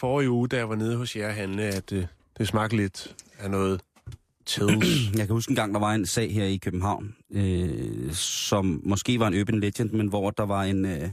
forrige 0.00 0.30
uge, 0.30 0.48
da 0.48 0.56
jeg 0.56 0.68
var 0.68 0.76
nede 0.76 0.96
hos 0.96 1.16
jer 1.16 1.30
handle, 1.30 1.62
at 1.62 1.90
det, 1.90 2.08
det 2.38 2.48
smagte 2.48 2.76
lidt 2.76 3.16
af 3.38 3.50
noget 3.50 3.80
tids. 4.50 5.10
Jeg 5.18 5.26
kan 5.26 5.34
huske 5.34 5.50
en 5.50 5.56
gang, 5.56 5.74
der 5.74 5.80
var 5.80 5.92
en 5.94 6.06
sag 6.06 6.32
her 6.34 6.44
i 6.44 6.56
København, 6.56 7.14
øh, 7.32 8.12
som 8.12 8.80
måske 8.84 9.20
var 9.20 9.26
en 9.28 9.40
urban 9.40 9.60
legend, 9.60 9.90
men 9.90 10.06
hvor 10.08 10.30
der 10.30 10.42
var 10.46 10.62
en, 10.64 10.84
øh, 10.84 11.08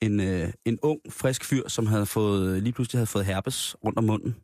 en, 0.00 0.20
øh, 0.20 0.52
en 0.64 0.78
ung, 0.82 1.00
frisk 1.10 1.44
fyr, 1.44 1.68
som 1.68 1.86
havde 1.86 2.06
fået, 2.06 2.62
lige 2.62 2.72
pludselig 2.72 2.98
havde 2.98 3.06
fået 3.06 3.24
herpes 3.24 3.76
rundt 3.84 3.98
om 3.98 4.04
munden. 4.04 4.36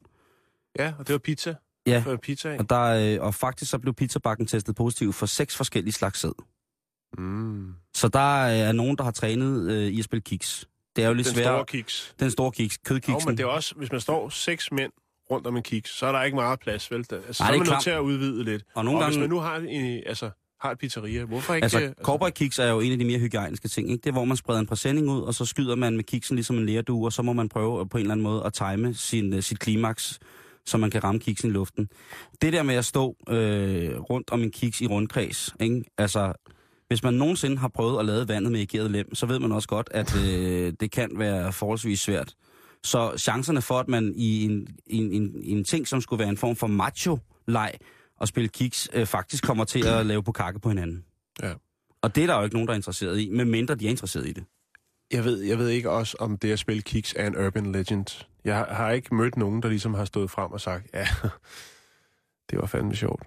ja, 0.78 0.92
og 0.98 1.06
det 1.06 1.12
var 1.12 1.18
pizza. 1.18 1.54
Ja. 1.86 2.02
For 2.04 2.16
pizza, 2.16 2.52
ikke? 2.52 2.64
Og, 2.64 2.70
der, 2.70 3.14
øh, 3.18 3.26
og 3.26 3.34
faktisk 3.34 3.70
så 3.70 3.78
blev 3.78 3.94
pizzabakken 3.94 4.46
testet 4.46 4.76
positiv 4.76 5.12
for 5.12 5.26
seks 5.26 5.56
forskellige 5.56 5.92
slags 5.92 6.20
sæd. 6.20 6.32
Mm. 7.18 7.72
Så 7.94 8.08
der 8.08 8.44
er 8.46 8.72
nogen, 8.72 8.96
der 8.96 9.04
har 9.04 9.10
trænet 9.10 9.70
øh, 9.70 9.86
i 9.86 9.98
at 9.98 10.04
spille 10.04 10.22
kiks. 10.22 10.68
Det 10.96 11.04
er 11.04 11.08
jo 11.08 11.14
lidt 11.14 11.26
Den 11.26 11.34
svært. 11.34 11.44
store 11.44 11.64
kiks. 11.66 12.14
Den 12.20 12.30
store 12.30 12.52
kiks, 12.52 12.76
Jo, 12.76 12.80
kødkiksen. 12.88 13.22
men 13.28 13.36
det 13.36 13.42
er 13.42 13.46
også, 13.48 13.74
hvis 13.74 13.92
man 13.92 14.00
står 14.00 14.28
seks 14.28 14.72
mænd 14.72 14.92
rundt 15.30 15.46
om 15.46 15.56
en 15.56 15.62
kiks, 15.62 15.98
så 15.98 16.06
er 16.06 16.12
der 16.12 16.22
ikke 16.22 16.34
meget 16.34 16.60
plads, 16.60 16.90
vel? 16.90 16.98
Altså, 16.98 17.14
Nej, 17.16 17.32
så 17.32 17.44
det 17.44 17.48
er 17.48 17.58
man 17.58 17.66
nødt 17.68 17.82
til 17.82 17.90
at 17.90 18.00
udvide 18.00 18.44
lidt. 18.44 18.64
Og 18.74 18.84
nogle 18.84 18.98
og 18.98 19.02
gange- 19.02 19.16
hvis 19.16 19.20
man 19.20 19.30
nu 19.30 19.38
har, 19.40 19.56
en, 19.56 20.02
altså, 20.06 20.30
har 20.60 20.70
et 20.70 20.78
pizzeria, 20.78 21.24
hvorfor 21.24 21.54
ikke... 21.54 21.64
Altså, 21.64 21.80
øh, 21.80 21.92
cowboy 22.02 22.28
kiks 22.30 22.58
er 22.58 22.66
jo 22.70 22.80
en 22.80 22.92
af 22.92 22.98
de 22.98 23.04
mere 23.04 23.18
hygiejniske 23.18 23.68
ting. 23.68 23.90
Ikke? 23.90 24.02
Det 24.02 24.08
er, 24.08 24.12
hvor 24.12 24.24
man 24.24 24.36
spreder 24.36 24.60
en 24.60 24.66
præsending 24.66 25.10
ud, 25.10 25.20
og 25.22 25.34
så 25.34 25.44
skyder 25.44 25.74
man 25.74 25.96
med 25.96 26.04
kiksen 26.04 26.36
ligesom 26.36 26.58
en 26.58 26.66
lerdue, 26.66 27.06
og 27.06 27.12
så 27.12 27.22
må 27.22 27.32
man 27.32 27.48
prøve 27.48 27.88
på 27.88 27.98
en 27.98 28.00
eller 28.00 28.12
anden 28.12 28.22
måde 28.22 28.42
at 28.44 28.52
time 28.52 28.94
sin, 28.94 29.32
uh, 29.34 29.40
sit 29.40 29.58
klimaks, 29.58 30.18
så 30.66 30.76
man 30.78 30.90
kan 30.90 31.04
ramme 31.04 31.20
kiksen 31.20 31.48
i 31.50 31.52
luften. 31.52 31.88
Det 32.42 32.52
der 32.52 32.62
med 32.62 32.74
at 32.74 32.84
stå 32.84 33.16
øh, 33.28 34.00
rundt 34.00 34.30
om 34.30 34.42
en 34.42 34.50
kiks 34.50 34.80
i 34.80 34.86
rundkreds, 34.86 35.54
ikke? 35.60 35.84
altså 35.98 36.32
hvis 36.88 37.02
man 37.02 37.14
nogensinde 37.14 37.58
har 37.58 37.68
prøvet 37.68 37.98
at 37.98 38.04
lade 38.04 38.28
vandet 38.28 38.52
med 38.52 38.60
ageret 38.60 38.90
lem, 38.90 39.14
så 39.14 39.26
ved 39.26 39.38
man 39.38 39.52
også 39.52 39.68
godt, 39.68 39.88
at 39.90 40.16
øh, 40.16 40.72
det 40.80 40.90
kan 40.90 41.10
være 41.16 41.52
forholdsvis 41.52 42.00
svært. 42.00 42.34
Så 42.84 43.16
chancerne 43.16 43.62
for, 43.62 43.80
at 43.80 43.88
man 43.88 44.12
i 44.16 44.44
en, 44.44 44.68
en, 44.86 45.12
en, 45.12 45.40
en 45.42 45.64
ting, 45.64 45.88
som 45.88 46.00
skulle 46.00 46.20
være 46.20 46.28
en 46.28 46.36
form 46.36 46.56
for 46.56 46.66
macho-leg, 46.66 47.72
og 48.16 48.28
spille 48.28 48.48
kiks, 48.48 48.88
øh, 48.92 49.06
faktisk 49.06 49.44
kommer 49.44 49.64
til 49.64 49.86
at 49.86 50.06
lave 50.06 50.22
på 50.22 50.32
kakke 50.32 50.60
på 50.60 50.68
hinanden. 50.68 51.04
Ja. 51.42 51.52
Og 52.02 52.14
det 52.14 52.22
er 52.22 52.26
der 52.26 52.36
jo 52.36 52.44
ikke 52.44 52.56
nogen, 52.56 52.66
der 52.66 52.72
er 52.72 52.76
interesseret 52.76 53.20
i, 53.20 53.28
medmindre 53.30 53.74
de 53.74 53.86
er 53.86 53.90
interesseret 53.90 54.26
i 54.26 54.32
det. 54.32 54.44
Jeg 55.10 55.24
ved, 55.24 55.42
jeg 55.42 55.58
ved 55.58 55.68
ikke 55.68 55.90
også, 55.90 56.16
om 56.20 56.38
det 56.38 56.52
at 56.52 56.58
spille 56.58 56.82
kiks 56.82 57.14
er 57.16 57.26
en 57.26 57.46
urban 57.46 57.72
legend. 57.72 58.24
Jeg 58.44 58.56
har, 58.56 58.74
har 58.74 58.90
ikke 58.90 59.14
mødt 59.14 59.36
nogen, 59.36 59.62
der 59.62 59.68
ligesom 59.68 59.94
har 59.94 60.04
stået 60.04 60.30
frem 60.30 60.52
og 60.52 60.60
sagt, 60.60 60.86
ja, 60.94 61.06
det 62.50 62.58
var 62.58 62.66
fandme 62.66 62.96
sjovt. 62.96 63.22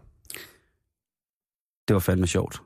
Det 1.87 1.93
var 1.93 1.99
fandme 1.99 2.27
sjovt. 2.27 2.61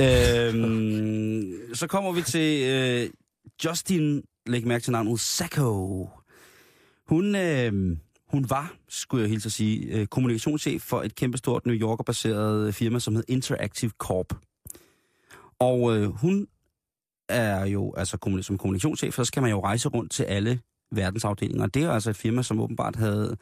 øhm, 0.00 1.74
så 1.74 1.86
kommer 1.86 2.12
vi 2.12 2.22
til 2.22 2.70
øh, 2.70 3.10
Justin, 3.64 4.22
lægge 4.46 4.68
mærke 4.68 4.82
til 4.82 4.92
navnet, 4.92 5.20
Sacco. 5.20 6.08
Hun, 7.06 7.34
øh, 7.34 7.96
hun 8.28 8.50
var, 8.50 8.74
skulle 8.88 9.22
jeg 9.22 9.30
hilse 9.30 9.46
at 9.46 9.52
sige, 9.52 9.86
øh, 9.86 10.06
kommunikationschef 10.06 10.82
for 10.82 11.02
et 11.02 11.14
kæmpestort 11.14 11.66
New 11.66 11.76
Yorker-baseret 11.76 12.74
firma, 12.74 12.98
som 12.98 13.14
hed 13.14 13.24
Interactive 13.28 13.90
Corp. 13.98 14.34
Og 15.58 15.96
øh, 15.96 16.08
hun 16.08 16.46
er 17.28 17.66
jo, 17.66 17.94
altså 17.96 18.40
som 18.42 18.58
kommunikationschef, 18.58 19.14
så 19.14 19.24
skal 19.24 19.42
man 19.42 19.50
jo 19.50 19.64
rejse 19.64 19.88
rundt 19.88 20.12
til 20.12 20.22
alle 20.22 20.60
verdensafdelinger. 20.90 21.66
Det 21.66 21.82
er 21.82 21.90
altså 21.90 22.10
et 22.10 22.16
firma, 22.16 22.42
som 22.42 22.60
åbenbart 22.60 22.96
havde 22.96 23.36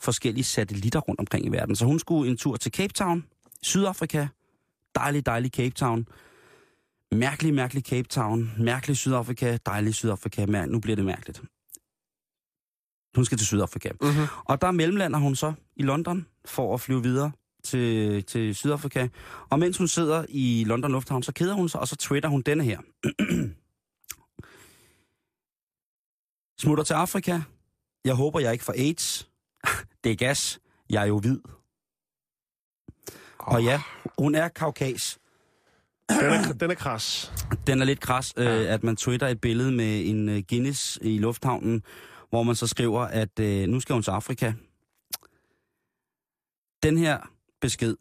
forskellige 0.00 0.44
satellitter 0.44 1.00
rundt 1.00 1.20
omkring 1.20 1.46
i 1.46 1.48
verden. 1.48 1.76
Så 1.76 1.84
hun 1.84 1.98
skulle 1.98 2.30
en 2.30 2.36
tur 2.36 2.56
til 2.56 2.72
Cape 2.72 2.92
Town, 2.92 3.24
Sydafrika. 3.62 4.26
Dejlig, 4.94 5.26
dejlig 5.26 5.50
Cape 5.50 5.70
Town. 5.74 6.06
Mærkelig, 7.14 7.54
mærkelig 7.54 7.84
Cape 7.84 8.08
Town. 8.08 8.52
Mærkelig 8.58 8.96
Sydafrika. 8.96 9.58
Dejlig 9.66 9.94
Sydafrika. 9.94 10.44
Mær- 10.46 10.66
nu 10.66 10.80
bliver 10.80 10.96
det 10.96 11.04
mærkeligt. 11.04 11.42
Hun 13.16 13.24
skal 13.24 13.38
til 13.38 13.46
Sydafrika. 13.46 13.90
Mm-hmm. 14.00 14.26
Og 14.44 14.60
der 14.60 14.70
mellemlander 14.70 15.18
hun 15.18 15.36
så 15.36 15.52
i 15.76 15.82
London 15.82 16.26
for 16.44 16.74
at 16.74 16.80
flyve 16.80 17.02
videre 17.02 17.32
til, 17.64 18.24
til 18.24 18.54
Sydafrika. 18.54 19.08
Og 19.50 19.58
mens 19.58 19.78
hun 19.78 19.88
sidder 19.88 20.24
i 20.28 20.64
London 20.66 20.92
Lufthavn, 20.92 21.22
så 21.22 21.32
keder 21.32 21.54
hun 21.54 21.68
sig, 21.68 21.80
og 21.80 21.88
så 21.88 21.96
twitter 21.96 22.28
hun 22.28 22.42
denne 22.42 22.64
her. 22.64 22.80
Smutter 26.62 26.84
til 26.84 26.94
Afrika. 26.94 27.40
Jeg 28.04 28.14
håber, 28.14 28.40
jeg 28.40 28.52
ikke 28.52 28.64
får 28.64 28.72
AIDS. 28.76 29.28
Det 30.04 30.12
er 30.12 30.16
gas. 30.16 30.60
Jeg 30.90 31.02
er 31.02 31.06
jo 31.06 31.18
hvid. 31.18 31.40
Og 33.38 33.64
ja, 33.64 33.82
hun 34.18 34.34
er 34.34 34.48
kaukas. 34.48 35.18
Den 36.20 36.32
er, 36.32 36.52
den 36.52 36.70
er 36.70 36.74
kras. 36.74 37.32
Den 37.66 37.80
er 37.80 37.84
lidt 37.84 38.00
kras, 38.00 38.34
øh, 38.36 38.72
at 38.72 38.82
man 38.82 38.96
twitter 38.96 39.28
et 39.28 39.40
billede 39.40 39.72
med 39.72 40.06
en 40.06 40.28
øh, 40.28 40.42
Guinness 40.48 40.98
i 41.02 41.18
lufthavnen, 41.18 41.82
hvor 42.30 42.42
man 42.42 42.54
så 42.54 42.66
skriver, 42.66 43.00
at 43.00 43.40
øh, 43.40 43.68
nu 43.68 43.80
skal 43.80 43.92
hun 43.92 44.02
til 44.02 44.10
Afrika. 44.10 44.52
Den 46.82 46.98
her 46.98 47.18
besked, 47.60 47.96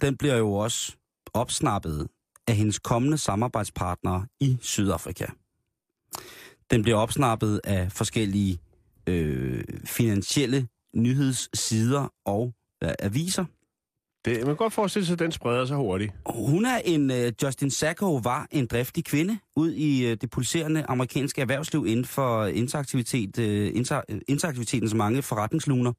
den 0.00 0.16
bliver 0.16 0.36
jo 0.36 0.52
også 0.52 0.96
opsnappet 1.34 2.08
af 2.46 2.56
hendes 2.56 2.78
kommende 2.78 3.18
samarbejdspartnere 3.18 4.26
i 4.40 4.58
Sydafrika. 4.60 5.26
Den 6.70 6.82
bliver 6.82 6.98
opsnappet 6.98 7.60
af 7.64 7.92
forskellige 7.92 8.58
øh, 9.06 9.64
finansielle 9.84 10.68
nyhedssider 10.94 12.12
og 12.24 12.54
øh, 12.84 12.90
aviser. 12.98 13.44
Det, 14.26 14.36
man 14.36 14.46
kan 14.46 14.56
godt 14.56 14.72
forestille 14.72 15.06
sig, 15.06 15.12
at 15.12 15.18
den 15.18 15.32
spreder 15.32 15.64
sig 15.64 15.76
hurtigt. 15.76 16.12
Hun 16.26 16.64
er 16.66 16.78
en, 16.84 17.10
uh, 17.10 17.16
Justin 17.42 17.70
Sacco 17.70 18.16
var 18.16 18.48
en 18.50 18.66
driftig 18.66 19.04
kvinde 19.04 19.38
ud 19.56 19.72
i 19.72 20.12
uh, 20.12 20.16
det 20.20 20.30
pulserende 20.30 20.84
amerikanske 20.88 21.40
erhvervsliv 21.40 21.86
inden 21.86 22.04
for 22.04 22.46
interaktivitet, 22.46 23.38
uh, 23.38 23.76
inter, 23.76 24.00
interaktivitetens 24.28 24.94
mange 24.94 25.22
forretningsluner. 25.22 25.92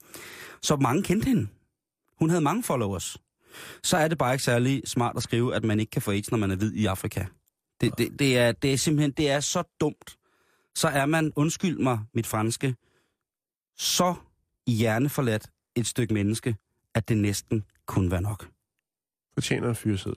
Så 0.61 0.75
mange 0.75 1.03
kendte 1.03 1.27
hende. 1.27 1.47
Hun 2.19 2.29
havde 2.29 2.41
mange 2.41 2.63
followers. 2.63 3.17
Så 3.83 3.97
er 3.97 4.07
det 4.07 4.17
bare 4.17 4.33
ikke 4.33 4.43
særlig 4.43 4.81
smart 4.85 5.17
at 5.17 5.23
skrive, 5.23 5.55
at 5.55 5.63
man 5.63 5.79
ikke 5.79 5.89
kan 5.89 6.01
få 6.01 6.11
AIDS, 6.11 6.31
når 6.31 6.37
man 6.37 6.51
er 6.51 6.55
hvid 6.55 6.73
i 6.73 6.85
Afrika. 6.85 7.25
Det, 7.81 7.97
det, 7.97 8.19
det, 8.19 8.37
er, 8.37 8.51
det 8.51 8.73
er 8.73 8.77
simpelthen, 8.77 9.11
det 9.11 9.29
er 9.29 9.39
så 9.39 9.63
dumt. 9.81 10.17
Så 10.75 10.87
er 10.87 11.05
man, 11.05 11.33
undskyld 11.35 11.77
mig 11.77 11.99
mit 12.13 12.27
franske, 12.27 12.75
så 13.77 14.15
hjerneforladt 14.67 15.49
et 15.75 15.87
stykke 15.87 16.13
menneske, 16.13 16.55
at 16.97 17.09
det 17.09 17.17
næsten 17.17 17.63
kunne 17.85 18.11
være 18.11 18.21
nok. 18.21 18.49
Fortjener 19.33 19.69
en 19.69 19.75
fyrsæd. 19.75 20.13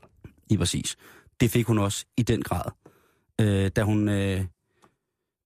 I 0.50 0.56
præcis. 0.56 0.96
Det 1.40 1.50
fik 1.50 1.66
hun 1.66 1.78
også 1.78 2.06
i 2.16 2.22
den 2.22 2.42
grad. 2.42 2.70
Øh, 3.40 3.70
da, 3.76 3.82
hun, 3.82 4.08
øh, 4.08 4.44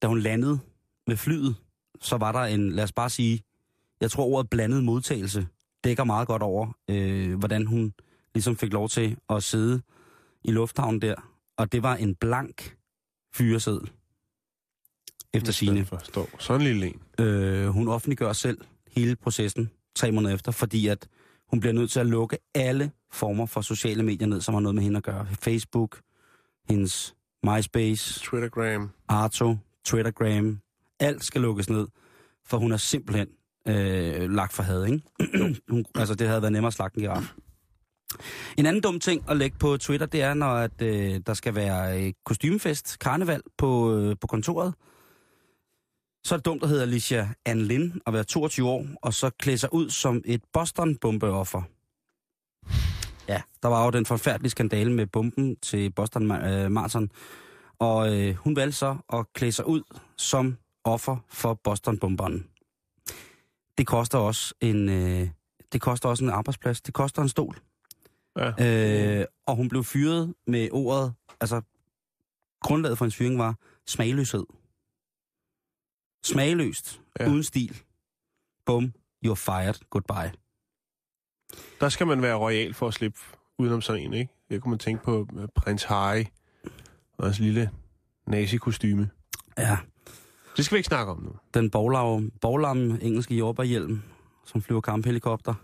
da 0.03 0.07
hun 0.07 0.21
landede 0.21 0.59
med 1.07 1.17
flyet, 1.17 1.57
så 2.01 2.17
var 2.17 2.33
der 2.33 2.41
en, 2.41 2.73
lad 2.73 2.85
os 2.85 2.93
bare 2.93 3.11
sige, 3.11 3.43
jeg 4.01 4.11
tror 4.11 4.25
ordet 4.25 4.51
blandet 4.51 4.85
modtagelse 4.85 5.47
dækker 5.85 6.05
meget 6.05 6.29
godt 6.29 6.43
over, 6.43 6.73
øh, 6.91 7.39
hvordan 7.39 7.67
hun 7.67 7.95
ligesom 8.35 8.57
fik 8.57 8.73
lov 8.73 8.89
til 8.89 9.17
at 9.31 9.43
sidde 9.43 9.83
i 10.45 10.51
lufthavnen 10.51 11.03
der. 11.03 11.15
Og 11.57 11.73
det 11.73 11.83
var 11.83 11.97
en 11.97 12.15
blank 12.15 12.77
fyreseddel. 13.35 13.91
Efter 15.33 15.53
sine. 15.53 15.85
Forstår. 15.85 16.29
Sådan 16.39 16.61
en 16.61 16.67
lille 16.67 16.87
en. 16.87 17.25
Øh, 17.27 17.69
hun 17.69 17.89
offentliggør 17.89 18.33
selv 18.33 18.59
hele 18.97 19.17
processen 19.17 19.71
tre 19.95 20.13
måneder 20.13 20.35
efter, 20.35 20.53
fordi 20.53 20.87
at 20.87 21.09
hun 21.55 21.61
bliver 21.61 21.73
nødt 21.73 21.91
til 21.91 22.01
at 22.01 22.07
lukke 22.07 22.39
alle 22.55 22.91
former 23.13 23.47
for 23.47 23.61
sociale 23.61 24.03
medier 24.03 24.29
ned, 24.29 24.41
som 24.41 24.55
har 24.55 24.61
noget 24.61 24.75
med 24.75 24.83
hende 24.83 24.97
at 24.97 25.03
gøre. 25.03 25.27
Facebook, 25.43 26.01
hendes 26.69 27.15
MySpace, 27.43 28.21
Twittergram. 28.21 28.91
Arto, 29.09 29.57
Twittergram, 29.85 30.61
alt 31.01 31.25
skal 31.25 31.41
lukkes 31.41 31.71
ned, 31.71 31.87
for 32.47 32.59
hun 32.59 32.73
er 32.73 32.77
simpelthen 32.77 33.29
øh, 33.69 34.31
lagt 34.31 34.53
for 34.53 34.63
had, 34.63 34.85
ikke? 34.85 35.03
hun, 35.71 35.85
altså, 35.95 36.15
det 36.15 36.29
havde 36.29 36.43
været 36.43 36.53
nemmere 36.53 36.67
at 36.67 36.75
slagte 36.75 36.97
en 36.97 37.03
giraf. 37.03 37.33
En 38.59 38.67
anden 38.67 38.83
dum 38.83 39.01
ting 39.01 39.25
at 39.31 39.37
lægge 39.37 39.57
på 39.59 39.77
Twitter, 39.77 40.07
det 40.07 40.23
er, 40.23 40.35
når 40.35 40.55
at, 40.55 40.83
øh, 40.83 41.21
der 41.27 41.35
skal 41.35 41.55
være 41.55 42.07
øh, 42.07 42.13
kostymefest, 42.25 42.99
karneval 42.99 43.43
på, 43.59 43.95
øh, 43.97 44.17
på 44.21 44.27
kontoret. 44.27 44.75
Så 46.25 46.35
er 46.35 46.37
det 46.37 46.45
dumt, 46.45 46.63
der 46.63 46.69
hedder 46.69 46.83
Alicia 46.83 47.29
Ann 47.45 47.61
Lind 47.61 47.93
at 48.07 48.13
være 48.13 48.25
22 48.25 48.69
år, 48.69 48.87
og 49.03 49.15
så 49.15 49.31
klæde 49.31 49.59
sig 49.59 49.73
ud 49.73 49.91
som 49.91 50.23
et 50.25 50.43
Boston-bombeoffer. 50.53 51.63
Ja, 53.29 53.43
der 53.63 53.69
var 53.69 53.85
jo 53.85 53.91
den 53.91 54.07
forfærdelige 54.07 54.51
skandale 54.51 54.93
med 54.93 55.07
bomben 55.07 55.57
til 55.57 55.91
Boston 55.91 56.31
øh, 56.31 56.71
Marathon. 56.71 57.11
Og 57.79 58.15
øh, 58.15 58.35
hun 58.35 58.57
valgte 58.57 58.79
så 58.79 58.97
at 59.13 59.33
klæde 59.33 59.53
sig 59.53 59.67
ud 59.67 59.83
som 60.17 60.57
offer 60.85 61.17
for 61.29 61.55
Boston-bomberen. 61.55 62.49
Det 63.79 63.87
koster 63.87 64.19
også 64.19 64.55
en, 64.61 64.89
øh, 64.89 65.29
det 65.73 65.81
koster 65.81 66.09
også 66.09 66.25
en 66.25 66.31
arbejdsplads. 66.31 66.81
Det 66.81 66.95
koster 66.95 67.23
en 67.23 67.29
stol. 67.29 67.57
Ja. 68.39 69.21
Øh, 69.21 69.27
og 69.47 69.57
hun 69.57 69.69
blev 69.69 69.85
fyret 69.85 70.35
med 70.47 70.69
ordet, 70.73 71.15
altså 71.41 71.63
grundlaget 72.61 72.99
for 72.99 73.05
hendes 73.05 73.17
fyring 73.17 73.39
var 73.39 73.55
smagløshed. 73.87 74.45
Smagløst, 76.25 77.01
ja. 77.21 77.31
Uden 77.31 77.43
stil. 77.43 77.83
Bum, 78.67 78.93
you're 79.27 79.35
fired, 79.35 79.75
goodbye. 79.91 80.33
Der 81.81 81.89
skal 81.89 82.07
man 82.07 82.23
være 82.23 82.35
royal 82.37 82.75
for 82.75 82.89
at 82.89 82.95
slippe 82.95 83.19
udenom 83.59 83.81
sådan 83.83 84.03
en, 84.03 84.13
ikke? 84.15 84.33
Jeg 84.51 84.61
kunne 84.61 84.71
man 84.71 84.79
tænke 84.79 85.05
på 85.05 85.29
øh, 85.39 85.49
prins 85.57 85.85
Harry 85.85 86.25
og 87.19 87.27
hans 87.27 87.39
lille 87.39 87.71
nazi-kostyme. 88.27 89.11
Ja, 89.59 89.79
Det 90.57 90.65
skal 90.65 90.75
vi 90.77 90.79
ikke 90.79 90.87
snakke 90.87 91.13
om 91.13 91.23
nu. 91.23 91.31
den 91.55 91.71
boglamme, 92.41 92.99
engelske 93.03 93.35
jordbærhjelm, 93.37 94.03
som 94.47 94.63
flyver 94.63 94.81
kamphelikopter. 94.81 95.55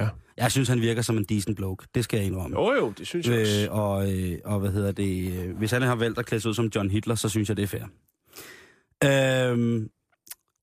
Ja. 0.00 0.08
Jeg 0.36 0.52
synes, 0.52 0.68
han 0.68 0.80
virker 0.80 1.02
som 1.02 1.16
en 1.18 1.24
decent 1.24 1.56
bloke. 1.56 1.86
Det 1.94 2.04
skal 2.04 2.18
jeg 2.18 2.26
indrømme. 2.26 2.60
Jo 2.60 2.72
jo, 2.72 2.90
det 2.98 3.06
synes 3.06 3.26
jeg 3.28 3.40
også. 3.40 3.68
Øh, 3.70 3.78
og, 3.78 4.12
øh, 4.18 4.38
og 4.44 4.60
hvad 4.60 4.70
hedder 4.70 4.92
det? 4.92 5.32
øh, 5.44 5.56
Hvis 5.56 5.70
han 5.70 5.82
har 5.82 5.94
valgt 5.94 6.18
at 6.18 6.26
klæde 6.26 6.40
sig 6.40 6.48
ud 6.48 6.54
som 6.54 6.70
John 6.74 6.90
Hitler, 6.90 7.14
så 7.14 7.28
synes 7.28 7.48
jeg, 7.48 7.56
det 7.56 7.62
er 7.62 7.66
fair. 7.66 7.84
Øhm, 9.04 9.90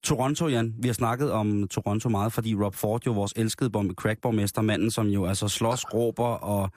Toronto, 0.06 0.48
Jan. 0.48 0.76
Vi 0.80 0.88
har 0.88 0.94
snakket 0.94 1.32
om 1.32 1.68
Toronto 1.68 2.10
meget, 2.10 2.34
fordi 2.34 2.56
Rob 2.56 2.76
Ford 2.76 3.06
jo 3.06 3.12
vores 3.12 3.34
elskede 3.36 3.70
bombe 3.70 3.94
crackborgmester, 3.94 4.62
manden, 4.62 4.92
som 4.92 5.08
jo 5.08 5.26
altså 5.26 5.48
slås, 5.48 5.94
råber 5.94 6.28
og 6.28 6.70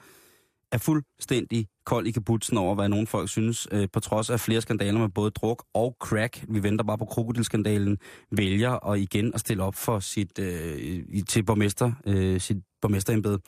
er 0.71 0.77
fuldstændig 0.77 1.67
kold 1.85 2.07
i 2.07 2.11
kabutsen 2.11 2.57
over, 2.57 2.75
hvad 2.75 2.89
nogle 2.89 3.07
folk 3.07 3.29
synes, 3.29 3.67
øh, 3.71 3.87
på 3.93 3.99
trods 3.99 4.29
af 4.29 4.39
flere 4.39 4.61
skandaler 4.61 4.99
med 4.99 5.09
både 5.09 5.31
druk 5.31 5.65
og 5.73 5.95
crack. 5.99 6.45
Vi 6.49 6.63
venter 6.63 6.85
bare 6.85 6.97
på 6.97 7.05
krokodilskandalen, 7.05 7.97
vælger 8.31 8.69
og 8.69 8.99
igen 8.99 9.33
at 9.33 9.39
stille 9.39 9.63
op 9.63 9.75
for 9.75 9.99
sit, 9.99 10.39
øh, 10.39 11.03
til 11.27 11.43
borgmester, 11.43 11.91
øh, 12.05 12.41
sit 12.41 12.57
borgmesterembede. 12.81 13.39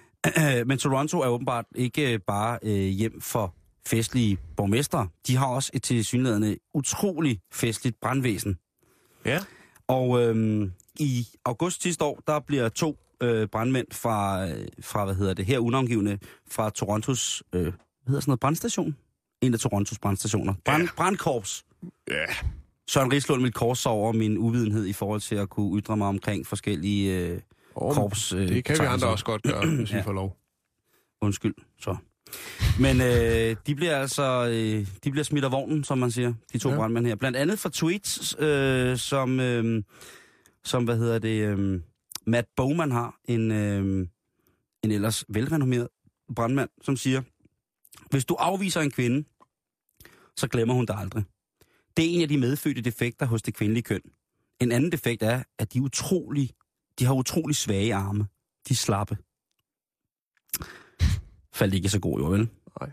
Men 0.68 0.78
Toronto 0.78 1.20
er 1.20 1.28
åbenbart 1.28 1.64
ikke 1.74 2.12
øh, 2.12 2.20
bare 2.26 2.58
øh, 2.62 2.70
hjem 2.72 3.20
for 3.20 3.54
festlige 3.86 4.38
borgmestre. 4.56 5.08
De 5.26 5.36
har 5.36 5.46
også 5.46 5.70
et 5.74 5.82
tilsyneladende 5.82 6.56
utrolig 6.74 7.40
festligt 7.52 7.96
brandvæsen. 8.00 8.56
Ja. 9.26 9.40
Og 9.88 10.22
øhm, 10.22 10.72
i 11.00 11.26
august 11.44 11.82
sidste 11.82 12.04
år, 12.04 12.22
der 12.26 12.40
bliver 12.40 12.68
to 12.68 12.98
øh, 13.22 13.48
brandmænd 13.48 13.86
fra, 13.92 14.46
øh, 14.48 14.68
fra, 14.80 15.04
hvad 15.04 15.14
hedder 15.14 15.34
det, 15.34 15.44
her 15.46 15.58
unavngivende, 15.58 16.18
fra 16.50 16.70
Torontos, 16.70 17.42
øh, 17.52 17.62
hvad 17.62 17.72
hedder 18.06 18.20
sådan 18.20 18.30
noget, 18.30 18.40
brandstation? 18.40 18.96
En 19.40 19.54
af 19.54 19.60
Torontos 19.60 19.98
brandstationer. 19.98 20.54
Brand, 20.64 20.82
ja. 20.82 20.88
Brandkorps. 20.96 21.64
Ja. 22.10 22.24
Søren 22.88 23.12
Rigslund 23.12 23.42
vil 23.42 23.52
korse 23.52 23.88
over 23.88 24.12
min 24.12 24.38
uvidenhed 24.38 24.86
i 24.86 24.92
forhold 24.92 25.20
til 25.20 25.34
at 25.34 25.48
kunne 25.48 25.78
ytre 25.80 25.96
mig 25.96 26.08
omkring 26.08 26.46
forskellige 26.46 27.18
øh, 27.20 27.40
Oh, 27.74 27.94
korps. 27.94 28.32
Øh, 28.32 28.48
det 28.48 28.64
kan 28.64 28.76
vi 28.80 28.84
andre 28.84 29.08
også 29.08 29.24
godt 29.24 29.42
gøre, 29.42 29.66
hvis 29.66 29.92
vi 29.92 29.96
Ja. 29.98 30.02
får 30.02 30.12
lov. 30.12 30.36
Undskyld, 31.22 31.54
så. 31.80 31.96
Men 32.80 33.00
øh, 33.00 33.56
de 33.66 33.74
bliver 33.74 33.96
altså 33.96 34.46
øh, 34.46 34.86
de 35.04 35.10
bliver 35.10 35.24
smidt 35.24 35.44
af 35.44 35.52
vognen, 35.52 35.84
som 35.84 35.98
man 35.98 36.10
siger, 36.10 36.34
de 36.52 36.58
to 36.58 36.70
ja. 36.70 36.76
Brandmænd 36.76 37.06
her. 37.06 37.14
Blandt 37.14 37.36
andet 37.36 37.58
for 37.58 37.68
tweets, 37.68 38.36
øh, 38.38 38.96
som, 38.96 39.40
øh, 39.40 39.82
som, 40.64 40.84
hvad 40.84 40.98
hedder 40.98 41.18
det, 41.18 41.48
øh, 41.48 41.80
Matt 42.26 42.48
Bowman 42.56 42.90
har, 42.90 43.18
en, 43.24 43.50
øh, 43.50 44.08
en 44.82 44.90
ellers 44.90 45.24
velrenommeret 45.28 45.88
brandmand, 46.34 46.68
som 46.82 46.96
siger, 46.96 47.22
hvis 48.10 48.24
du 48.24 48.34
afviser 48.34 48.80
en 48.80 48.90
kvinde, 48.90 49.24
så 50.36 50.48
glemmer 50.48 50.74
hun 50.74 50.86
dig 50.86 50.96
aldrig. 50.96 51.24
Det 51.96 52.04
er 52.04 52.08
en 52.08 52.22
af 52.22 52.28
de 52.28 52.38
medfødte 52.38 52.80
defekter 52.80 53.26
hos 53.26 53.42
det 53.42 53.54
kvindelige 53.54 53.82
køn. 53.82 54.00
En 54.60 54.72
anden 54.72 54.92
defekt 54.92 55.22
er, 55.22 55.42
at 55.58 55.72
de, 55.72 55.78
er 55.78 55.82
utrolig, 55.82 56.50
de 56.98 57.04
har 57.04 57.14
utrolig 57.14 57.56
svage 57.56 57.94
arme. 57.94 58.26
De 58.68 58.72
er 58.72 58.74
slappe 58.74 59.16
faldt 61.56 61.74
ikke 61.74 61.88
så 61.88 62.00
god, 62.00 62.20
jo 62.20 62.26
vel? 62.26 62.48
Nej. 62.80 62.90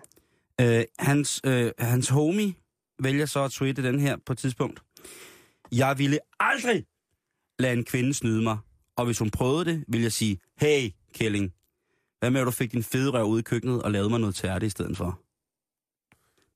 Øh, 0.62 0.86
hans, 1.00 1.42
øh, 1.46 1.72
hans 1.80 2.10
homie 2.10 2.54
vælger 3.00 3.26
så 3.26 3.44
at 3.44 3.52
tweete 3.52 3.84
den 3.84 4.00
her 4.00 4.18
på 4.26 4.34
et 4.34 4.40
tidspunkt. 4.40 4.84
Jeg 5.72 5.98
ville 5.98 6.20
aldrig 6.40 6.86
lade 7.60 7.74
en 7.74 7.86
kvinde 7.86 8.14
snyde 8.14 8.42
mig, 8.42 8.58
og 8.96 9.06
hvis 9.06 9.20
hun 9.20 9.32
prøvede 9.32 9.66
det, 9.66 9.84
ville 9.88 10.04
jeg 10.04 10.12
sige, 10.12 10.40
hey, 10.58 10.90
Kælling, 11.14 11.54
hvad 12.20 12.32
med, 12.32 12.42
at 12.42 12.46
du 12.46 12.52
fik 12.52 12.72
din 12.72 12.84
fede 12.84 13.12
røv 13.12 13.26
ud 13.26 13.40
i 13.40 13.42
køkkenet 13.42 13.84
og 13.84 13.92
lavede 13.92 14.10
mig 14.10 14.20
noget 14.20 14.36
tærte 14.36 14.66
i 14.66 14.70
stedet 14.70 14.98
for? 14.98 15.20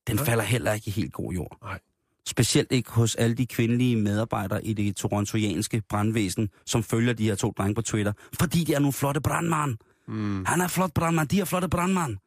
Den 0.08 0.18
falder 0.18 0.44
heller 0.44 0.74
ikke 0.74 0.88
i 0.88 0.92
helt 0.92 1.14
god 1.14 1.34
jord. 1.34 1.58
Nej. 1.62 1.80
Specielt 2.28 2.72
ikke 2.72 2.92
hos 2.92 3.16
alle 3.16 3.36
de 3.36 3.46
kvindelige 3.46 3.96
medarbejdere 3.96 4.66
i 4.66 4.74
det 4.74 4.96
torontoianske 4.96 5.82
brandvæsen, 5.90 6.50
som 6.66 6.84
følger 6.84 7.14
de 7.14 7.24
her 7.24 7.36
to 7.36 7.54
drenge 7.58 7.76
på 7.76 7.82
Twitter, 7.82 8.14
fordi 8.40 8.64
de 8.64 8.74
er 8.74 8.80
nogle 8.80 8.94
flotte 8.94 9.22
brandmænd. 9.22 9.78
Mm. 10.08 10.46
Han 10.46 10.62
er 10.62 10.68
flot 10.68 10.94
brandmand, 10.94 11.28
de 11.30 11.40
er 11.40 11.46
flotte 11.46 11.70
brandmand. 11.70 12.18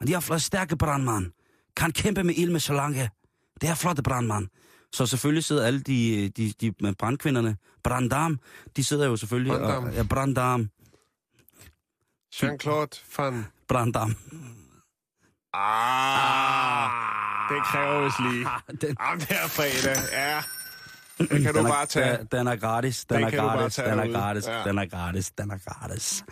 Og 0.00 0.06
de 0.06 0.14
er 0.14 0.20
flotte, 0.20 0.44
stærke 0.44 0.76
brandmand. 0.76 1.32
Kan 1.76 1.92
kæmpe 1.92 2.24
med 2.24 2.34
ild 2.34 2.50
med 2.50 2.60
salange. 2.60 3.10
Det 3.60 3.68
er 3.68 3.74
flotte 3.74 4.02
brandmand. 4.02 4.48
Så 4.92 5.06
selvfølgelig 5.06 5.44
sidder 5.44 5.66
alle 5.66 5.80
de, 5.80 6.28
de, 6.36 6.52
de 6.60 6.74
med 6.80 6.94
brandkvinderne, 6.94 7.56
branddam, 7.84 8.40
de 8.76 8.84
sidder 8.84 9.06
jo 9.06 9.16
selvfølgelig... 9.16 9.52
Branddam. 9.52 9.84
Og, 9.84 9.94
ja, 9.94 10.02
branddam, 10.02 10.70
Jean-Claude 12.34 13.02
van... 13.16 13.46
branddam. 13.68 14.16
Ah, 15.52 16.90
den 17.50 17.60
kræver 17.62 18.04
vist 18.04 18.20
lige. 18.20 18.46
Den, 18.88 18.96
Jamen, 19.00 19.20
det 19.20 19.30
er 19.30 19.48
fredag, 19.48 19.96
ja. 20.12 20.42
Det 21.20 21.42
kan 21.42 21.52
du 21.54 21.58
den, 21.58 21.66
bare 21.66 21.82
er, 21.82 21.86
tage. 21.86 22.16
den, 22.18 22.26
den 22.32 22.46
er 22.46 22.56
gratis, 22.56 23.04
den, 23.04 23.16
Den 23.16 23.24
er 23.24 23.30
du 23.30 23.36
bare 23.36 23.56
gratis, 23.58 23.74
den 23.76 23.98
er 23.98 24.12
gratis, 24.12 24.46
Ja. 24.48 24.62
den 24.66 24.78
er 24.78 24.86
gratis, 24.86 25.30
den 25.30 25.50
er 25.50 25.58
gratis. 25.66 26.24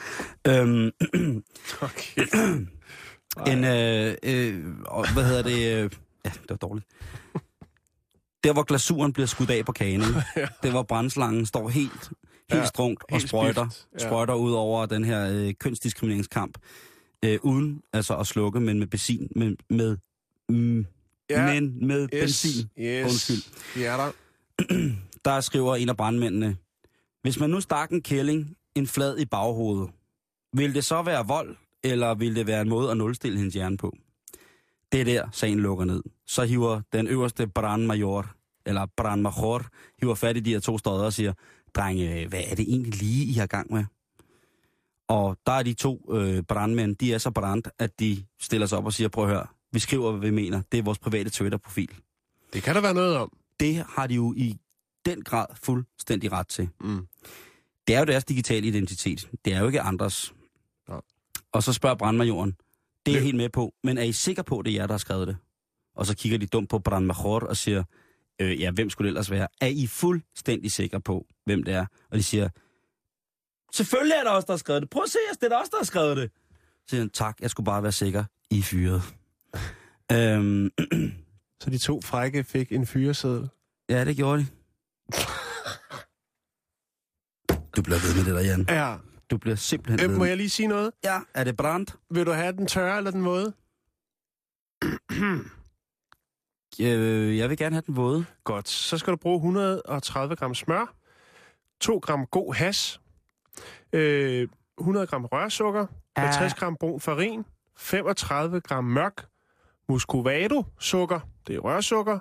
Øhm, 0.46 0.90
Okay. 1.80 2.22
En, 3.46 3.64
øh, 3.64 4.14
øh, 4.22 4.64
hvad 5.12 5.24
hedder 5.24 5.42
det? 5.42 5.84
Øh, 5.84 5.90
ja, 6.24 6.30
det 6.30 6.50
var 6.50 6.56
dårligt. 6.56 6.86
Der, 8.44 8.52
hvor 8.52 8.62
glasuren 8.62 9.12
bliver 9.12 9.26
skudt 9.26 9.50
af 9.50 9.64
på 9.64 9.72
kagen, 9.72 10.00
ikke? 10.00 10.22
det 10.62 10.70
hvor 10.70 10.82
brændslangen 10.82 11.46
står 11.46 11.68
helt, 11.68 11.92
helt 11.92 12.10
Ja, 12.52 12.56
ja, 12.56 12.64
strungt 12.64 13.02
og 13.02 13.16
helt 13.16 13.28
sprøjter, 13.28 13.68
spift, 13.70 13.88
ja. 14.00 14.06
sprøjter 14.08 14.34
ud 14.34 14.52
over 14.52 14.86
den 14.86 15.04
her 15.04 15.28
øh, 15.32 15.54
kønsdiskrimineringskamp. 15.60 16.58
Øh, 17.24 17.38
uden 17.42 17.82
altså 17.92 18.16
at 18.16 18.26
slukke, 18.26 18.60
men 18.60 18.78
med 18.78 18.86
benzin, 18.86 19.28
med, 19.36 19.56
med, 19.70 19.96
mm, 20.48 20.86
Ja, 21.30 21.46
men 21.60 21.86
med 21.86 22.08
benzin. 22.08 22.70
Yes. 22.80 23.04
Undskyld. 23.04 23.84
Er 23.84 23.96
der. 23.96 24.10
Der 25.24 25.40
skriver 25.40 25.76
en 25.76 25.88
af 25.88 25.96
brandmændene, 25.96 26.56
hvis 27.22 27.40
man 27.40 27.50
nu 27.50 27.60
stak 27.60 27.90
en 27.90 28.02
kælling 28.02 28.56
en 28.74 28.86
flad 28.86 29.18
i 29.18 29.24
baghovedet, 29.24 29.90
vil 30.52 30.74
det 30.74 30.84
så 30.84 31.02
være 31.02 31.26
vold, 31.26 31.56
eller 31.84 32.14
vil 32.14 32.36
det 32.36 32.46
være 32.46 32.60
en 32.60 32.68
måde 32.68 32.90
at 32.90 32.96
nulstille 32.96 33.38
hendes 33.38 33.54
hjerne 33.54 33.76
på? 33.76 33.96
Det 34.92 35.00
er 35.00 35.04
der, 35.04 35.28
sagen 35.32 35.60
lukker 35.60 35.84
ned. 35.84 36.02
Så 36.26 36.44
hiver 36.44 36.80
den 36.92 37.06
øverste 37.06 37.48
brandmajor, 37.48 38.26
eller 38.66 38.86
brandmajor, 38.96 39.66
hiver 40.00 40.14
fat 40.14 40.36
i 40.36 40.40
de 40.40 40.52
her 40.52 40.60
to 40.60 40.78
stodder 40.78 41.04
og 41.04 41.12
siger, 41.12 41.32
drenge, 41.74 42.26
hvad 42.28 42.42
er 42.50 42.54
det 42.54 42.68
egentlig 42.68 42.94
lige, 43.02 43.24
I 43.24 43.32
har 43.32 43.46
gang 43.46 43.72
med? 43.72 43.84
Og 45.08 45.36
der 45.46 45.52
er 45.52 45.62
de 45.62 45.74
to 45.74 46.14
øh, 46.14 46.42
brandmænd, 46.42 46.96
de 46.96 47.14
er 47.14 47.18
så 47.18 47.30
brændt, 47.30 47.68
at 47.78 48.00
de 48.00 48.24
stiller 48.40 48.66
sig 48.66 48.78
op 48.78 48.84
og 48.84 48.92
siger, 48.92 49.08
prøv 49.08 49.24
at 49.24 49.30
høre, 49.30 49.46
vi 49.72 49.78
skriver, 49.78 50.10
hvad 50.10 50.30
vi 50.30 50.34
mener. 50.34 50.62
Det 50.72 50.78
er 50.78 50.82
vores 50.82 50.98
private 50.98 51.30
Twitter-profil. 51.30 51.90
Det 52.52 52.62
kan 52.62 52.74
der 52.74 52.80
være 52.80 52.94
noget 52.94 53.16
om. 53.16 53.32
Det 53.60 53.84
har 53.88 54.06
de 54.06 54.14
jo 54.14 54.34
i 54.36 54.56
den 55.06 55.22
grad 55.24 55.46
fuldstændig 55.62 56.32
ret 56.32 56.48
til. 56.48 56.68
Mm. 56.80 57.06
Det 57.86 57.94
er 57.94 57.98
jo 57.98 58.04
deres 58.04 58.24
digitale 58.24 58.66
identitet. 58.66 59.28
Det 59.44 59.52
er 59.52 59.60
jo 59.60 59.66
ikke 59.66 59.80
andres. 59.80 60.34
Nej. 60.88 61.00
Og 61.52 61.62
så 61.62 61.72
spørger 61.72 61.96
brandmajoren, 61.96 62.50
det 62.50 62.56
er 63.12 63.12
jeg 63.12 63.14
Det- 63.14 63.22
helt 63.24 63.36
med 63.36 63.48
på, 63.48 63.74
men 63.84 63.98
er 63.98 64.02
I 64.02 64.12
sikre 64.12 64.44
på, 64.44 64.58
at 64.58 64.64
det 64.64 64.70
er 64.70 64.74
jer, 64.74 64.86
der 64.86 64.92
har 64.94 64.98
skrevet 64.98 65.28
det? 65.28 65.36
Og 65.94 66.06
så 66.06 66.16
kigger 66.16 66.38
de 66.38 66.46
dumt 66.46 66.68
på 66.70 66.78
brandmajor 66.78 67.40
og 67.40 67.56
siger, 67.56 67.84
øh, 68.40 68.60
ja, 68.60 68.70
hvem 68.70 68.90
skulle 68.90 69.06
det 69.06 69.10
ellers 69.10 69.30
være? 69.30 69.48
Er 69.60 69.66
I 69.66 69.86
fuldstændig 69.86 70.72
sikre 70.72 71.00
på, 71.00 71.26
hvem 71.44 71.62
det 71.62 71.74
er? 71.74 71.86
Og 72.10 72.18
de 72.18 72.22
siger, 72.22 72.48
selvfølgelig 73.72 74.14
er 74.14 74.24
der 74.24 74.30
også 74.30 74.46
der 74.46 74.52
har 74.52 74.58
skrevet 74.58 74.82
det. 74.82 74.90
Prøv 74.90 75.02
at 75.02 75.10
se 75.10 75.18
os, 75.30 75.36
det 75.36 75.44
er 75.44 75.48
der 75.48 75.56
også, 75.56 75.70
der 75.70 75.78
har 75.78 75.84
skrevet 75.84 76.16
det. 76.16 76.30
Så 76.86 76.90
siger 76.90 77.00
han, 77.00 77.10
tak, 77.10 77.36
jeg 77.40 77.50
skulle 77.50 77.64
bare 77.64 77.82
være 77.82 77.92
sikker. 77.92 78.24
I 78.50 78.58
er 78.58 78.62
fyret. 78.62 79.02
øhm, 80.12 80.70
Så 81.60 81.70
de 81.70 81.78
to 81.78 82.00
frække 82.00 82.44
fik 82.44 82.72
en 82.72 82.86
fyreseddel. 82.86 83.48
ja, 83.88 84.04
det 84.04 84.16
gjorde 84.16 84.38
de. 84.38 84.46
Du 87.76 87.82
bliver 87.82 87.98
ved 87.98 88.16
med 88.16 88.24
det 88.24 88.34
der, 88.34 88.50
Jan. 88.50 88.66
Ja. 88.68 88.96
Du 89.30 89.38
bliver 89.38 89.56
simpelthen... 89.56 90.10
Øh, 90.10 90.16
må 90.16 90.24
jeg 90.24 90.36
lige 90.36 90.50
sige 90.50 90.66
noget? 90.66 90.90
Ja, 91.04 91.20
er 91.34 91.44
det 91.44 91.56
brændt? 91.56 91.96
Vil 92.10 92.26
du 92.26 92.32
have 92.32 92.52
den 92.52 92.66
tørre 92.66 92.96
eller 92.98 93.10
den 93.10 93.24
våde? 93.24 93.52
Øh, 96.80 97.38
jeg 97.38 97.48
vil 97.50 97.56
gerne 97.58 97.74
have 97.74 97.82
den 97.86 97.96
våde. 97.96 98.24
Godt. 98.44 98.68
Så 98.68 98.98
skal 98.98 99.10
du 99.10 99.16
bruge 99.16 99.36
130 99.36 100.36
gram 100.36 100.54
smør, 100.54 100.94
2 101.80 101.98
gram 101.98 102.26
god 102.26 102.54
has, 102.54 103.00
øh, 103.92 104.48
100 104.80 105.06
gram 105.06 105.24
rørsukker, 105.24 105.86
50 106.16 106.54
gram 106.54 106.76
brun 106.76 107.00
farin, 107.00 107.44
35 107.76 108.60
gram 108.60 108.84
mørk 108.84 109.26
muscovado 109.88 110.64
sukker, 110.80 111.20
det 111.46 111.54
er 111.56 111.60
rørsukker, 111.60 112.18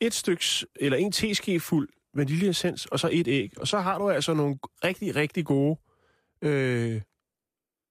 et 0.00 0.14
styks, 0.14 0.64
eller 0.76 0.98
en 0.98 1.12
teske 1.12 1.60
fuld 1.60 1.88
vaniljeessens, 2.14 2.86
og 2.86 3.00
så 3.00 3.08
et 3.12 3.28
æg. 3.28 3.52
Og 3.60 3.68
så 3.68 3.80
har 3.80 3.98
du 3.98 4.10
altså 4.10 4.34
nogle 4.34 4.58
rigtig, 4.84 5.16
rigtig 5.16 5.44
gode 5.44 5.78
øh, 6.42 7.00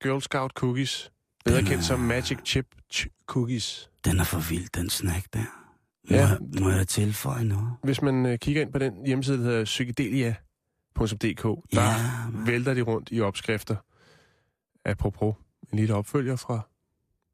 Girl 0.04 0.22
Scout 0.22 0.52
cookies, 0.52 1.12
bedre 1.46 1.58
Den 1.58 1.66
er- 1.66 1.70
kendt 1.70 1.86
som 1.86 2.00
Magic 2.00 2.38
Chip 2.46 2.68
ch- 2.94 3.24
Cookies. 3.26 3.90
Den 4.06 4.20
er 4.20 4.24
for 4.24 4.50
vild, 4.50 4.70
den 4.70 4.90
snack 4.90 5.34
der. 5.34 5.40
Må, 6.10 6.16
Ja. 6.18 6.28
jeg, 6.28 6.38
må 6.62 6.70
jeg 6.70 6.88
tilføje 6.88 7.44
noget? 7.44 7.70
Hvis 7.84 8.02
man 8.02 8.26
øh, 8.26 8.38
kigger 8.40 8.62
ind 8.62 8.72
på 8.72 8.80
den 8.80 9.06
hjemmeside, 9.06 9.38
der 9.38 9.44
hedder 9.44 9.64
psykedelia.dk, 9.66 11.44
der 11.44 11.82
Ja, 11.82 11.96
vælter 12.46 12.74
de 12.74 12.82
rundt 12.82 13.10
i 13.12 13.22
opskrifter. 13.22 13.76
Apropos, 14.86 15.36
en 15.72 15.80
lille 15.80 15.96
opfølger 15.96 16.36
fra 16.36 16.60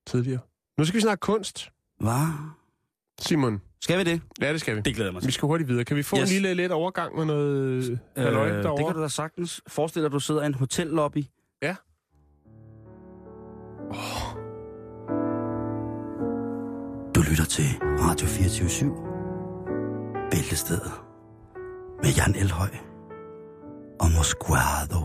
tidligere. 0.07 0.39
Nu 0.77 0.85
skal 0.85 0.95
vi 0.97 1.01
snakke 1.01 1.21
kunst. 1.21 1.69
Hvad? 1.99 2.27
Simon, 3.21 3.61
Skal 3.81 3.97
vi 3.99 4.03
det? 4.03 4.21
ja, 4.41 4.51
det 4.53 4.61
skal 4.61 4.75
vi. 4.75 4.81
Det 4.81 4.95
glæder 4.95 5.11
mig 5.11 5.21
Vi 5.25 5.31
skal 5.31 5.47
hurtigt 5.47 5.69
videre. 5.69 5.85
Kan 5.85 5.97
vi 5.97 6.03
få 6.03 6.15
yes. 6.17 6.23
En 6.23 6.33
lille 6.41 6.53
let 6.53 6.71
overgang 6.71 7.17
med 7.17 7.25
noget 7.25 7.89
øh, 7.91 7.97
halløj 8.17 8.49
det 8.49 8.63
derovre? 8.63 8.85
kan 8.85 8.95
du 8.95 9.01
da 9.01 9.07
sagtens. 9.07 9.61
Forestil 9.67 10.01
dig, 10.01 10.05
at 10.05 10.11
du 10.11 10.19
sidder 10.19 10.41
i 10.41 10.45
en 10.45 10.53
hotellobby. 10.53 11.23
Ja. 11.61 11.75
Du 17.15 17.21
lytter 17.29 17.45
til 17.45 17.65
Radio 17.81 18.27
24 18.27 18.95
Bæltestedet 20.31 20.91
med 22.03 22.09
Jan 22.09 22.35
Elhøj 22.35 22.69
og 23.99 24.11
Mosquado 24.17 24.99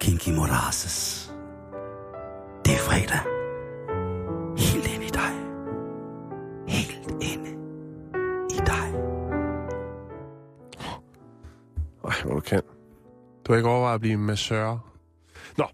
Kinky 0.00 0.28
Morases. 0.28 1.30
Det 2.64 2.74
er 2.74 2.78
fredag. 2.78 3.33
Du 13.46 13.52
har 13.52 13.56
ikke 13.56 13.68
overvejet 13.68 13.94
at 13.94 14.00
blive 14.00 14.16
massør. 14.16 14.78
Nå, 15.58 15.64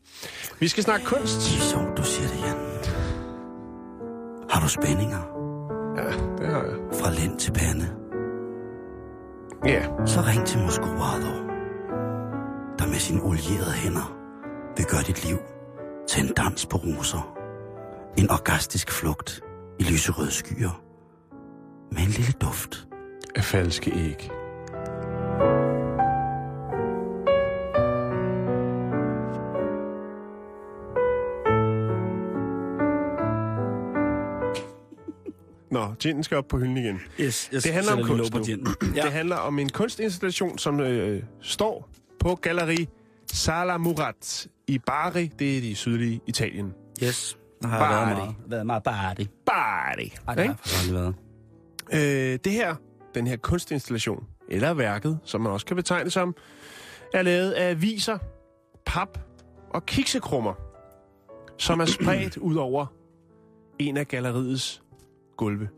vi 0.61 0.69
skal 0.69 0.83
snakke 0.85 1.07
kunst. 1.07 1.41
Sjovt, 1.43 1.97
du 1.97 2.03
siger 2.03 2.29
det, 2.29 2.41
Jan. 2.47 2.57
Har 4.51 4.61
du 4.61 4.69
spændinger 4.69 5.23
Ja, 5.97 6.05
det 6.39 6.47
har 6.55 6.63
jeg. 6.63 6.75
fra 7.01 7.11
lænd 7.11 7.39
til 7.39 7.53
pande? 7.53 7.89
Ja, 9.65 10.07
Så 10.07 10.21
ring 10.21 10.47
til 10.47 10.59
Moscovado, 10.61 11.33
der 12.79 12.87
med 12.87 12.95
sine 12.99 13.23
olierede 13.23 13.73
hænder 13.73 14.17
vil 14.77 14.87
gøre 14.87 15.03
dit 15.03 15.25
liv 15.27 15.39
til 16.09 16.25
en 16.29 16.33
dans 16.35 16.67
på 16.67 16.77
roser. 16.77 17.35
En 18.19 18.31
orgastisk 18.31 18.91
flugt 18.93 19.41
i 19.79 19.83
lyserøde 19.85 20.31
skyer. 20.31 20.83
Med 21.93 22.01
en 22.03 22.09
lille 22.09 22.33
duft. 22.33 22.87
af 23.37 23.45
falske 23.45 23.91
æg. 23.95 24.31
Ginen 36.01 36.23
skal 36.25 36.37
op 36.37 36.49
på 36.49 36.59
hylden 36.59 36.77
igen. 36.77 37.01
Yes, 37.21 37.51
yes, 37.55 37.63
Det 37.63 37.73
handler 37.73 37.93
om 37.93 38.03
kunst 38.07 38.35
nu. 38.35 38.43
Ja. 38.97 39.03
Det 39.03 39.13
handler 39.13 39.37
om 39.37 39.59
en 39.59 39.69
kunstinstallation, 39.69 40.59
som 40.59 40.81
øh, 40.81 41.23
står 41.41 41.89
på 42.21 42.35
Galleri 42.35 42.89
Sala 43.33 43.79
Murat 43.79 44.49
i 44.67 44.79
Bari. 44.79 45.27
Det 45.39 45.59
er 45.59 45.63
i 45.63 45.75
sydlige 45.75 46.21
Italien. 46.27 46.75
Yes, 47.03 47.39
der 47.63 47.69
har 47.69 47.79
jeg 47.79 47.91
været 47.91 48.07
Bari. 48.17 48.25
meget, 48.27 48.35
været 48.47 48.67
meget 48.67 48.83
party. 48.83 49.23
Bari! 49.47 50.15
Ej, 50.29 50.35
det 50.35 50.47
har 50.47 50.93
været. 50.93 51.15
Øh, 51.93 52.39
det 52.45 52.53
her, 52.53 52.75
den 53.15 53.27
her 53.27 53.37
kunstinstallation, 53.37 54.25
eller 54.49 54.75
værket, 54.75 55.19
som 55.25 55.41
man 55.41 55.53
også 55.53 55.67
kan 55.67 55.77
betegne 55.77 56.11
som, 56.11 56.35
er 57.15 57.23
lavet 57.23 57.51
af 57.51 57.83
viser, 57.83 58.19
pap 58.87 59.19
og 59.71 59.87
kiksekrummer, 59.87 60.55
som 61.59 61.81
er 61.81 61.85
spredt 61.85 62.37
ud 62.37 62.57
over 62.57 62.87
en 63.79 63.97
af 63.97 64.09
galleriets 64.09 64.83
gulve. 65.37 65.69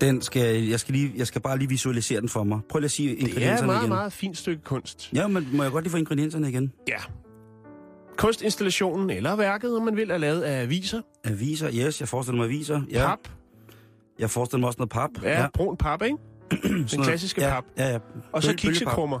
Den 0.00 0.22
skal, 0.22 0.62
jeg, 0.64 0.80
skal 0.80 0.94
lige, 0.94 1.12
jeg 1.16 1.26
skal 1.26 1.40
bare 1.42 1.58
lige 1.58 1.68
visualisere 1.68 2.20
den 2.20 2.28
for 2.28 2.44
mig. 2.44 2.60
Prøv 2.68 2.78
lige 2.78 2.84
at 2.84 2.90
sige 2.90 3.08
Det 3.08 3.18
er 3.18 3.22
et 3.24 3.28
ingredienserne 3.28 3.66
meget, 3.66 3.80
igen. 3.80 3.88
meget 3.88 4.12
fint 4.12 4.38
stykke 4.38 4.62
kunst. 4.64 5.10
Ja, 5.14 5.26
men 5.28 5.48
må 5.52 5.62
jeg 5.62 5.72
godt 5.72 5.84
lige 5.84 5.90
få 5.90 5.96
ingredienserne 5.96 6.48
igen? 6.48 6.72
Ja. 6.88 6.96
Kunstinstallationen, 8.16 9.10
eller 9.10 9.36
værket, 9.36 9.76
om 9.76 9.82
man 9.82 9.96
vil, 9.96 10.10
er 10.10 10.18
lavet 10.18 10.42
af 10.42 10.62
aviser, 10.62 11.00
Aviser, 11.24 11.70
yes, 11.74 12.00
jeg 12.00 12.08
forestiller 12.08 12.36
mig 12.36 12.44
aviser. 12.44 12.80
Ja. 12.90 13.06
pap, 13.08 13.18
Jeg 14.18 14.30
forestiller 14.30 14.60
mig 14.60 14.66
også 14.66 14.78
noget 14.78 14.90
pap. 14.90 15.10
ja, 15.22 15.46
brun 15.54 15.76
pap, 15.76 16.02
ikke? 16.02 16.16
Den 16.62 17.02
klassiske 17.02 17.42
ja, 17.44 17.50
pap. 17.54 17.64
Ja, 17.78 17.88
ja. 17.92 17.98
Og 18.32 18.42
så 18.42 18.54
kiksekrummer. 18.56 19.20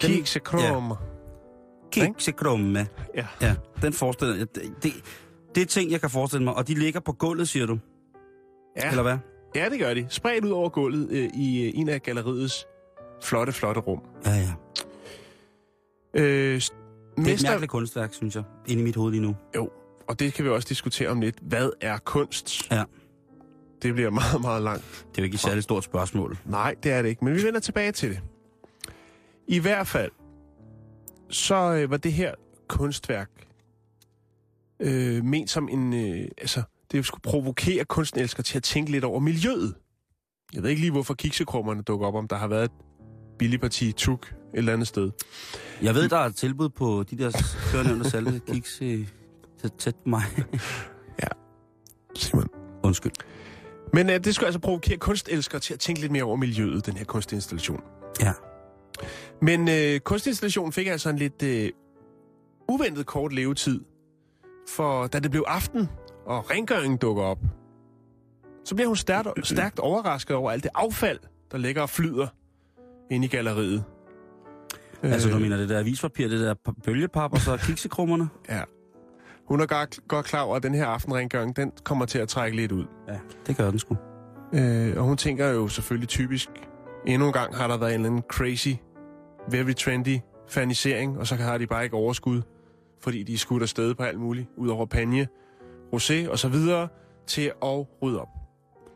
Kiksekrummer. 0.00 0.96
Kiksekrumme. 1.92 2.86
Ja. 3.16 3.26
Ja, 3.42 3.54
den 3.82 3.92
forestiller 3.92 4.34
jeg. 4.36 4.46
Det, 4.54 4.62
det, 4.82 4.92
det 5.54 5.60
er 5.62 5.66
ting, 5.66 5.90
jeg 5.90 6.00
kan 6.00 6.10
forestille 6.10 6.44
mig. 6.44 6.54
Og 6.54 6.68
de 6.68 6.74
ligger 6.74 7.00
på 7.00 7.12
gulvet, 7.12 7.48
siger 7.48 7.66
du? 7.66 7.78
Ja. 8.82 8.90
Eller 8.90 9.02
hvad? 9.02 9.16
Ja, 9.54 9.68
det 9.68 9.78
gør 9.78 9.94
de. 9.94 10.06
Spredt 10.10 10.44
ud 10.44 10.50
over 10.50 10.68
gulvet 10.68 11.10
øh, 11.10 11.28
i 11.34 11.66
øh, 11.66 11.72
en 11.74 11.88
af 11.88 12.02
galleriets 12.02 12.66
flotte, 13.22 13.52
flotte 13.52 13.80
rum. 13.80 14.00
Ja, 14.26 14.30
ja. 14.30 14.52
Øh, 16.14 16.60
s- 16.60 16.70
Det 16.70 16.76
er 17.16 17.20
et 17.22 17.30
mester... 17.30 17.50
mærkeligt 17.50 17.70
kunstværk, 17.70 18.14
synes 18.14 18.34
jeg. 18.36 18.42
Inde 18.66 18.82
i 18.82 18.84
mit 18.84 18.96
hoved 18.96 19.10
lige 19.12 19.22
nu. 19.22 19.36
Jo, 19.56 19.70
og 20.08 20.18
det 20.20 20.32
kan 20.34 20.44
vi 20.44 20.50
også 20.50 20.66
diskutere 20.68 21.08
om 21.08 21.20
lidt. 21.20 21.36
Hvad 21.42 21.70
er 21.80 21.98
kunst? 21.98 22.70
Ja. 22.70 22.84
Det 23.82 23.94
bliver 23.94 24.10
meget, 24.10 24.40
meget 24.40 24.62
langt. 24.62 24.84
Det 25.10 25.18
er 25.18 25.22
jo 25.22 25.24
ikke 25.24 25.34
et 25.34 25.40
særligt 25.40 25.64
stort 25.64 25.84
spørgsmål. 25.84 26.38
Nej, 26.46 26.74
det 26.82 26.92
er 26.92 27.02
det 27.02 27.08
ikke, 27.08 27.24
men 27.24 27.34
vi 27.34 27.42
vender 27.44 27.60
tilbage 27.60 27.92
til 27.92 28.10
det. 28.10 28.20
I 29.46 29.58
hvert 29.58 29.86
fald, 29.86 30.10
så 31.30 31.54
øh, 31.74 31.90
var 31.90 31.96
det 31.96 32.12
her 32.12 32.34
kunstværk 32.68 33.30
øh, 34.80 35.24
ment 35.24 35.50
som 35.50 35.68
en... 35.68 35.92
Øh, 35.92 36.28
altså, 36.38 36.62
det 36.92 37.06
skulle 37.06 37.22
provokere 37.22 37.84
kunstenelskere 37.84 38.42
til 38.42 38.56
at 38.56 38.62
tænke 38.62 38.90
lidt 38.90 39.04
over 39.04 39.20
miljøet. 39.20 39.74
Jeg 40.54 40.62
ved 40.62 40.70
ikke 40.70 40.80
lige, 40.80 40.90
hvorfor 40.90 41.14
kiksekrummerne 41.14 41.82
dukker 41.82 42.06
op, 42.06 42.14
om 42.14 42.28
der 42.28 42.36
har 42.36 42.48
været 42.48 42.64
et 42.64 42.70
billigt 43.38 43.62
parti 43.62 43.92
tuk 43.92 44.26
et 44.26 44.58
eller 44.58 44.72
andet 44.72 44.88
sted. 44.88 45.10
Jeg 45.82 45.94
ved, 45.94 46.08
der 46.08 46.16
er 46.16 46.24
et 46.24 46.36
tilbud 46.36 46.68
på 46.68 47.04
de 47.10 47.18
der 47.18 47.30
førnævnte 47.72 48.10
salte 48.10 48.40
kiks 48.52 48.78
tæt, 49.62 49.72
tæt 49.78 49.94
på 49.94 50.08
mig. 50.08 50.22
Simon. 52.18 52.48
Undskyld. 52.82 53.12
Men 53.92 54.10
øh, 54.10 54.24
det 54.24 54.34
skulle 54.34 54.46
altså 54.46 54.60
provokere 54.60 54.96
kunstelskere 54.96 55.60
til 55.60 55.74
at 55.74 55.80
tænke 55.80 56.00
lidt 56.00 56.12
mere 56.12 56.22
over 56.22 56.36
miljøet, 56.36 56.86
den 56.86 56.96
her 56.96 57.04
kunstinstallation. 57.04 57.80
Ja. 58.20 58.32
Men 59.42 59.68
øh, 59.68 60.00
kunstinstallationen 60.00 60.72
fik 60.72 60.86
altså 60.86 61.10
en 61.10 61.16
lidt 61.16 61.42
øh, 61.42 61.70
uventet 62.68 63.06
kort 63.06 63.32
levetid. 63.32 63.80
For 64.68 65.06
da 65.06 65.18
det 65.18 65.30
blev 65.30 65.44
aften, 65.46 65.88
og 66.28 66.50
rengøringen 66.50 66.96
dukker 66.98 67.22
op, 67.22 67.38
så 68.64 68.74
bliver 68.74 68.88
hun 68.88 68.96
stærkt, 68.96 69.28
stærkt 69.46 69.78
overrasket 69.78 70.36
over 70.36 70.50
alt 70.50 70.62
det 70.62 70.70
affald, 70.74 71.18
der 71.52 71.58
ligger 71.58 71.82
og 71.82 71.90
flyder 71.90 72.26
inde 73.10 73.24
i 73.26 73.28
galleriet. 73.28 73.84
Altså, 75.02 75.28
du 75.28 75.34
Øh, 75.34 75.40
mener 75.40 75.56
det 75.56 75.68
der 75.68 75.78
avispapir, 75.78 76.28
det 76.28 76.40
der 76.40 76.54
pa- 76.68 76.80
bølgepap, 76.84 77.32
og 77.32 77.38
så 77.38 77.56
kiksekrummerne? 77.66 78.28
Ja. 78.48 78.62
Hun 79.44 79.60
er 79.60 79.66
godt, 79.66 80.00
godt 80.08 80.26
klar 80.26 80.42
over, 80.42 80.56
at 80.56 80.62
den 80.62 80.74
her 80.74 80.86
aftenrengøring, 80.86 81.56
den 81.56 81.72
kommer 81.84 82.06
til 82.06 82.18
at 82.18 82.28
trække 82.28 82.56
lidt 82.56 82.72
ud. 82.72 82.84
Ja, 83.08 83.18
det 83.46 83.56
gør 83.56 83.70
den 83.70 83.78
sgu. 83.78 83.96
Øh, 84.54 84.96
og 84.96 85.04
hun 85.04 85.16
tænker 85.16 85.48
jo 85.48 85.68
selvfølgelig 85.68 86.08
typisk, 86.08 86.48
endnu 87.06 87.26
en 87.26 87.32
gang 87.32 87.56
har 87.56 87.68
der 87.68 87.76
været 87.78 87.90
en 87.90 88.00
eller 88.00 88.08
anden 88.08 88.22
crazy, 88.30 88.68
very 89.50 89.72
trendy 89.72 90.18
fanisering, 90.48 91.18
og 91.18 91.26
så 91.26 91.34
har 91.34 91.58
de 91.58 91.66
bare 91.66 91.84
ikke 91.84 91.96
overskud, 91.96 92.42
fordi 93.00 93.22
de 93.22 93.34
er 93.34 93.38
skudt 93.38 93.62
afsted 93.62 93.94
på 93.94 94.02
alt 94.02 94.20
muligt, 94.20 94.48
ud 94.56 94.68
over 94.68 94.86
panje, 94.86 95.28
rosé 95.94 96.28
og 96.30 96.38
så 96.38 96.48
videre, 96.48 96.88
til 97.26 97.52
at 97.62 97.86
rydde 98.02 98.20
op. 98.20 98.28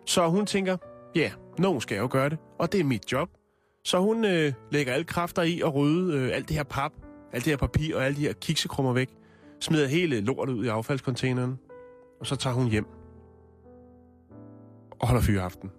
Så 0.07 0.29
hun 0.29 0.47
tænker, 0.47 0.77
ja, 1.15 1.21
yeah, 1.21 1.31
nogen 1.59 1.81
skal 1.81 1.99
jo 1.99 2.09
gøre 2.11 2.29
det, 2.29 2.39
og 2.59 2.73
det 2.73 2.81
er 2.81 2.85
mit 2.85 3.13
job. 3.13 3.29
Så 3.85 3.99
hun 3.99 4.25
øh, 4.25 4.53
lægger 4.71 4.93
alle 4.93 5.05
kræfter 5.05 5.43
i 5.43 5.61
at 5.61 5.75
rydde 5.75 6.19
øh, 6.19 6.37
alt 6.37 6.49
det 6.49 6.57
her 6.57 6.63
pap, 6.65 6.93
alt 7.33 7.45
det 7.45 7.53
her 7.53 7.57
papir 7.57 7.97
og 7.97 8.05
alle 8.05 8.17
de 8.17 8.21
her 8.21 8.33
kiksekrummer 8.33 8.93
væk, 8.93 9.11
smider 9.61 9.87
hele 9.87 10.21
lortet 10.21 10.55
ud 10.55 10.65
i 10.65 10.69
affaldscontaineren, 10.69 11.59
og 12.21 12.27
så 12.27 12.37
tager 12.37 12.55
hun 12.55 12.69
hjem 12.69 12.87
og 15.01 15.09
holder 15.09 15.23
fyraften. 15.23 15.71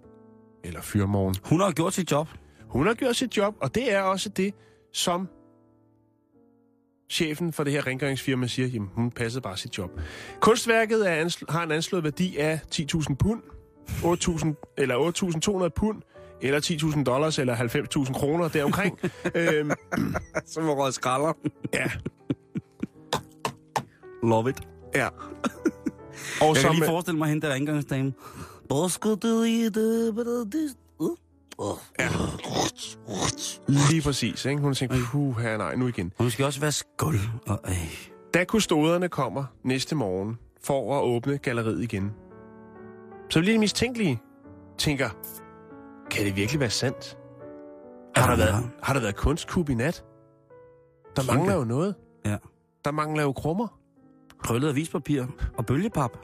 Eller 0.64 0.82
fyrmorgen. 0.82 1.36
Hun 1.43 1.59
har 1.59 1.72
gjort 1.72 1.93
sit 1.93 2.11
job. 2.11 2.28
Hun 2.68 2.88
har 2.88 2.93
gjort 2.93 3.16
sit 3.16 3.38
job, 3.38 3.55
og 3.61 3.76
det 3.76 3.93
er 3.93 4.01
også 4.01 4.30
det, 4.30 4.53
som 4.93 5.28
chefen 7.14 7.53
for 7.53 7.64
det 7.64 7.74
her 7.74 7.88
rengøringsfirma 7.88 8.47
siger, 8.47 8.68
jamen 8.68 8.89
hun 8.95 9.11
passede 9.11 9.41
bare 9.41 9.57
sit 9.57 9.78
job. 9.78 9.91
Kunstværket 10.39 11.09
er 11.11 11.26
ansl- 11.26 11.45
har 11.51 11.64
en 11.64 11.72
anslået 11.72 12.03
værdi 12.03 12.38
af 12.38 12.59
10.000 12.76 13.16
pund, 13.16 13.41
8.000 13.89 14.74
eller 14.78 14.95
8.200 15.66 15.70
pund, 15.76 16.01
eller 16.41 16.59
10.000 16.97 17.03
dollars, 17.03 17.39
eller 17.39 17.55
90.000 17.55 18.14
kroner 18.14 18.47
deromkring. 18.47 18.99
øhm, 19.36 19.72
Som 20.45 20.68
var 20.68 20.74
røget 20.74 20.93
skralder. 20.93 21.34
ja, 21.74 21.91
Love 24.24 24.49
it. 24.49 24.57
ja. 24.95 25.07
Og 26.41 26.47
Jeg 26.47 26.57
som, 26.57 26.70
kan 26.72 26.76
lige 26.76 26.86
forestille 26.86 27.18
mig 27.18 27.30
hende 27.30 27.47
der 27.47 27.53
rengøringsdame. 27.53 28.14
Hvor 28.68 28.88
skal 28.88 29.16
du 29.16 29.41
i 29.41 29.70
det? 29.70 30.76
Lige 33.68 34.01
præcis, 34.01 34.45
ikke? 34.45 34.62
Hun 34.62 34.74
tænkte, 34.74 34.97
puh, 35.12 35.38
her 35.38 35.58
nej, 35.58 35.76
nu 35.76 35.88
igen. 35.88 36.14
Hun 36.18 36.30
skal 36.30 36.45
også 36.45 36.60
være 36.60 36.72
skuld. 36.72 37.20
Og, 37.47 37.60
øh. 37.68 38.08
Da 38.34 38.43
kustoderne 38.43 39.10
kommer 39.10 39.43
næste 39.64 39.95
morgen 39.95 40.38
for 40.64 40.97
at 40.99 41.04
åbne 41.04 41.38
galleriet 41.38 41.84
igen, 41.84 42.12
så 43.30 43.39
bliver 43.39 43.54
de 43.56 43.60
mistænkelige. 43.60 44.22
Tænker, 44.78 45.10
kan 46.12 46.26
det 46.26 46.36
virkelig 46.36 46.60
være 46.60 46.70
sandt? 46.70 47.18
Har 48.16 48.30
der, 48.30 48.38
været, 48.38 48.70
har 48.84 48.93
der 48.93 49.01
været 49.01 49.16
kunstkub 49.16 49.70
i 49.70 49.74
nat? 49.74 50.04
Der 51.16 51.24
mangler 51.34 51.54
jo 51.56 51.64
noget. 51.64 51.95
Ja. 52.26 52.38
Der 52.86 52.91
mangler 52.91 53.24
jo 53.24 53.34
krummer. 53.34 53.68
Krøllet 54.43 54.70
avispapir 54.70 55.26
og 55.58 55.66
bølgepap. 55.66 56.18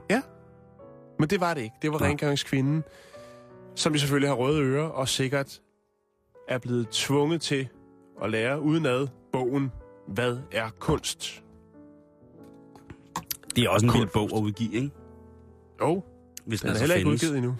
Men 1.19 1.29
det 1.29 1.41
var 1.41 1.53
det 1.53 1.61
ikke. 1.61 1.75
Det 1.81 1.91
var 1.91 1.99
Nej. 1.99 2.09
rengøringskvinden, 2.09 2.83
som 3.79 3.93
jo 3.93 3.99
selvfølgelig 3.99 4.29
har 4.29 4.35
røde 4.35 4.61
ører 4.61 4.87
og 4.87 5.09
sikkert 5.09 5.61
er 6.47 6.57
blevet 6.57 6.89
tvunget 6.89 7.41
til 7.41 7.67
at 8.23 8.29
lære 8.29 8.61
udenad 8.61 9.07
bogen 9.31 9.71
Hvad 10.07 10.37
er 10.51 10.69
kunst? 10.79 11.43
Det 13.55 13.63
er 13.63 13.69
også 13.69 13.85
en 13.85 13.93
vild 13.93 14.07
bog 14.13 14.37
at 14.37 14.41
udgive, 14.41 14.73
ikke? 14.73 14.91
Jo, 15.81 16.03
Hvis 16.45 16.61
den 16.61 16.67
er 16.67 16.71
altså 16.71 16.83
heller 16.83 16.95
ikke 16.95 17.07
findes. 17.07 17.23
udgivet 17.23 17.37
endnu. 17.37 17.55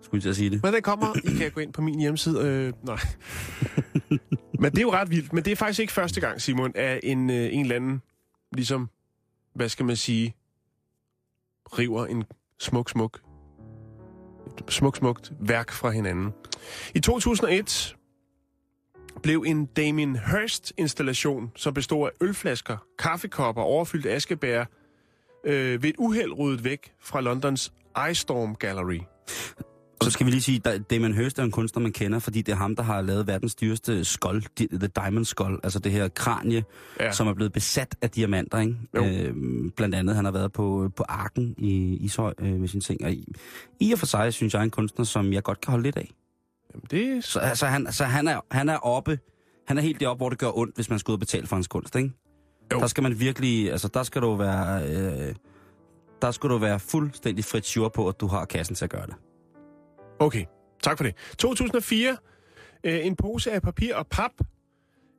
Skulle 0.00 0.18
jeg 0.18 0.22
til 0.22 0.28
at 0.28 0.36
sige 0.36 0.50
det. 0.50 0.62
Men 0.62 0.74
den 0.74 0.82
kommer, 0.82 1.06
I 1.24 1.36
kan 1.36 1.50
gå 1.50 1.60
ind 1.60 1.72
på 1.72 1.82
min 1.82 2.00
hjemmeside. 2.00 2.40
Øh, 2.46 2.72
nej. 2.82 2.98
men 4.62 4.70
det 4.70 4.78
er 4.78 4.82
jo 4.82 4.92
ret 4.92 5.10
vildt. 5.10 5.32
Men 5.32 5.44
det 5.44 5.50
er 5.50 5.56
faktisk 5.56 5.80
ikke 5.80 5.92
første 5.92 6.20
gang, 6.20 6.40
Simon, 6.40 6.72
at 6.74 7.00
en, 7.02 7.30
øh, 7.30 7.54
en 7.54 7.60
eller 7.60 7.76
anden, 7.76 8.02
ligesom, 8.52 8.90
hvad 9.54 9.68
skal 9.68 9.86
man 9.86 9.96
sige, 9.96 10.34
river 11.78 12.06
en 12.06 12.24
smuk, 12.58 12.90
smuk, 12.90 13.20
smuk, 14.68 14.96
smukt 14.96 15.32
værk 15.40 15.70
fra 15.70 15.90
hinanden. 15.90 16.32
I 16.94 17.00
2001 17.00 17.96
blev 19.22 19.44
en 19.46 19.66
Damien 19.66 20.16
Hirst-installation, 20.16 21.52
som 21.56 21.74
bestod 21.74 22.08
af 22.08 22.12
ølflasker, 22.20 22.76
kaffekopper 22.98 23.62
og 23.62 23.68
overfyldt 23.68 24.06
askebær, 24.06 24.64
øh, 25.44 25.82
ved 25.82 25.90
et 25.90 25.96
uheld 25.98 26.38
ryddet 26.38 26.64
væk 26.64 26.92
fra 27.00 27.20
Londons 27.20 27.72
Storm 28.12 28.54
Gallery. 28.54 29.00
Så 30.02 30.10
skal 30.10 30.26
vi 30.26 30.30
lige 30.30 30.40
sige, 30.42 30.60
at 30.64 30.90
Damon 30.90 31.12
Hirst 31.14 31.38
er 31.38 31.42
en 31.42 31.50
kunstner, 31.50 31.82
man 31.82 31.92
kender, 31.92 32.18
fordi 32.18 32.42
det 32.42 32.52
er 32.52 32.56
ham, 32.56 32.76
der 32.76 32.82
har 32.82 33.00
lavet 33.02 33.26
verdens 33.26 33.54
dyreste 33.54 34.04
skål, 34.04 34.42
The 34.56 34.88
Diamond 34.96 35.24
Skull, 35.24 35.58
altså 35.62 35.78
det 35.78 35.92
her 35.92 36.08
kranie, 36.08 36.64
Ja. 37.00 37.12
som 37.12 37.26
er 37.28 37.34
blevet 37.34 37.52
besat 37.52 37.96
af 38.02 38.10
diamanter, 38.10 38.58
ikke? 38.58 38.76
Jo. 38.96 39.04
Øhm, 39.04 39.70
blandt 39.76 39.94
andet, 39.94 40.16
han 40.16 40.24
har 40.24 40.32
været 40.32 40.52
på, 40.52 40.90
på 40.96 41.04
Arken 41.08 41.54
i 41.58 41.96
Ishøj 41.96 42.34
øh, 42.40 42.52
med 42.60 42.68
sine 42.68 42.80
ting, 42.80 43.04
og 43.04 43.12
i, 43.12 43.32
i 43.80 43.92
og 43.92 43.98
for 43.98 44.06
sig 44.06 44.32
synes 44.32 44.54
jeg 44.54 44.60
er 44.60 44.64
en 44.64 44.70
kunstner, 44.70 45.04
som 45.04 45.32
jeg 45.32 45.42
godt 45.42 45.60
kan 45.60 45.70
holde 45.70 45.82
lidt 45.82 45.96
af. 45.96 46.10
Jamen, 46.74 46.84
det 46.90 47.02
er 47.16 47.20
Så 47.20 47.38
altså, 47.38 47.66
han, 47.66 47.92
så 47.92 48.04
han, 48.04 48.28
er, 48.28 48.40
han 48.50 48.68
er 48.68 48.76
oppe, 48.76 49.18
han 49.66 49.78
er 49.78 49.82
helt 49.82 50.00
deroppe, 50.00 50.18
hvor 50.20 50.28
det 50.28 50.38
gør 50.38 50.58
ondt, 50.58 50.74
hvis 50.74 50.90
man 50.90 50.98
skal 50.98 51.12
ud 51.12 51.16
og 51.16 51.20
betale 51.20 51.46
for 51.46 51.56
hans 51.56 51.68
kunst, 51.68 51.96
ikke? 51.96 52.10
Jo. 52.72 52.80
Der 52.80 52.86
skal 52.86 53.02
man 53.02 53.20
virkelig, 53.20 53.70
altså 53.72 53.88
der 53.94 54.02
skal 54.02 54.22
du 54.22 54.34
være, 54.34 54.82
øh, 54.88 55.34
der 56.22 56.30
skal 56.30 56.50
du 56.50 56.58
være 56.58 56.80
fuldstændig 56.80 57.44
frit 57.44 57.66
sure 57.66 57.90
på, 57.90 58.08
at 58.08 58.20
du 58.20 58.26
har 58.26 58.44
kassen 58.44 58.76
til 58.76 58.84
at 58.84 58.90
gøre 58.90 59.06
det. 59.06 59.14
Okay, 60.20 60.44
tak 60.82 60.96
for 60.96 61.04
det. 61.04 61.14
2004. 61.38 62.16
Øh, 62.84 63.06
en 63.06 63.16
pose 63.16 63.52
af 63.52 63.62
papir 63.62 63.94
og 63.94 64.06
pap 64.06 64.30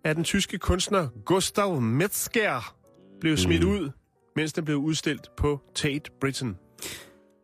af 0.05 0.15
den 0.15 0.23
tyske 0.23 0.57
kunstner 0.57 1.07
Gustav 1.25 1.81
Metzger 1.81 2.75
blev 3.21 3.37
smidt 3.37 3.63
Mm. 3.63 3.69
ud, 3.69 3.89
mens 4.35 4.53
den 4.53 4.65
blev 4.65 4.77
udstillet 4.77 5.27
på 5.37 5.59
Tate 5.75 6.11
Britain. 6.21 6.57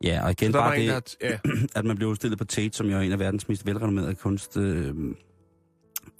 Ja, 0.03 0.23
og 0.23 0.31
igen 0.31 0.51
bare 0.51 0.75
det, 0.79 0.89
der... 0.89 1.15
Ja, 1.29 1.39
at 1.79 1.85
man 1.85 1.95
blev 1.95 2.09
udstillet 2.09 2.37
på 2.37 2.45
Tate, 2.45 2.77
som 2.77 2.87
jo 2.87 2.97
er 2.97 3.01
en 3.01 3.11
af 3.11 3.19
verdens 3.19 3.49
mest 3.49 3.65
velrenommerede 3.65 4.15
kunst, 4.15 4.57
øh, 4.57 4.95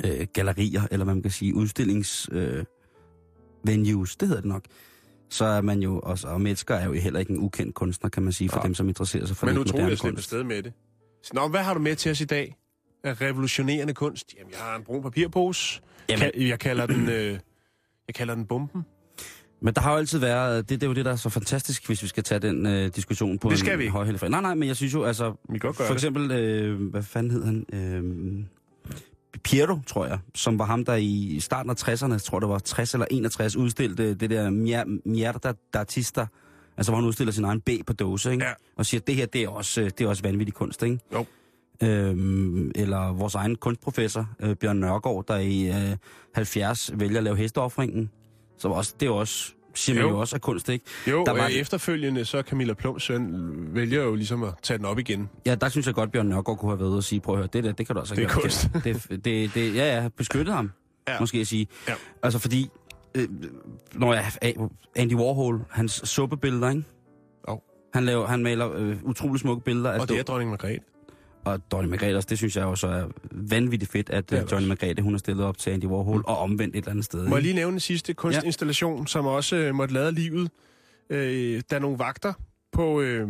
øh, 0.06 0.28
gallerier, 0.34 0.82
eller 0.92 1.04
hvad 1.04 1.14
man 1.16 1.22
kan 1.22 1.32
sige, 1.32 1.56
udstillings 1.56 2.30
øh, 2.32 2.66
venues, 3.66 4.16
det 4.16 4.28
hedder 4.28 4.42
det 4.42 4.50
nok. 4.50 4.64
Så 5.30 5.46
er 5.46 5.62
man 5.62 5.80
jo 5.80 6.00
også, 6.00 6.28
og 6.28 6.42
Metzger 6.42 6.76
er 6.76 6.86
jo 6.86 6.94
heller 6.94 7.20
ikke 7.20 7.32
en 7.32 7.40
ukendt 7.40 7.76
kunstner, 7.76 8.10
kan 8.10 8.24
man 8.24 8.34
sige, 8.34 8.50
for 8.50 8.56
Nej. 8.58 8.64
dem, 8.66 8.74
som 8.74 8.88
interesserer 8.90 9.26
sig 9.26 9.38
for 9.38 9.46
men 9.46 9.56
den 9.56 9.62
utroligt 9.62 9.76
moderne 9.82 9.92
at 9.92 10.00
slippe 10.00 10.18
afsted 10.18 10.44
med 10.44 10.64
det. 10.64 10.74
Så, 11.28 11.32
Nå, 11.34 11.48
hvad 11.48 11.64
har 11.64 11.74
du 11.74 11.80
med 11.80 11.96
til 11.96 12.12
os 12.12 12.22
i 12.22 12.26
dag? 12.26 12.56
Af 13.04 13.22
revolutionerende 13.22 13.94
kunst? 13.94 14.34
Jamen, 14.40 14.52
jeg 14.52 14.60
har 14.60 14.76
en 14.76 14.84
brun 14.84 15.04
papirpose. 15.04 15.82
Jamen. 16.10 16.32
Jeg 16.36 16.60
kalder 16.60 16.86
den... 16.86 17.10
Øh, 17.10 17.40
jeg 18.08 18.16
kalder 18.16 18.36
den 18.36 18.46
bomben. 18.46 18.86
Men 19.62 19.74
der 19.74 19.82
har 19.82 19.92
jo 19.92 19.98
altid 19.98 20.20
været, 20.20 20.70
det, 20.70 20.82
det 20.82 20.88
er 20.88 20.90
jo 20.90 20.94
det, 20.94 21.06
der 21.06 21.12
er 21.12 21.16
så 21.16 21.30
fantastisk, 21.30 21.88
hvis 21.88 22.04
vi 22.04 22.08
skal 22.08 22.24
tage 22.24 22.40
den 22.40 22.66
øh, 22.66 22.92
diskussion 22.96 23.40
på 23.40 23.50
Det 23.50 23.60
skal 23.60 23.74
en 23.74 23.80
vi. 23.80 24.28
Nej, 24.30 24.42
nej, 24.42 24.56
men 24.56 24.68
jeg 24.68 24.76
synes 24.76 24.94
jo, 24.94 25.04
altså, 25.04 25.34
Vi 25.50 25.60
godt 25.60 25.76
for 25.76 25.94
eksempel, 25.94 26.32
øh, 26.32 26.90
hvad 26.90 27.04
fanden 27.04 27.32
hed 27.32 27.46
han? 27.46 27.66
Øh, 27.74 28.46
Piero, 29.44 29.80
tror 29.88 30.06
jeg, 30.06 30.20
som 30.36 30.60
var 30.60 30.66
ham, 30.66 30.86
der 30.86 30.96
i 30.96 31.40
starten 31.40 31.70
af 31.70 31.90
60'erne, 31.90 32.12
jeg 32.12 32.22
tror 32.22 32.40
det 32.40 32.50
var 32.50 32.60
60 32.60 32.94
eller 32.94 33.06
61, 33.12 33.56
udstillede 33.56 34.16
det 34.16 34.30
der 34.30 34.50
Mierda 35.06 35.54
d'Artista, 35.78 36.26
altså 36.78 36.92
hvor 36.92 37.00
han 37.00 37.08
udstiller 37.08 37.34
sin 37.34 37.44
egen 37.46 37.62
B 37.62 37.70
på 37.88 37.94
dåse, 37.94 38.32
ikke? 38.32 38.46
Ja. 38.46 38.52
og 38.76 38.86
siger, 38.86 39.02
at 39.02 39.08
det 39.08 39.16
her, 39.16 39.26
det 39.26 39.44
er 39.44 39.50
også, 39.50 39.82
øh, 39.82 39.90
det 39.98 40.02
er 40.02 40.08
også 40.08 40.24
vanvittig 40.24 40.54
kunst, 40.54 40.84
ikke? 40.84 41.00
Jo. 41.14 41.26
Øhm, 41.84 42.72
eller 42.76 43.14
vores 43.14 43.36
egen 43.36 43.56
kunstprofessor, 43.56 44.30
øh, 44.40 44.56
Bjørn 44.56 44.78
Nørgaard, 44.78 45.26
der 45.28 45.38
i 45.38 45.68
øh, 45.92 45.98
70 46.36 46.92
vælger 46.94 47.18
at 47.18 47.24
lave 47.24 47.36
hesteoffringen, 47.38 48.10
som 48.58 48.72
også, 48.72 48.94
det 49.00 49.06
er 49.06 49.10
jo 49.10 49.16
også, 49.18 49.52
siger 49.74 49.96
man 49.96 50.04
Jo. 50.04 50.10
jo 50.10 50.20
også 50.20 50.36
er 50.36 50.40
kunst, 50.40 50.70
ikke? 50.70 50.86
Jo, 51.08 51.24
Der 51.26 51.32
var- 51.32 51.46
øh, 51.46 51.52
efterfølgende 51.52 52.26
så 52.26 52.42
Camilla 52.42 52.74
Plums 52.74 53.04
søn 53.04 53.34
vælger 53.76 54.04
jo 54.04 54.16
ligesom 54.16 54.44
at 54.44 54.54
tage 54.64 54.78
den 54.78 54.86
op 54.86 55.00
igen. 55.00 55.30
Ja, 55.46 55.56
der 55.56 55.70
synes 55.70 55.86
jeg 55.88 55.96
godt, 55.96 56.12
Bjørn 56.12 56.26
Nørgaard 56.28 56.58
kunne 56.58 56.72
have 56.72 56.80
været 56.80 56.90
ude 56.90 56.98
og 56.98 57.04
sige, 57.04 57.20
prøv 57.22 57.36
at 57.36 57.40
høre, 57.40 57.50
det 57.54 57.64
der, 57.64 57.72
det 57.72 57.86
kan 57.88 57.96
du 57.96 58.02
også 58.02 58.16
Det 58.16 58.24
er 58.24 58.28
gøre 58.28 58.42
kunst. 58.42 58.70
det, 58.84 59.26
det, 59.26 59.54
det, 59.54 59.76
ja, 59.76 60.02
ja, 60.02 60.08
beskyttet 60.18 60.56
ham, 60.56 60.72
ja. 61.08 61.20
måske 61.20 61.38
at 61.40 61.48
sige. 61.48 61.68
Ja. 61.88 61.94
Altså 62.24 62.40
fordi, 62.40 62.70
øh, 63.18 63.28
når 63.94 64.14
jeg, 64.14 64.24
Andy 64.96 65.14
Warhol, 65.14 65.62
hans 65.70 66.02
suppebilleder, 66.04 66.70
ikke? 66.70 66.84
Jo. 67.50 67.62
Han, 67.94 68.06
laver, 68.06 68.28
han 68.28 68.44
maler 68.44 68.72
øh, 68.76 68.98
utrolig 69.04 69.40
smukke 69.40 69.64
billeder 69.64 69.92
af 69.92 70.00
Og 70.00 70.10
det 70.10 70.20
er 70.20 70.24
dronning 70.24 70.50
Margrethe. 70.50 70.80
og 71.46 71.60
Johnny 71.74 71.90
Margrethe 71.90 72.18
også. 72.18 72.28
Det 72.30 72.38
synes 72.38 72.56
jeg 72.56 72.64
jo 72.64 72.76
så 72.76 72.88
er 72.88 73.08
vanvittigt 73.32 73.92
fedt, 73.92 74.10
at 74.10 74.34
øh, 74.34 74.40
det 74.40 74.52
Johnny 74.52 74.56
også. 74.56 74.68
Margrethe, 74.68 75.04
hun 75.04 75.14
har 75.14 75.18
stillet 75.18 75.46
op 75.46 75.58
til 75.58 75.72
Andy 75.72 75.86
Warhol, 75.86 76.24
og 76.28 76.38
omvendt 76.38 76.76
et 76.76 76.80
eller 76.80 76.92
andet 76.92 77.06
sted. 77.06 77.28
Må 77.28 77.36
jeg 77.36 77.44
lige 77.44 77.56
nævne 77.56 77.72
den 77.72 77.80
sidste 77.80 78.14
kunstinstallation, 78.14 79.00
ja. 79.00 79.06
som 79.06 79.26
også 79.26 79.56
øh, 79.56 79.76
måtte 79.76 79.94
lade 79.94 80.12
livet. 80.12 80.52
Øh, 81.10 81.62
der 81.70 81.76
er 81.76 81.80
nogle 81.80 82.00
vagter 82.00 82.34
på 82.72 83.02
øh, 83.02 83.30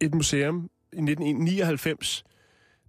et 0.00 0.14
museum 0.14 0.56
i 0.92 0.96
1999. 0.96 2.24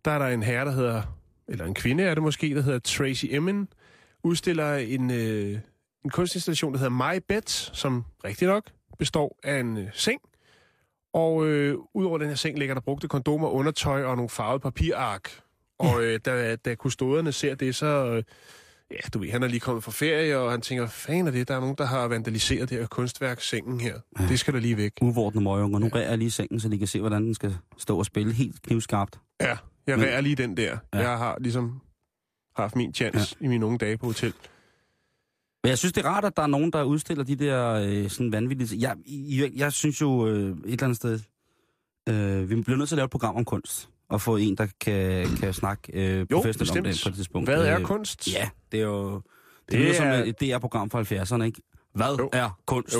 Der 0.05 0.11
er 0.11 0.19
der 0.19 0.27
en 0.27 0.43
herre, 0.43 0.65
der 0.65 0.71
hedder, 0.71 1.01
eller 1.47 1.65
en 1.65 1.73
kvinde 1.73 2.03
er 2.03 2.13
det 2.13 2.23
måske, 2.23 2.55
der 2.55 2.61
hedder 2.61 2.79
Tracy 2.79 3.25
Emin, 3.29 3.67
udstiller 4.23 4.75
en, 4.75 5.11
øh, 5.11 5.59
en 6.05 6.09
kunstinstallation, 6.09 6.73
der 6.73 6.79
hedder 6.79 7.13
My 7.13 7.19
Bed, 7.27 7.41
som 7.73 8.05
rigtig 8.25 8.47
nok 8.47 8.63
består 8.99 9.39
af 9.43 9.59
en 9.59 9.77
øh, 9.77 9.87
seng. 9.93 10.21
Og 11.13 11.45
øh, 11.47 11.75
ud 11.93 12.05
over 12.05 12.17
den 12.17 12.27
her 12.27 12.35
seng 12.35 12.59
ligger 12.59 12.73
der 12.75 12.81
brugte 12.81 13.07
kondomer, 13.07 13.47
undertøj 13.49 14.03
og 14.03 14.15
nogle 14.15 14.29
farvede 14.29 14.59
papirark. 14.59 15.29
Og 15.79 16.03
øh, 16.03 16.19
da, 16.25 16.55
da 16.55 16.75
kustoderne 16.75 17.31
ser 17.31 17.55
det, 17.55 17.75
så... 17.75 17.85
Øh, 18.05 18.23
Ja, 18.91 19.09
du 19.13 19.19
ved, 19.19 19.31
han 19.31 19.43
er 19.43 19.47
lige 19.47 19.59
kommet 19.59 19.83
fra 19.83 19.91
ferie, 19.91 20.37
og 20.37 20.51
han 20.51 20.61
tænker, 20.61 20.87
fan 20.87 21.27
er 21.27 21.31
det, 21.31 21.47
der 21.47 21.55
er 21.55 21.59
nogen, 21.59 21.75
der 21.77 21.85
har 21.85 22.07
vandaliseret 22.07 22.69
det 22.69 22.77
her 22.77 22.87
kunstværk, 22.87 23.41
sengen 23.41 23.79
her. 23.79 23.95
Ja. 24.19 24.27
Det 24.27 24.39
skal 24.39 24.53
der 24.53 24.59
lige 24.59 24.77
væk. 24.77 24.91
Uvordne 25.01 25.41
møgunger. 25.41 25.79
Nu 25.79 25.87
rærer 25.87 26.09
jeg 26.09 26.17
lige 26.17 26.31
sengen, 26.31 26.59
så 26.59 26.69
de 26.69 26.77
kan 26.77 26.87
se, 26.87 26.99
hvordan 26.99 27.23
den 27.25 27.33
skal 27.33 27.55
stå 27.77 27.97
og 27.97 28.05
spille 28.05 28.33
helt 28.33 28.61
knivskarpt. 28.61 29.19
Ja, 29.41 29.57
jeg 29.87 29.97
Men- 29.97 30.05
rærer 30.07 30.21
lige 30.21 30.35
den 30.35 30.57
der. 30.57 30.77
Ja. 30.93 30.99
Ja. 30.99 31.09
Jeg 31.09 31.17
har 31.17 31.37
ligesom 31.39 31.81
haft 32.57 32.75
min 32.75 32.93
chance 32.93 33.35
ja. 33.41 33.45
i 33.45 33.49
mine 33.49 33.65
unge 33.65 33.77
dage 33.77 33.97
på 33.97 34.05
hotel. 34.05 34.33
Men 35.63 35.69
jeg 35.69 35.77
synes, 35.77 35.93
det 35.93 36.05
er 36.05 36.09
rart, 36.09 36.25
at 36.25 36.37
der 36.37 36.43
er 36.43 36.47
nogen, 36.47 36.71
der 36.73 36.83
udstiller 36.83 37.23
de 37.23 37.35
der 37.35 37.73
øh, 37.73 38.09
sådan 38.09 38.31
vanvittige... 38.31 38.79
Jeg, 38.81 38.95
jeg, 39.07 39.51
jeg 39.55 39.71
synes 39.73 40.01
jo 40.01 40.27
øh, 40.27 40.49
et 40.57 40.63
eller 40.65 40.83
andet 40.83 40.95
sted, 40.97 41.19
øh, 42.09 42.49
vi 42.49 42.61
bliver 42.61 42.77
nødt 42.77 42.89
til 42.89 42.95
at 42.95 42.97
lave 42.97 43.05
et 43.05 43.11
program 43.11 43.35
om 43.35 43.45
kunst, 43.45 43.89
og 44.09 44.21
få 44.21 44.37
en, 44.37 44.57
der 44.57 44.67
kan, 44.81 45.27
kan 45.37 45.53
snakke 45.53 45.91
øh, 45.93 46.25
Jo, 46.31 46.37
professionelt 46.37 46.77
om 46.77 46.83
det 46.83 47.01
på 47.03 47.09
et 47.09 47.15
tidspunkt. 47.15 47.49
Hvad 47.49 47.65
er 47.65 47.79
Øh, 47.79 47.85
kunst? 47.85 48.27
Ja, 48.33 48.49
det 48.71 48.79
er 48.79 48.83
jo... 48.83 49.15
Det, 49.15 49.23
Det 49.71 49.79
lyder 49.79 49.93
som 49.93 50.07
er- 50.07 50.23
et 50.23 50.39
DR-program 50.41 50.89
fra 50.89 51.01
70'erne, 51.01 51.43
ikke? 51.43 51.61
Hvad 51.95 52.15
Jo. 52.19 52.29
er 52.33 52.59
kunst? 52.65 52.93
Jo. 52.95 52.99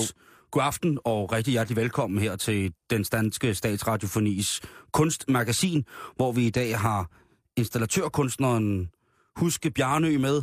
God 0.52 0.62
aften 0.64 1.00
og 1.06 1.32
rigtig 1.32 1.52
hjertelig 1.52 1.76
velkommen 1.76 2.20
her 2.20 2.36
til 2.36 2.74
den 2.90 3.04
danske 3.04 3.56
statsradiofonis 3.56 4.62
kunstmagasin, 4.92 5.86
hvor 6.16 6.32
vi 6.32 6.48
i 6.48 6.50
dag 6.50 6.80
har 6.80 7.10
installatørkunstneren 7.58 8.90
Huske 9.36 9.72
Bjarnø 9.72 10.18
med, 10.18 10.42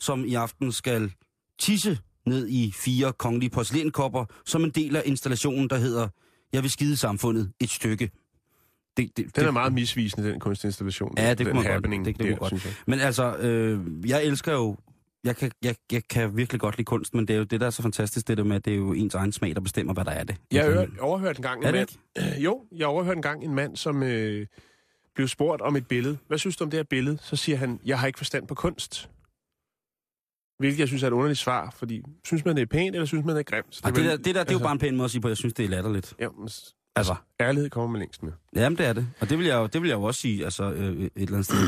som 0.00 0.24
i 0.24 0.34
aften 0.34 0.72
skal 0.72 1.12
tisse 1.58 1.98
ned 2.26 2.48
i 2.48 2.72
fire 2.76 3.12
kongelige 3.12 3.50
porcelænkopper 3.50 4.24
som 4.44 4.64
en 4.64 4.70
del 4.70 4.96
af 4.96 5.02
installationen, 5.04 5.70
der 5.70 5.76
hedder 5.76 6.08
Jeg 6.52 6.62
vil 6.62 6.70
skide 6.70 6.96
samfundet 6.96 7.52
et 7.60 7.70
stykke. 7.70 8.10
Det, 8.96 9.16
det, 9.16 9.36
Den 9.36 9.46
er 9.46 9.50
meget 9.50 9.72
misvisende, 9.72 10.30
den 10.30 10.40
kunstinstallation. 10.40 11.14
Ja, 11.16 11.30
det 11.30 11.38
den 11.38 11.46
kunne 11.46 11.62
man 11.62 11.72
godt. 11.72 11.82
Det 11.82 12.18
man 12.18 12.30
der, 12.30 12.36
godt. 12.36 12.82
Men 12.86 13.00
altså, 13.00 13.36
øh, 13.36 13.80
jeg 14.08 14.24
elsker 14.24 14.52
jo... 14.52 14.76
Jeg 15.24 15.36
kan, 15.36 15.50
jeg, 15.62 15.74
jeg 15.92 16.02
kan 16.10 16.36
virkelig 16.36 16.60
godt 16.60 16.76
lide 16.76 16.84
kunst, 16.84 17.14
men 17.14 17.28
det 17.28 17.34
er 17.34 17.38
jo 17.38 17.44
det, 17.44 17.60
der 17.60 17.66
er 17.66 17.70
så 17.70 17.82
fantastisk, 17.82 18.28
det 18.28 18.36
der 18.36 18.44
med, 18.44 18.56
at 18.56 18.64
det 18.64 18.72
er 18.72 18.76
jo 18.76 18.92
ens 18.92 19.14
egen 19.14 19.32
smag, 19.32 19.54
der 19.54 19.60
bestemmer, 19.60 19.94
hvad 19.94 20.04
der 20.04 20.10
er 20.10 20.24
det. 20.24 20.36
Jeg 20.52 20.64
hør, 20.64 20.86
overhørte 21.00 21.38
en 21.38 21.42
gang 21.42 21.58
en 21.66 21.74
det 21.74 21.96
mand... 22.16 22.34
Jo, 22.44 22.62
jeg 22.76 22.86
overhørte 22.86 23.16
en 23.16 23.22
gang 23.22 23.44
en 23.44 23.54
mand, 23.54 23.76
som 23.76 24.02
øh, 24.02 24.46
blev 25.14 25.28
spurgt 25.28 25.62
om 25.62 25.76
et 25.76 25.86
billede. 25.88 26.18
Hvad 26.28 26.38
synes 26.38 26.56
du 26.56 26.64
om 26.64 26.70
det 26.70 26.78
her 26.78 26.84
billede? 26.84 27.18
Så 27.22 27.36
siger 27.36 27.58
han, 27.58 27.80
jeg 27.86 27.98
har 27.98 28.06
ikke 28.06 28.18
forstand 28.18 28.46
på 28.48 28.54
kunst. 28.54 29.10
Hvilket 30.58 30.78
jeg 30.80 30.88
synes 30.88 31.02
er 31.02 31.06
et 31.06 31.12
underligt 31.12 31.38
svar, 31.40 31.70
fordi 31.76 32.02
synes 32.24 32.44
man, 32.44 32.56
det 32.56 32.62
er 32.62 32.66
pænt, 32.66 32.96
eller 32.96 33.06
synes 33.06 33.24
man, 33.24 33.36
det 33.36 33.40
er 33.40 33.56
grimt? 33.56 33.80
Det, 33.84 33.96
vel- 33.96 34.04
der, 34.04 34.16
det 34.16 34.24
der, 34.24 34.32
det 34.32 34.34
er 34.34 34.34
jo 34.38 34.42
altså- 34.44 34.58
bare 34.58 34.72
en 34.72 34.78
pæn 34.78 34.96
måde 34.96 35.04
at 35.04 35.10
sige 35.10 35.20
på, 35.20 35.28
jeg 35.28 35.36
synes, 35.36 35.54
det 35.54 35.64
er 35.64 35.68
latterligt. 35.68 36.14
Ja, 36.20 36.28
men 36.38 36.48
s- 36.48 36.74
Altså, 36.96 37.14
ærlighed 37.40 37.70
kommer 37.70 37.90
man 37.90 37.98
længst 37.98 38.22
med. 38.22 38.32
jamen 38.56 38.78
det 38.78 38.86
er 38.86 38.92
det. 38.92 39.06
Og 39.20 39.30
det 39.30 39.38
vil 39.38 39.46
jeg 39.46 39.54
jo, 39.56 39.66
det 39.66 39.82
vil 39.82 39.88
jeg 39.88 39.96
jo 39.96 40.02
også 40.02 40.20
sige, 40.20 40.44
altså 40.44 40.72
øh, 40.72 40.96
et 41.04 41.10
eller 41.16 41.32
andet 41.32 41.44
sted. 41.44 41.58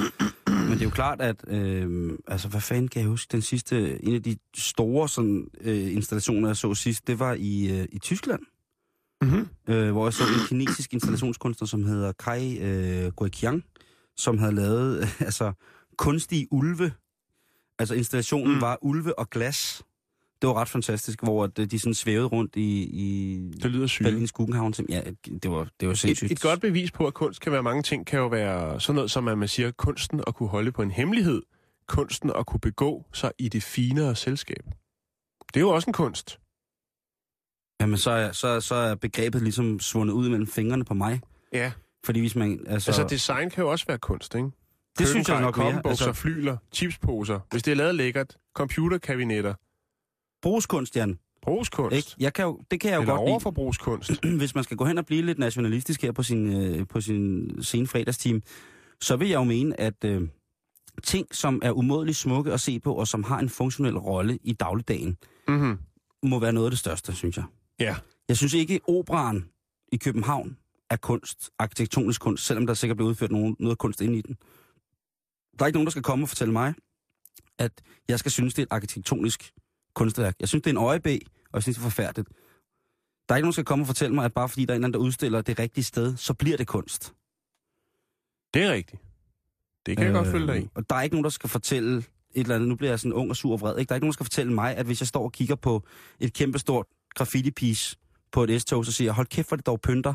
Men 0.47 0.72
det 0.72 0.80
er 0.80 0.84
jo 0.84 0.90
klart, 0.90 1.20
at, 1.20 1.44
øh, 1.49 2.12
altså 2.28 2.49
hvad 2.49 2.61
fanden 2.61 2.88
kan 2.88 3.01
jeg 3.03 3.09
huske, 3.09 3.32
den 3.32 3.42
sidste, 3.42 4.05
en 4.05 4.14
af 4.14 4.22
de 4.22 4.36
store 4.57 5.09
sådan, 5.09 5.49
øh, 5.61 5.92
installationer, 5.94 6.49
jeg 6.49 6.57
så 6.57 6.74
sidst, 6.74 7.07
det 7.07 7.18
var 7.18 7.34
i, 7.38 7.80
øh, 7.80 7.88
i 7.92 7.99
Tyskland. 7.99 8.40
Mm-hmm. 9.23 9.49
øh, 9.69 9.93
hvor 9.93 10.07
jeg 10.07 10.12
så 10.12 10.23
en 10.25 10.47
kinesisk 10.49 10.93
installationskunstner, 10.93 11.67
som 11.67 11.85
hedder 11.85 12.12
Kai 12.12 12.59
øh, 12.59 13.12
Guiqiang, 13.12 13.64
som 14.17 14.39
havde 14.39 14.55
lavet 14.55 15.01
øh, 15.01 15.21
altså 15.29 15.53
kunstige 15.99 16.49
ulve. 16.51 16.93
Altså 17.79 17.95
installationen 17.95 18.55
Mm. 18.55 18.61
var 18.61 18.79
ulve 18.83 19.19
og 19.19 19.31
glas. 19.31 19.83
Det 20.43 20.49
var 20.49 20.55
ret 20.55 20.69
fantastisk, 20.69 21.23
hvor 21.23 21.51
øh, 21.59 21.67
de 21.67 21.79
sådan 21.79 21.95
svævede 21.95 22.27
rundt 22.27 22.57
i, 22.57 22.83
i 22.83 23.37
Det 23.62 23.71
lyder 23.71 23.87
sygt. 23.87 24.05
Berlins 24.05 24.33
Guggenhavn. 24.33 24.75
Ja, 24.89 25.01
det 25.43 25.51
var, 25.51 25.69
det 25.81 25.89
var 25.89 25.95
sindssygt. 25.95 26.33
Et, 26.33 26.37
et 26.37 26.43
godt 26.43 26.61
bevis 26.61 26.91
på, 26.91 27.07
at 27.07 27.14
kunst 27.14 27.41
kan 27.41 27.53
være 27.53 27.62
mange 27.62 27.83
ting, 27.83 28.07
kan 28.07 28.19
jo 28.19 28.27
være 28.27 28.81
sådan 28.81 28.95
noget, 28.95 29.11
som 29.11 29.29
at 29.29 29.39
man 29.39 29.49
siger, 29.49 29.71
kunsten 29.71 30.21
at 30.27 30.35
kunne 30.35 30.49
holde 30.49 30.73
på 30.73 30.83
en 30.83 30.91
hemmelighed. 30.91 31.43
Kunsten 31.89 32.31
at 32.39 32.47
kunne 32.47 32.61
begå 32.61 33.07
sig 33.12 33.33
i 33.39 33.49
det 33.49 33.62
finere 33.62 34.17
selskab. 34.17 34.64
Det 35.47 35.57
er 35.57 35.61
jo 35.61 35.71
også 35.71 35.91
en 35.91 35.95
kunst. 35.95 36.39
Jamen, 37.81 37.99
så 37.99 38.11
er, 38.11 38.33
så, 38.33 38.61
så 38.61 38.74
er 38.74 38.95
begrebet 38.95 39.43
ligesom 39.43 39.81
svundet 39.81 40.14
ud 40.14 40.29
mellem 40.29 40.47
fingrene 40.47 40.85
på 40.85 40.95
mig. 40.95 41.20
Ja. 41.53 41.72
Fordi 42.05 42.20
hvis 42.20 42.37
man... 42.37 42.61
Altså, 42.66 42.93
Så... 42.93 43.03
Altså, 43.03 43.14
design 43.14 43.51
kan 43.51 43.64
jo 43.64 43.70
også 43.70 43.85
være 43.87 43.99
kunst, 43.99 44.35
ikke? 44.35 44.51
det 44.99 45.09
synes 45.09 45.29
jeg 45.29 45.41
nok 45.41 45.57
mere. 45.57 45.83
Altså, 45.85 46.12
flyler, 46.12 46.57
chipsposer. 46.72 47.41
Hvis 47.51 47.62
det 47.62 47.72
er 47.72 47.77
lavet 47.77 47.95
lækkert. 47.95 48.37
Computerkabinetter. 48.55 49.55
brugskunst, 50.43 50.97
Jan. 50.97 51.18
Brugskunst. 51.43 51.97
Ikke? 51.97 52.09
Jeg 52.18 52.33
kan 52.33 52.45
jo, 52.45 52.61
det 52.70 52.81
kan 52.81 52.91
jeg 52.91 52.97
jo 52.97 53.03
Eller 53.03 53.14
godt 53.14 53.24
lide. 53.27 53.31
overforbrugskunst. 53.31 54.24
hvis 54.39 54.55
man 54.55 54.64
skal 54.64 54.77
gå 54.77 54.85
hen 54.85 54.99
og 54.99 55.07
blive 55.07 55.22
lidt 55.22 55.39
nationalistisk 55.39 56.03
her 56.03 56.12
på 56.12 56.22
sin, 56.22 56.62
øh, 56.62 56.87
på 56.87 57.01
sin 57.01 57.51
sen 57.62 57.87
fredagsteam, 57.87 58.43
så 59.01 59.16
vil 59.16 59.29
jeg 59.29 59.37
jo 59.37 59.45
mene, 59.45 59.81
at 59.81 60.05
øh, 60.05 60.29
ting, 61.03 61.35
som 61.35 61.61
er 61.64 61.72
umådeligt 61.72 62.16
smukke 62.16 62.53
at 62.53 62.61
se 62.61 62.81
på, 62.81 62.95
og 62.95 63.09
som 63.09 63.24
har 63.24 63.39
en 63.39 63.49
funktionel 63.49 63.99
rolle 63.99 64.39
i 64.43 64.53
dagligdagen, 64.53 65.16
mm-hmm. 65.49 65.79
må 66.22 66.39
være 66.39 66.53
noget 66.53 66.66
af 66.66 66.70
det 66.70 66.79
største, 66.79 67.12
synes 67.14 67.37
jeg. 67.37 67.45
Ja. 67.81 67.97
Jeg 68.29 68.37
synes 68.37 68.55
ikke, 68.55 68.81
operan 68.89 69.51
i 69.93 69.97
København 69.97 70.57
er 70.91 70.97
kunst, 70.97 71.51
arkitektonisk 71.59 72.20
kunst, 72.20 72.47
selvom 72.47 72.66
der 72.66 72.74
sikkert 72.74 72.97
bliver 72.97 73.09
udført 73.09 73.33
nogen, 73.33 73.57
noget 73.59 73.79
kunst 73.79 74.01
ind 74.01 74.16
i 74.16 74.20
den. 74.20 74.37
Der 75.59 75.64
er 75.64 75.66
ikke 75.66 75.77
nogen, 75.77 75.87
der 75.87 75.91
skal 75.91 76.03
komme 76.03 76.24
og 76.24 76.29
fortælle 76.29 76.53
mig, 76.53 76.74
at 77.59 77.83
jeg 78.09 78.18
skal 78.18 78.33
synes, 78.33 78.55
det 78.55 78.62
er 78.62 78.66
et 78.66 78.72
arkitektonisk 78.72 79.53
kunstværk. 79.95 80.37
Jeg 80.41 80.49
synes, 80.49 80.62
det 80.62 80.70
er 80.70 80.74
en 80.74 80.85
øjebæ, 80.85 81.18
og 81.24 81.55
jeg 81.55 81.62
synes, 81.62 81.77
det 81.77 81.83
er 81.83 81.91
forfærdeligt. 81.91 82.29
Der 83.29 83.35
er 83.35 83.37
ikke 83.37 83.45
nogen, 83.45 83.51
der 83.51 83.53
skal 83.53 83.64
komme 83.64 83.83
og 83.83 83.87
fortælle 83.87 84.14
mig, 84.14 84.24
at 84.24 84.35
bare 84.35 84.49
fordi 84.49 84.64
der 84.64 84.72
er 84.72 84.77
en 84.77 84.85
eller 84.85 84.87
anden, 84.87 85.01
der 85.01 85.07
udstiller 85.07 85.43
det 85.43 85.59
rigtige 85.59 85.85
sted, 85.85 86.16
så 86.16 86.35
bliver 86.35 86.57
det 86.57 86.66
kunst. 86.66 87.14
Det 88.55 88.62
er 88.62 88.72
rigtigt. 88.72 89.03
Det 89.87 89.97
kan 89.97 90.07
øh... 90.07 90.12
jeg 90.12 90.22
godt 90.22 90.29
følge 90.29 90.47
dig 90.47 90.62
i. 90.62 90.68
Og 90.74 90.91
der 90.91 90.97
er 90.97 91.03
ikke 91.03 91.14
nogen, 91.14 91.24
der 91.24 91.31
skal 91.31 91.51
fortælle 91.51 91.97
et 91.99 92.05
eller 92.35 92.55
andet. 92.55 92.68
Nu 92.68 92.77
bliver 92.77 92.91
jeg 92.91 93.01
sådan 93.01 93.12
ung 93.12 93.31
og 93.31 93.37
sur 93.37 93.53
og 93.53 93.61
vred. 93.61 93.79
Ikke? 93.79 93.89
Der 93.89 93.93
er 93.93 93.97
ikke 93.97 94.05
nogen, 94.05 94.11
der 94.11 94.16
skal 94.16 94.24
fortælle 94.24 94.53
mig, 94.53 94.77
at 94.77 94.87
hvis 94.87 95.01
jeg 95.01 95.09
står 95.09 95.24
og 95.24 95.33
kigger 95.33 95.55
på 95.55 95.83
et 96.20 96.33
kæmpestort 96.33 96.87
graffiti-piece 97.21 97.95
på 98.33 98.45
et 98.45 98.62
S-tog, 98.62 98.85
så 98.87 98.93
siger 98.93 99.12
hold 99.12 99.27
kæft, 99.27 99.49
hvor 99.49 99.57
det 99.57 99.67
dog 99.67 99.81
pynter. 99.81 100.14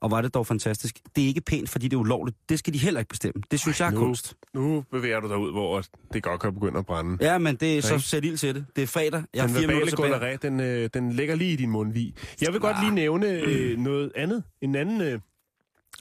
Og 0.00 0.10
var 0.10 0.22
det 0.22 0.34
dog 0.34 0.46
fantastisk. 0.46 0.98
Det 1.16 1.24
er 1.24 1.28
ikke 1.28 1.40
pænt, 1.40 1.70
fordi 1.70 1.88
det 1.88 1.96
er 1.96 2.00
ulovligt. 2.00 2.36
Det 2.48 2.58
skal 2.58 2.74
de 2.74 2.78
heller 2.78 3.00
ikke 3.00 3.08
bestemme. 3.08 3.42
Det 3.50 3.60
synes 3.60 3.80
Ej, 3.80 3.86
jeg 3.86 3.94
er 3.94 3.98
nu- 3.98 4.04
kunst. 4.06 4.34
Nu 4.54 4.84
bevæger 4.90 5.20
du 5.20 5.28
dig 5.28 5.36
ud, 5.36 5.50
hvor 5.52 5.82
det 6.12 6.22
godt 6.22 6.40
kan 6.40 6.54
begynde 6.54 6.78
at 6.78 6.86
brænde. 6.86 7.18
Ja, 7.20 7.38
men 7.38 7.56
det 7.56 7.78
er 7.78 7.82
så 7.82 7.98
sæt 7.98 8.24
ild 8.24 8.36
til 8.36 8.54
det. 8.54 8.66
Det 8.76 8.82
er 8.82 8.86
fredag. 8.86 9.22
Jeg 9.34 9.48
den 9.48 9.54
verbale 9.54 9.90
gonoré, 9.92 10.36
den, 10.42 10.60
øh, 10.60 10.90
den 10.94 11.12
ligger 11.12 11.34
lige 11.34 11.52
i 11.52 11.56
din 11.56 11.70
mundvig. 11.70 12.14
Jeg 12.40 12.52
vil 12.52 12.60
godt 12.60 12.76
lige 12.80 12.94
nævne 12.94 13.26
øh, 13.26 13.78
noget 13.78 14.12
andet. 14.16 14.42
En 14.60 14.74
anden 14.74 15.00
øh, 15.00 15.20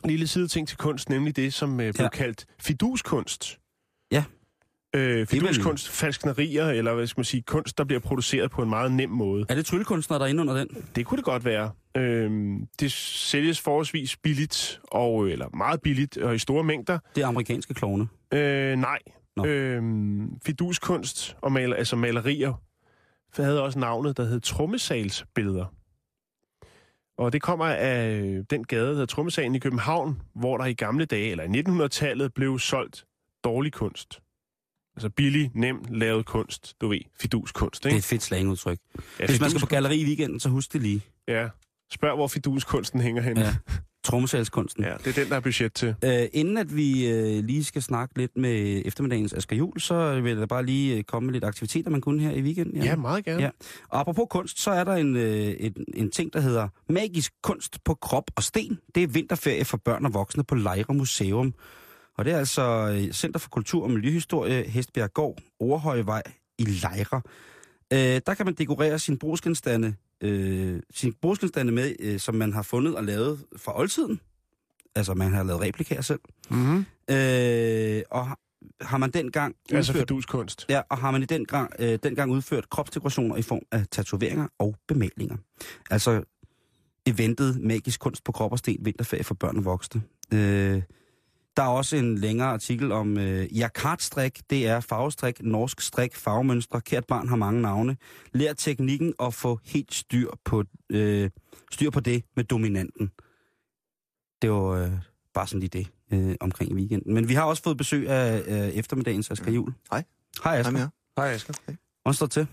lille 0.06 0.28
side 0.28 0.48
ting 0.48 0.68
til 0.68 0.78
kunst, 0.78 1.10
nemlig 1.10 1.36
det, 1.36 1.54
som 1.54 1.80
øh, 1.80 1.94
blev 1.94 2.04
Ja. 2.04 2.10
kaldt 2.10 2.46
fiduskunst. 2.62 3.60
Øh, 4.96 5.28
fiduskunst, 5.28 5.90
falsknerier, 5.90 6.66
eller 6.66 6.94
hvad 6.94 7.08
skal 7.08 7.20
man 7.20 7.26
sige, 7.26 7.42
kunst, 7.42 7.78
der 7.78 7.84
bliver 7.84 8.00
produceret 8.00 8.52
på 8.52 8.62
en 8.62 8.70
meget 8.70 8.92
nem 8.92 9.10
måde. 9.10 9.46
Er 9.50 9.56
det 9.56 9.66
tryllekunstnere, 9.66 10.20
der 10.20 10.26
er 10.26 10.30
inde 10.30 10.42
under 10.42 10.54
den? 10.54 10.68
Det 10.96 11.06
kunne 11.06 11.18
det 11.18 11.26
godt 11.26 11.46
være. 11.46 11.72
Øh, 11.98 12.60
det 12.80 12.92
sælges 12.92 13.62
forholdsvis 13.62 14.18
billigt, 14.18 14.82
og, 14.92 15.30
eller 15.30 15.48
meget 15.58 15.82
billigt, 15.82 16.18
og 16.18 16.36
i 16.36 16.40
store 16.40 16.64
mængder. 16.64 17.00
Det 17.16 17.24
er 17.24 17.28
amerikanske 17.28 17.74
klovne. 17.74 18.08
Øh, 18.34 18.76
nej. 18.78 19.00
Nå. 19.38 19.46
Øhm, 19.46 20.40
fiduskunst 20.46 21.38
og 21.42 21.52
maler, 21.52 21.76
altså 21.76 21.96
malerier 21.96 22.62
havde 23.42 23.64
også 23.64 23.80
navnet, 23.80 24.18
der 24.18 24.24
hed 24.24 24.40
trommesalsbilleder. 24.40 25.66
Og 27.18 27.34
det 27.34 27.42
kommer 27.42 27.66
af 27.66 28.20
øh, 28.22 28.44
den 28.50 28.64
gade, 28.64 28.86
der 28.86 28.92
hedder 28.92 29.06
Trommesalen 29.06 29.56
i 29.56 29.60
København, 29.60 30.22
hvor 30.36 30.58
der 30.58 30.66
i 30.66 30.74
gamle 30.74 31.06
dage, 31.06 31.32
eller 31.32 31.44
i 31.44 31.84
1900-tallet, 31.86 32.34
blev 32.34 32.60
solgt 32.60 33.06
dårlig 33.44 33.74
kunst. 33.74 34.23
Altså 34.96 35.10
billig, 35.10 35.52
nem, 35.56 35.78
lavet 35.90 36.26
kunst. 36.26 36.76
Du 36.82 36.88
ved, 36.88 37.00
fiduskunst, 37.20 37.84
Det 37.84 37.90
er 37.90 37.94
ikke? 37.94 37.98
et 38.00 38.04
fedt 38.06 38.24
slangudtryk. 38.24 38.78
Ja, 39.20 39.26
Hvis 39.26 39.40
man 39.42 39.50
skal 39.50 39.60
på 39.60 39.66
galleri 39.66 39.98
i 40.02 40.06
weekenden, 40.06 40.40
så 40.40 40.50
husk 40.50 40.74
det 40.74 40.82
lige. 40.82 41.02
Ja. 41.28 41.48
Spørg, 41.94 42.16
hvor 42.16 42.28
fiduskunsten 42.28 43.02
hænger 43.02 43.22
henne. 43.22 43.42
Ja. 43.42 43.56
Trommesalskunsten. 44.04 44.84
ja. 44.84 44.94
det 45.04 45.08
er 45.08 45.22
den, 45.22 45.30
der 45.30 45.36
er 45.36 45.40
budget 45.40 45.74
til. 45.74 45.96
Øh, 46.04 46.28
inden 46.34 46.58
at 46.58 46.76
vi 46.76 47.08
øh, 47.08 47.44
lige 47.44 47.64
skal 47.64 47.82
snakke 47.82 48.18
lidt 48.18 48.32
med 48.38 48.82
eftermiddagens 48.86 49.34
Asger 49.34 49.56
Jul, 49.56 49.80
så 49.80 50.22
vil 50.22 50.38
jeg 50.38 50.48
bare 50.48 50.66
lige 50.66 50.98
øh, 50.98 51.04
komme 51.04 51.26
med 51.26 51.34
lidt 51.34 51.44
aktiviteter, 51.44 51.90
man 51.90 52.02
kunne 52.02 52.22
her 52.22 52.32
i 52.32 52.42
weekenden. 52.42 52.84
Ja, 52.84 52.96
meget 52.96 53.26
gerne. 53.26 53.44
Ja. 53.44 53.50
Og 53.90 54.00
apropos 54.00 54.26
kunst, 54.30 54.62
så 54.62 54.72
er 54.72 54.84
der 54.84 54.94
en, 54.94 55.16
øh, 55.16 55.56
en, 55.60 55.74
en 55.94 56.12
ting, 56.12 56.34
der 56.34 56.40
hedder 56.40 56.68
Magisk 56.90 57.34
kunst 57.44 57.84
på 57.86 57.94
krop 57.94 58.24
og 58.36 58.44
sten. 58.44 58.80
Det 58.96 59.04
er 59.04 59.08
vinterferie 59.08 59.66
for 59.66 59.78
børn 59.78 60.06
og 60.06 60.14
voksne 60.14 60.44
på 60.44 60.56
Lejre 60.56 60.94
Museum. 60.94 61.54
Og 62.18 62.26
det 62.26 62.34
er 62.34 62.38
altså 62.38 62.62
øh, 63.08 63.12
Center 63.14 63.40
for 63.40 63.50
Kultur 63.50 63.84
og 63.84 63.92
Miljøhistorie, 63.92 64.64
Hestbjerg 64.70 65.14
Gård, 65.14 65.38
Overhøjvej 65.60 66.22
i 66.58 66.64
Lejre. 66.66 67.22
Øh, 67.94 68.22
der 68.28 68.34
kan 68.34 68.46
man 68.46 68.56
dekorere 68.56 69.00
sin 69.00 69.18
brugsgenstande, 69.18 69.96
øh, 70.22 70.80
sin 70.94 71.14
brugsgenstande 71.22 71.72
med, 71.72 71.96
øh, 72.00 72.20
som 72.20 72.36
man 72.36 72.54
har 72.54 72.62
fundet 72.62 72.96
og 72.96 73.04
lavet 73.04 73.44
fra 73.58 73.80
oldtiden. 73.80 74.20
Altså, 74.96 75.14
man 75.14 75.34
har 75.34 75.44
lavet 75.44 75.62
replikaer 75.62 76.02
selv. 76.02 76.20
Mm-hmm. 76.50 76.86
Øh, 77.10 78.02
og 78.12 78.28
har- 78.82 78.98
man 78.98 79.12
dengang 79.12 79.56
Altså 79.72 79.92
udført, 79.92 80.10
fiduskunst. 80.10 80.66
ja, 80.70 80.82
og 80.90 80.98
har 80.98 81.12
man 81.12 81.22
i 81.22 81.26
den 81.26 81.46
gang, 81.46 81.72
øh, 81.80 82.00
dengang 82.04 82.32
udført 82.32 82.70
kropsdekorationer 82.70 83.36
i 83.36 83.42
form 83.42 83.62
af 83.72 83.86
tatoveringer 83.92 84.48
og 84.60 84.76
bemalinger. 84.88 85.36
Altså 85.92 86.24
eventet 87.06 87.62
Magisk 87.62 88.00
kunst 88.00 88.24
på 88.24 88.32
krop 88.32 88.52
og 88.52 88.60
sten, 88.60 88.86
vinterferie 88.86 89.24
for 89.24 89.34
børn 89.34 89.58
og 89.58 89.66
voksne. 89.66 90.02
Øh, 90.34 90.82
der 91.58 91.64
er 91.64 91.68
også 91.68 91.96
en 91.96 92.18
længere 92.18 92.48
artikel 92.48 92.92
om 92.92 93.18
øh, 93.18 93.58
jakartstrik. 93.58 94.42
Det 94.50 94.68
er 94.68 94.80
farvestrik, 94.80 95.44
norsk 95.44 95.82
strik, 95.82 96.16
farvemønstre. 96.16 96.82
Kært 96.82 97.06
barn 97.08 97.28
har 97.28 97.36
mange 97.36 97.62
navne. 97.62 97.98
Lær 98.34 98.54
teknikken 98.54 99.14
og 99.20 99.34
få 99.34 99.60
helt 99.64 99.94
styr 99.94 100.28
på, 100.46 100.64
øh, 100.92 101.30
styr 101.72 101.90
på 101.90 102.00
det 102.00 102.24
med 102.36 102.44
dominanten. 102.44 103.12
Det 104.42 104.52
var 104.52 104.70
øh, 104.70 104.92
bare 105.34 105.48
sådan 105.48 105.60
lige 105.60 105.70
det 105.70 105.88
øh, 106.14 106.36
omkring 106.40 106.74
weekenden. 106.76 107.14
Men 107.14 107.30
vi 107.30 107.34
har 107.34 107.44
også 107.44 107.64
fået 107.64 107.78
besøg 107.78 108.10
af 108.10 108.42
øh, 108.48 108.70
eftermiddagens 108.70 109.32
Asger 109.32 109.52
Jul. 109.52 109.74
Hej. 109.92 110.04
Hej 110.44 110.58
Asger. 110.60 110.78
Hej. 110.78 110.88
Hej, 111.18 111.34
Asger. 111.34 111.54
Hvordan 112.02 112.14
står 112.16 112.26
det 112.26 112.34
til? 112.34 112.48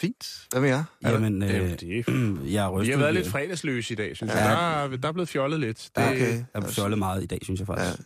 Fint. 0.00 0.46
Hvad 0.50 0.60
med 0.60 0.68
jer? 0.68 0.84
Er 1.02 1.10
Jamen, 1.12 1.42
Øh, 1.42 1.54
øh, 1.72 1.80
det 1.80 1.98
er 1.98 2.02
jeg 2.52 2.64
er 2.66 2.78
Vi 2.80 2.90
har 2.90 2.98
været 2.98 3.14
lidt 3.14 3.28
fredagsløse 3.28 3.92
i 3.94 3.96
dag, 3.96 4.16
synes 4.16 4.32
jeg. 4.32 4.38
Ja. 4.42 4.50
Der, 4.50 4.56
er- 4.56 4.96
der 4.96 5.08
er 5.08 5.12
blevet 5.12 5.28
fjollet 5.28 5.60
lidt. 5.60 5.90
Det, 5.96 6.04
Okay. 6.08 6.32
Jeg 6.36 6.44
er 6.54 6.68
fjollet 6.68 6.98
meget 6.98 7.22
i 7.22 7.26
dag, 7.26 7.38
synes 7.42 7.60
jeg 7.60 7.66
faktisk. 7.66 7.98
Ja. 7.98 8.04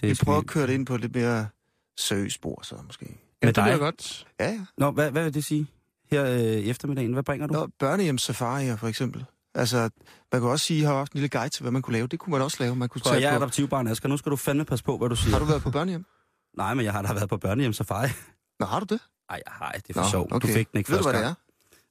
Det 0.00 0.08
Vi 0.08 0.24
prøver 0.24 0.38
at 0.38 0.46
køre 0.46 0.66
det 0.66 0.72
ind 0.72 0.86
på 0.86 0.94
et 0.94 1.00
lidt 1.00 1.14
mere 1.14 1.46
seriøst 1.98 2.34
spor, 2.34 2.60
så 2.62 2.74
måske. 2.86 3.06
ja, 3.06 3.12
med 3.42 3.46
det 3.48 3.56
dig. 3.56 3.64
bliver 3.64 3.78
godt. 3.78 4.26
Ja, 4.40 4.50
ja. 4.50 4.60
Nå, 4.78 4.90
hvad, 4.90 5.10
hvad 5.10 5.24
vil 5.24 5.34
det 5.34 5.44
sige? 5.44 5.66
Her 6.10 6.24
øh, 6.24 6.40
i 6.40 6.70
eftermiddagen, 6.70 7.12
hvad 7.12 7.22
bringer 7.22 7.46
du? 7.46 7.52
Nå, 7.52 7.68
børnehjem 7.78 8.18
safarier 8.18 8.76
for 8.76 8.88
eksempel. 8.88 9.24
Altså, 9.54 9.90
man 10.32 10.40
kunne 10.40 10.50
også 10.50 10.66
sige, 10.66 10.78
at 10.78 10.82
I 10.82 10.84
har 10.86 10.94
haft 10.94 11.12
en 11.12 11.16
lille 11.20 11.28
guide 11.38 11.48
til, 11.48 11.62
hvad 11.62 11.72
man 11.72 11.82
kunne 11.82 11.92
lave. 11.92 12.06
Det 12.06 12.18
kunne 12.18 12.30
man 12.30 12.42
også 12.42 12.56
lave. 12.60 12.76
Man 12.76 12.88
kunne 12.88 13.00
Så 13.00 13.08
tage 13.08 13.20
jeg 13.22 13.28
er 13.28 13.38
på... 13.38 13.42
adoptivbarn, 13.42 13.86
Asger. 13.86 14.08
Nu 14.08 14.16
skal 14.16 14.30
du 14.30 14.36
fandme 14.36 14.64
passe 14.64 14.84
på, 14.84 14.98
hvad 14.98 15.08
du 15.08 15.16
siger. 15.16 15.32
Har 15.32 15.38
du 15.38 15.44
været 15.44 15.62
på 15.62 15.70
børnehjem? 15.70 16.04
Nej, 16.58 16.74
men 16.74 16.84
jeg 16.84 16.92
har 16.92 17.02
da 17.02 17.12
været 17.12 17.28
på 17.28 17.36
børnehjem 17.36 17.72
safari. 17.72 18.08
Nå, 18.60 18.66
har 18.66 18.80
du 18.80 18.86
det? 18.94 19.00
Nej, 19.30 19.42
jeg 19.46 19.52
har 19.52 19.72
det 19.72 19.96
er 19.96 20.02
for 20.02 20.10
sjov. 20.10 20.28
okay. 20.30 20.48
Du 20.48 20.52
fik 20.54 20.72
den 20.72 20.78
ikke 20.78 20.90
Ved 20.90 20.98
du, 20.98 21.02
hvad 21.04 21.12
det 21.12 21.20
gang. 21.22 21.30
er? 21.30 21.43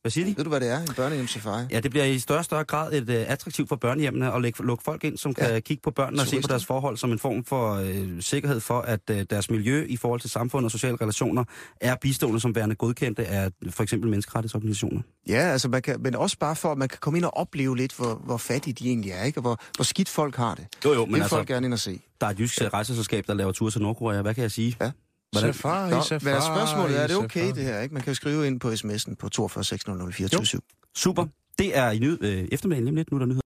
Hvad 0.04 0.12
siger 0.12 0.26
de? 0.26 0.38
Ved 0.38 0.44
du, 0.44 0.50
hvad 0.50 0.60
det 0.60 0.70
er? 0.70 0.80
En 0.82 0.88
børnehjemssafari? 0.96 1.64
Ja, 1.72 1.80
det 1.80 1.92
bliver 1.92 2.06
i 2.06 2.20
større 2.20 2.40
og 2.40 2.46
større 2.46 2.64
grad 2.64 2.94
et 2.94 3.10
uh, 3.10 3.16
attraktivt 3.32 3.70
for 3.70 3.76
børnehjemmene 3.76 4.34
at 4.34 4.42
lægge, 4.42 4.66
lukke 4.66 4.84
folk 4.84 5.04
ind, 5.04 5.18
som 5.18 5.34
kan 5.34 5.50
Ja. 5.50 5.60
kigge 5.60 5.82
på 5.82 5.92
børnene 5.92 6.22
og 6.22 6.28
se 6.28 6.42
på 6.42 6.48
deres 6.48 6.66
forhold 6.66 6.98
som 6.98 7.12
en 7.12 7.20
form 7.20 7.44
for 7.46 7.82
uh, 7.82 8.20
sikkerhed 8.20 8.60
for, 8.60 8.80
at 8.82 9.00
uh, 9.12 9.18
deres 9.30 9.50
miljø 9.50 9.86
i 9.90 9.98
forhold 9.98 10.20
til 10.22 10.30
samfund 10.30 10.66
og 10.66 10.72
sociale 10.72 10.98
relationer 11.02 11.44
er 11.82 11.96
bistående 12.02 12.40
som 12.40 12.56
værende 12.56 12.76
godkendte 12.76 13.26
af 13.28 13.50
for 13.70 13.84
eksempel 13.84 14.10
menneskerettighedsorganisationer. 14.10 15.02
Ja, 15.28 15.40
altså 15.40 15.68
man 15.70 15.82
kan, 15.82 16.02
men 16.02 16.16
også 16.16 16.38
bare 16.40 16.56
for, 16.56 16.72
at 16.72 16.78
man 16.78 16.88
kan 16.88 16.98
komme 17.02 17.18
ind 17.20 17.26
og 17.26 17.38
opleve 17.38 17.78
lidt, 17.78 17.94
hvor, 17.96 18.22
hvor 18.26 18.38
fattige 18.38 18.74
de 18.74 18.88
egentlig 18.88 19.12
er, 19.12 19.24
ikke? 19.24 19.38
Og 19.38 19.42
hvor, 19.42 19.60
hvor 19.76 19.84
skidt 19.84 20.10
folk 20.10 20.36
har 20.36 20.56
det. 20.56 20.66
Jo, 20.86 20.94
jo, 20.94 21.02
det 21.02 21.08
men 21.08 21.14
vil 21.16 21.22
altså, 21.22 21.36
folk 21.36 21.48
gerne 21.48 21.66
ind 21.66 21.74
og 21.74 21.80
se. 21.80 22.02
der 22.22 22.28
er 22.28 22.32
et 22.32 22.40
jysk 22.40 22.62
ja. 22.62 22.68
rejseselskab, 22.68 23.24
der 23.28 23.34
laver 23.34 23.52
ture 23.52 23.72
til 23.72 23.82
Nordkorea. 23.82 24.22
Hvad 24.22 24.34
kan 24.34 24.42
jeg 24.42 24.52
sige? 24.52 24.78
Ja. 24.82 24.92
Hvordan- 25.34 25.54
Safari, 25.54 25.90
Nå, 25.90 26.02
safari, 26.02 26.20
hvad 26.24 26.34
er 26.34 26.42
spørgsmålet? 26.42 27.00
Er 27.02 27.08
det 27.08 27.16
okay, 27.18 27.40
safari. 27.40 27.52
det 27.60 27.64
her? 27.64 27.80
Ikke? 27.82 27.94
Man 27.94 28.04
kan 28.04 28.12
jo 28.12 28.16
skrive 28.16 28.48
ind 28.48 28.60
på 28.60 28.72
sms'en 28.72 29.16
på 29.20 29.30
42 29.30 29.64
600 29.64 30.14
24 30.14 30.62
Super. 30.96 31.26
Det 31.60 31.78
er 31.78 31.92
i 31.92 32.00
ny, 32.00 32.18
øh, 32.22 32.48
eftermiddagen 32.52 32.86
lige 32.86 32.96
lidt. 32.96 33.12
Nu 33.12 33.16
er 33.18 33.20
der 33.20 33.26
nyheder. 33.26 33.42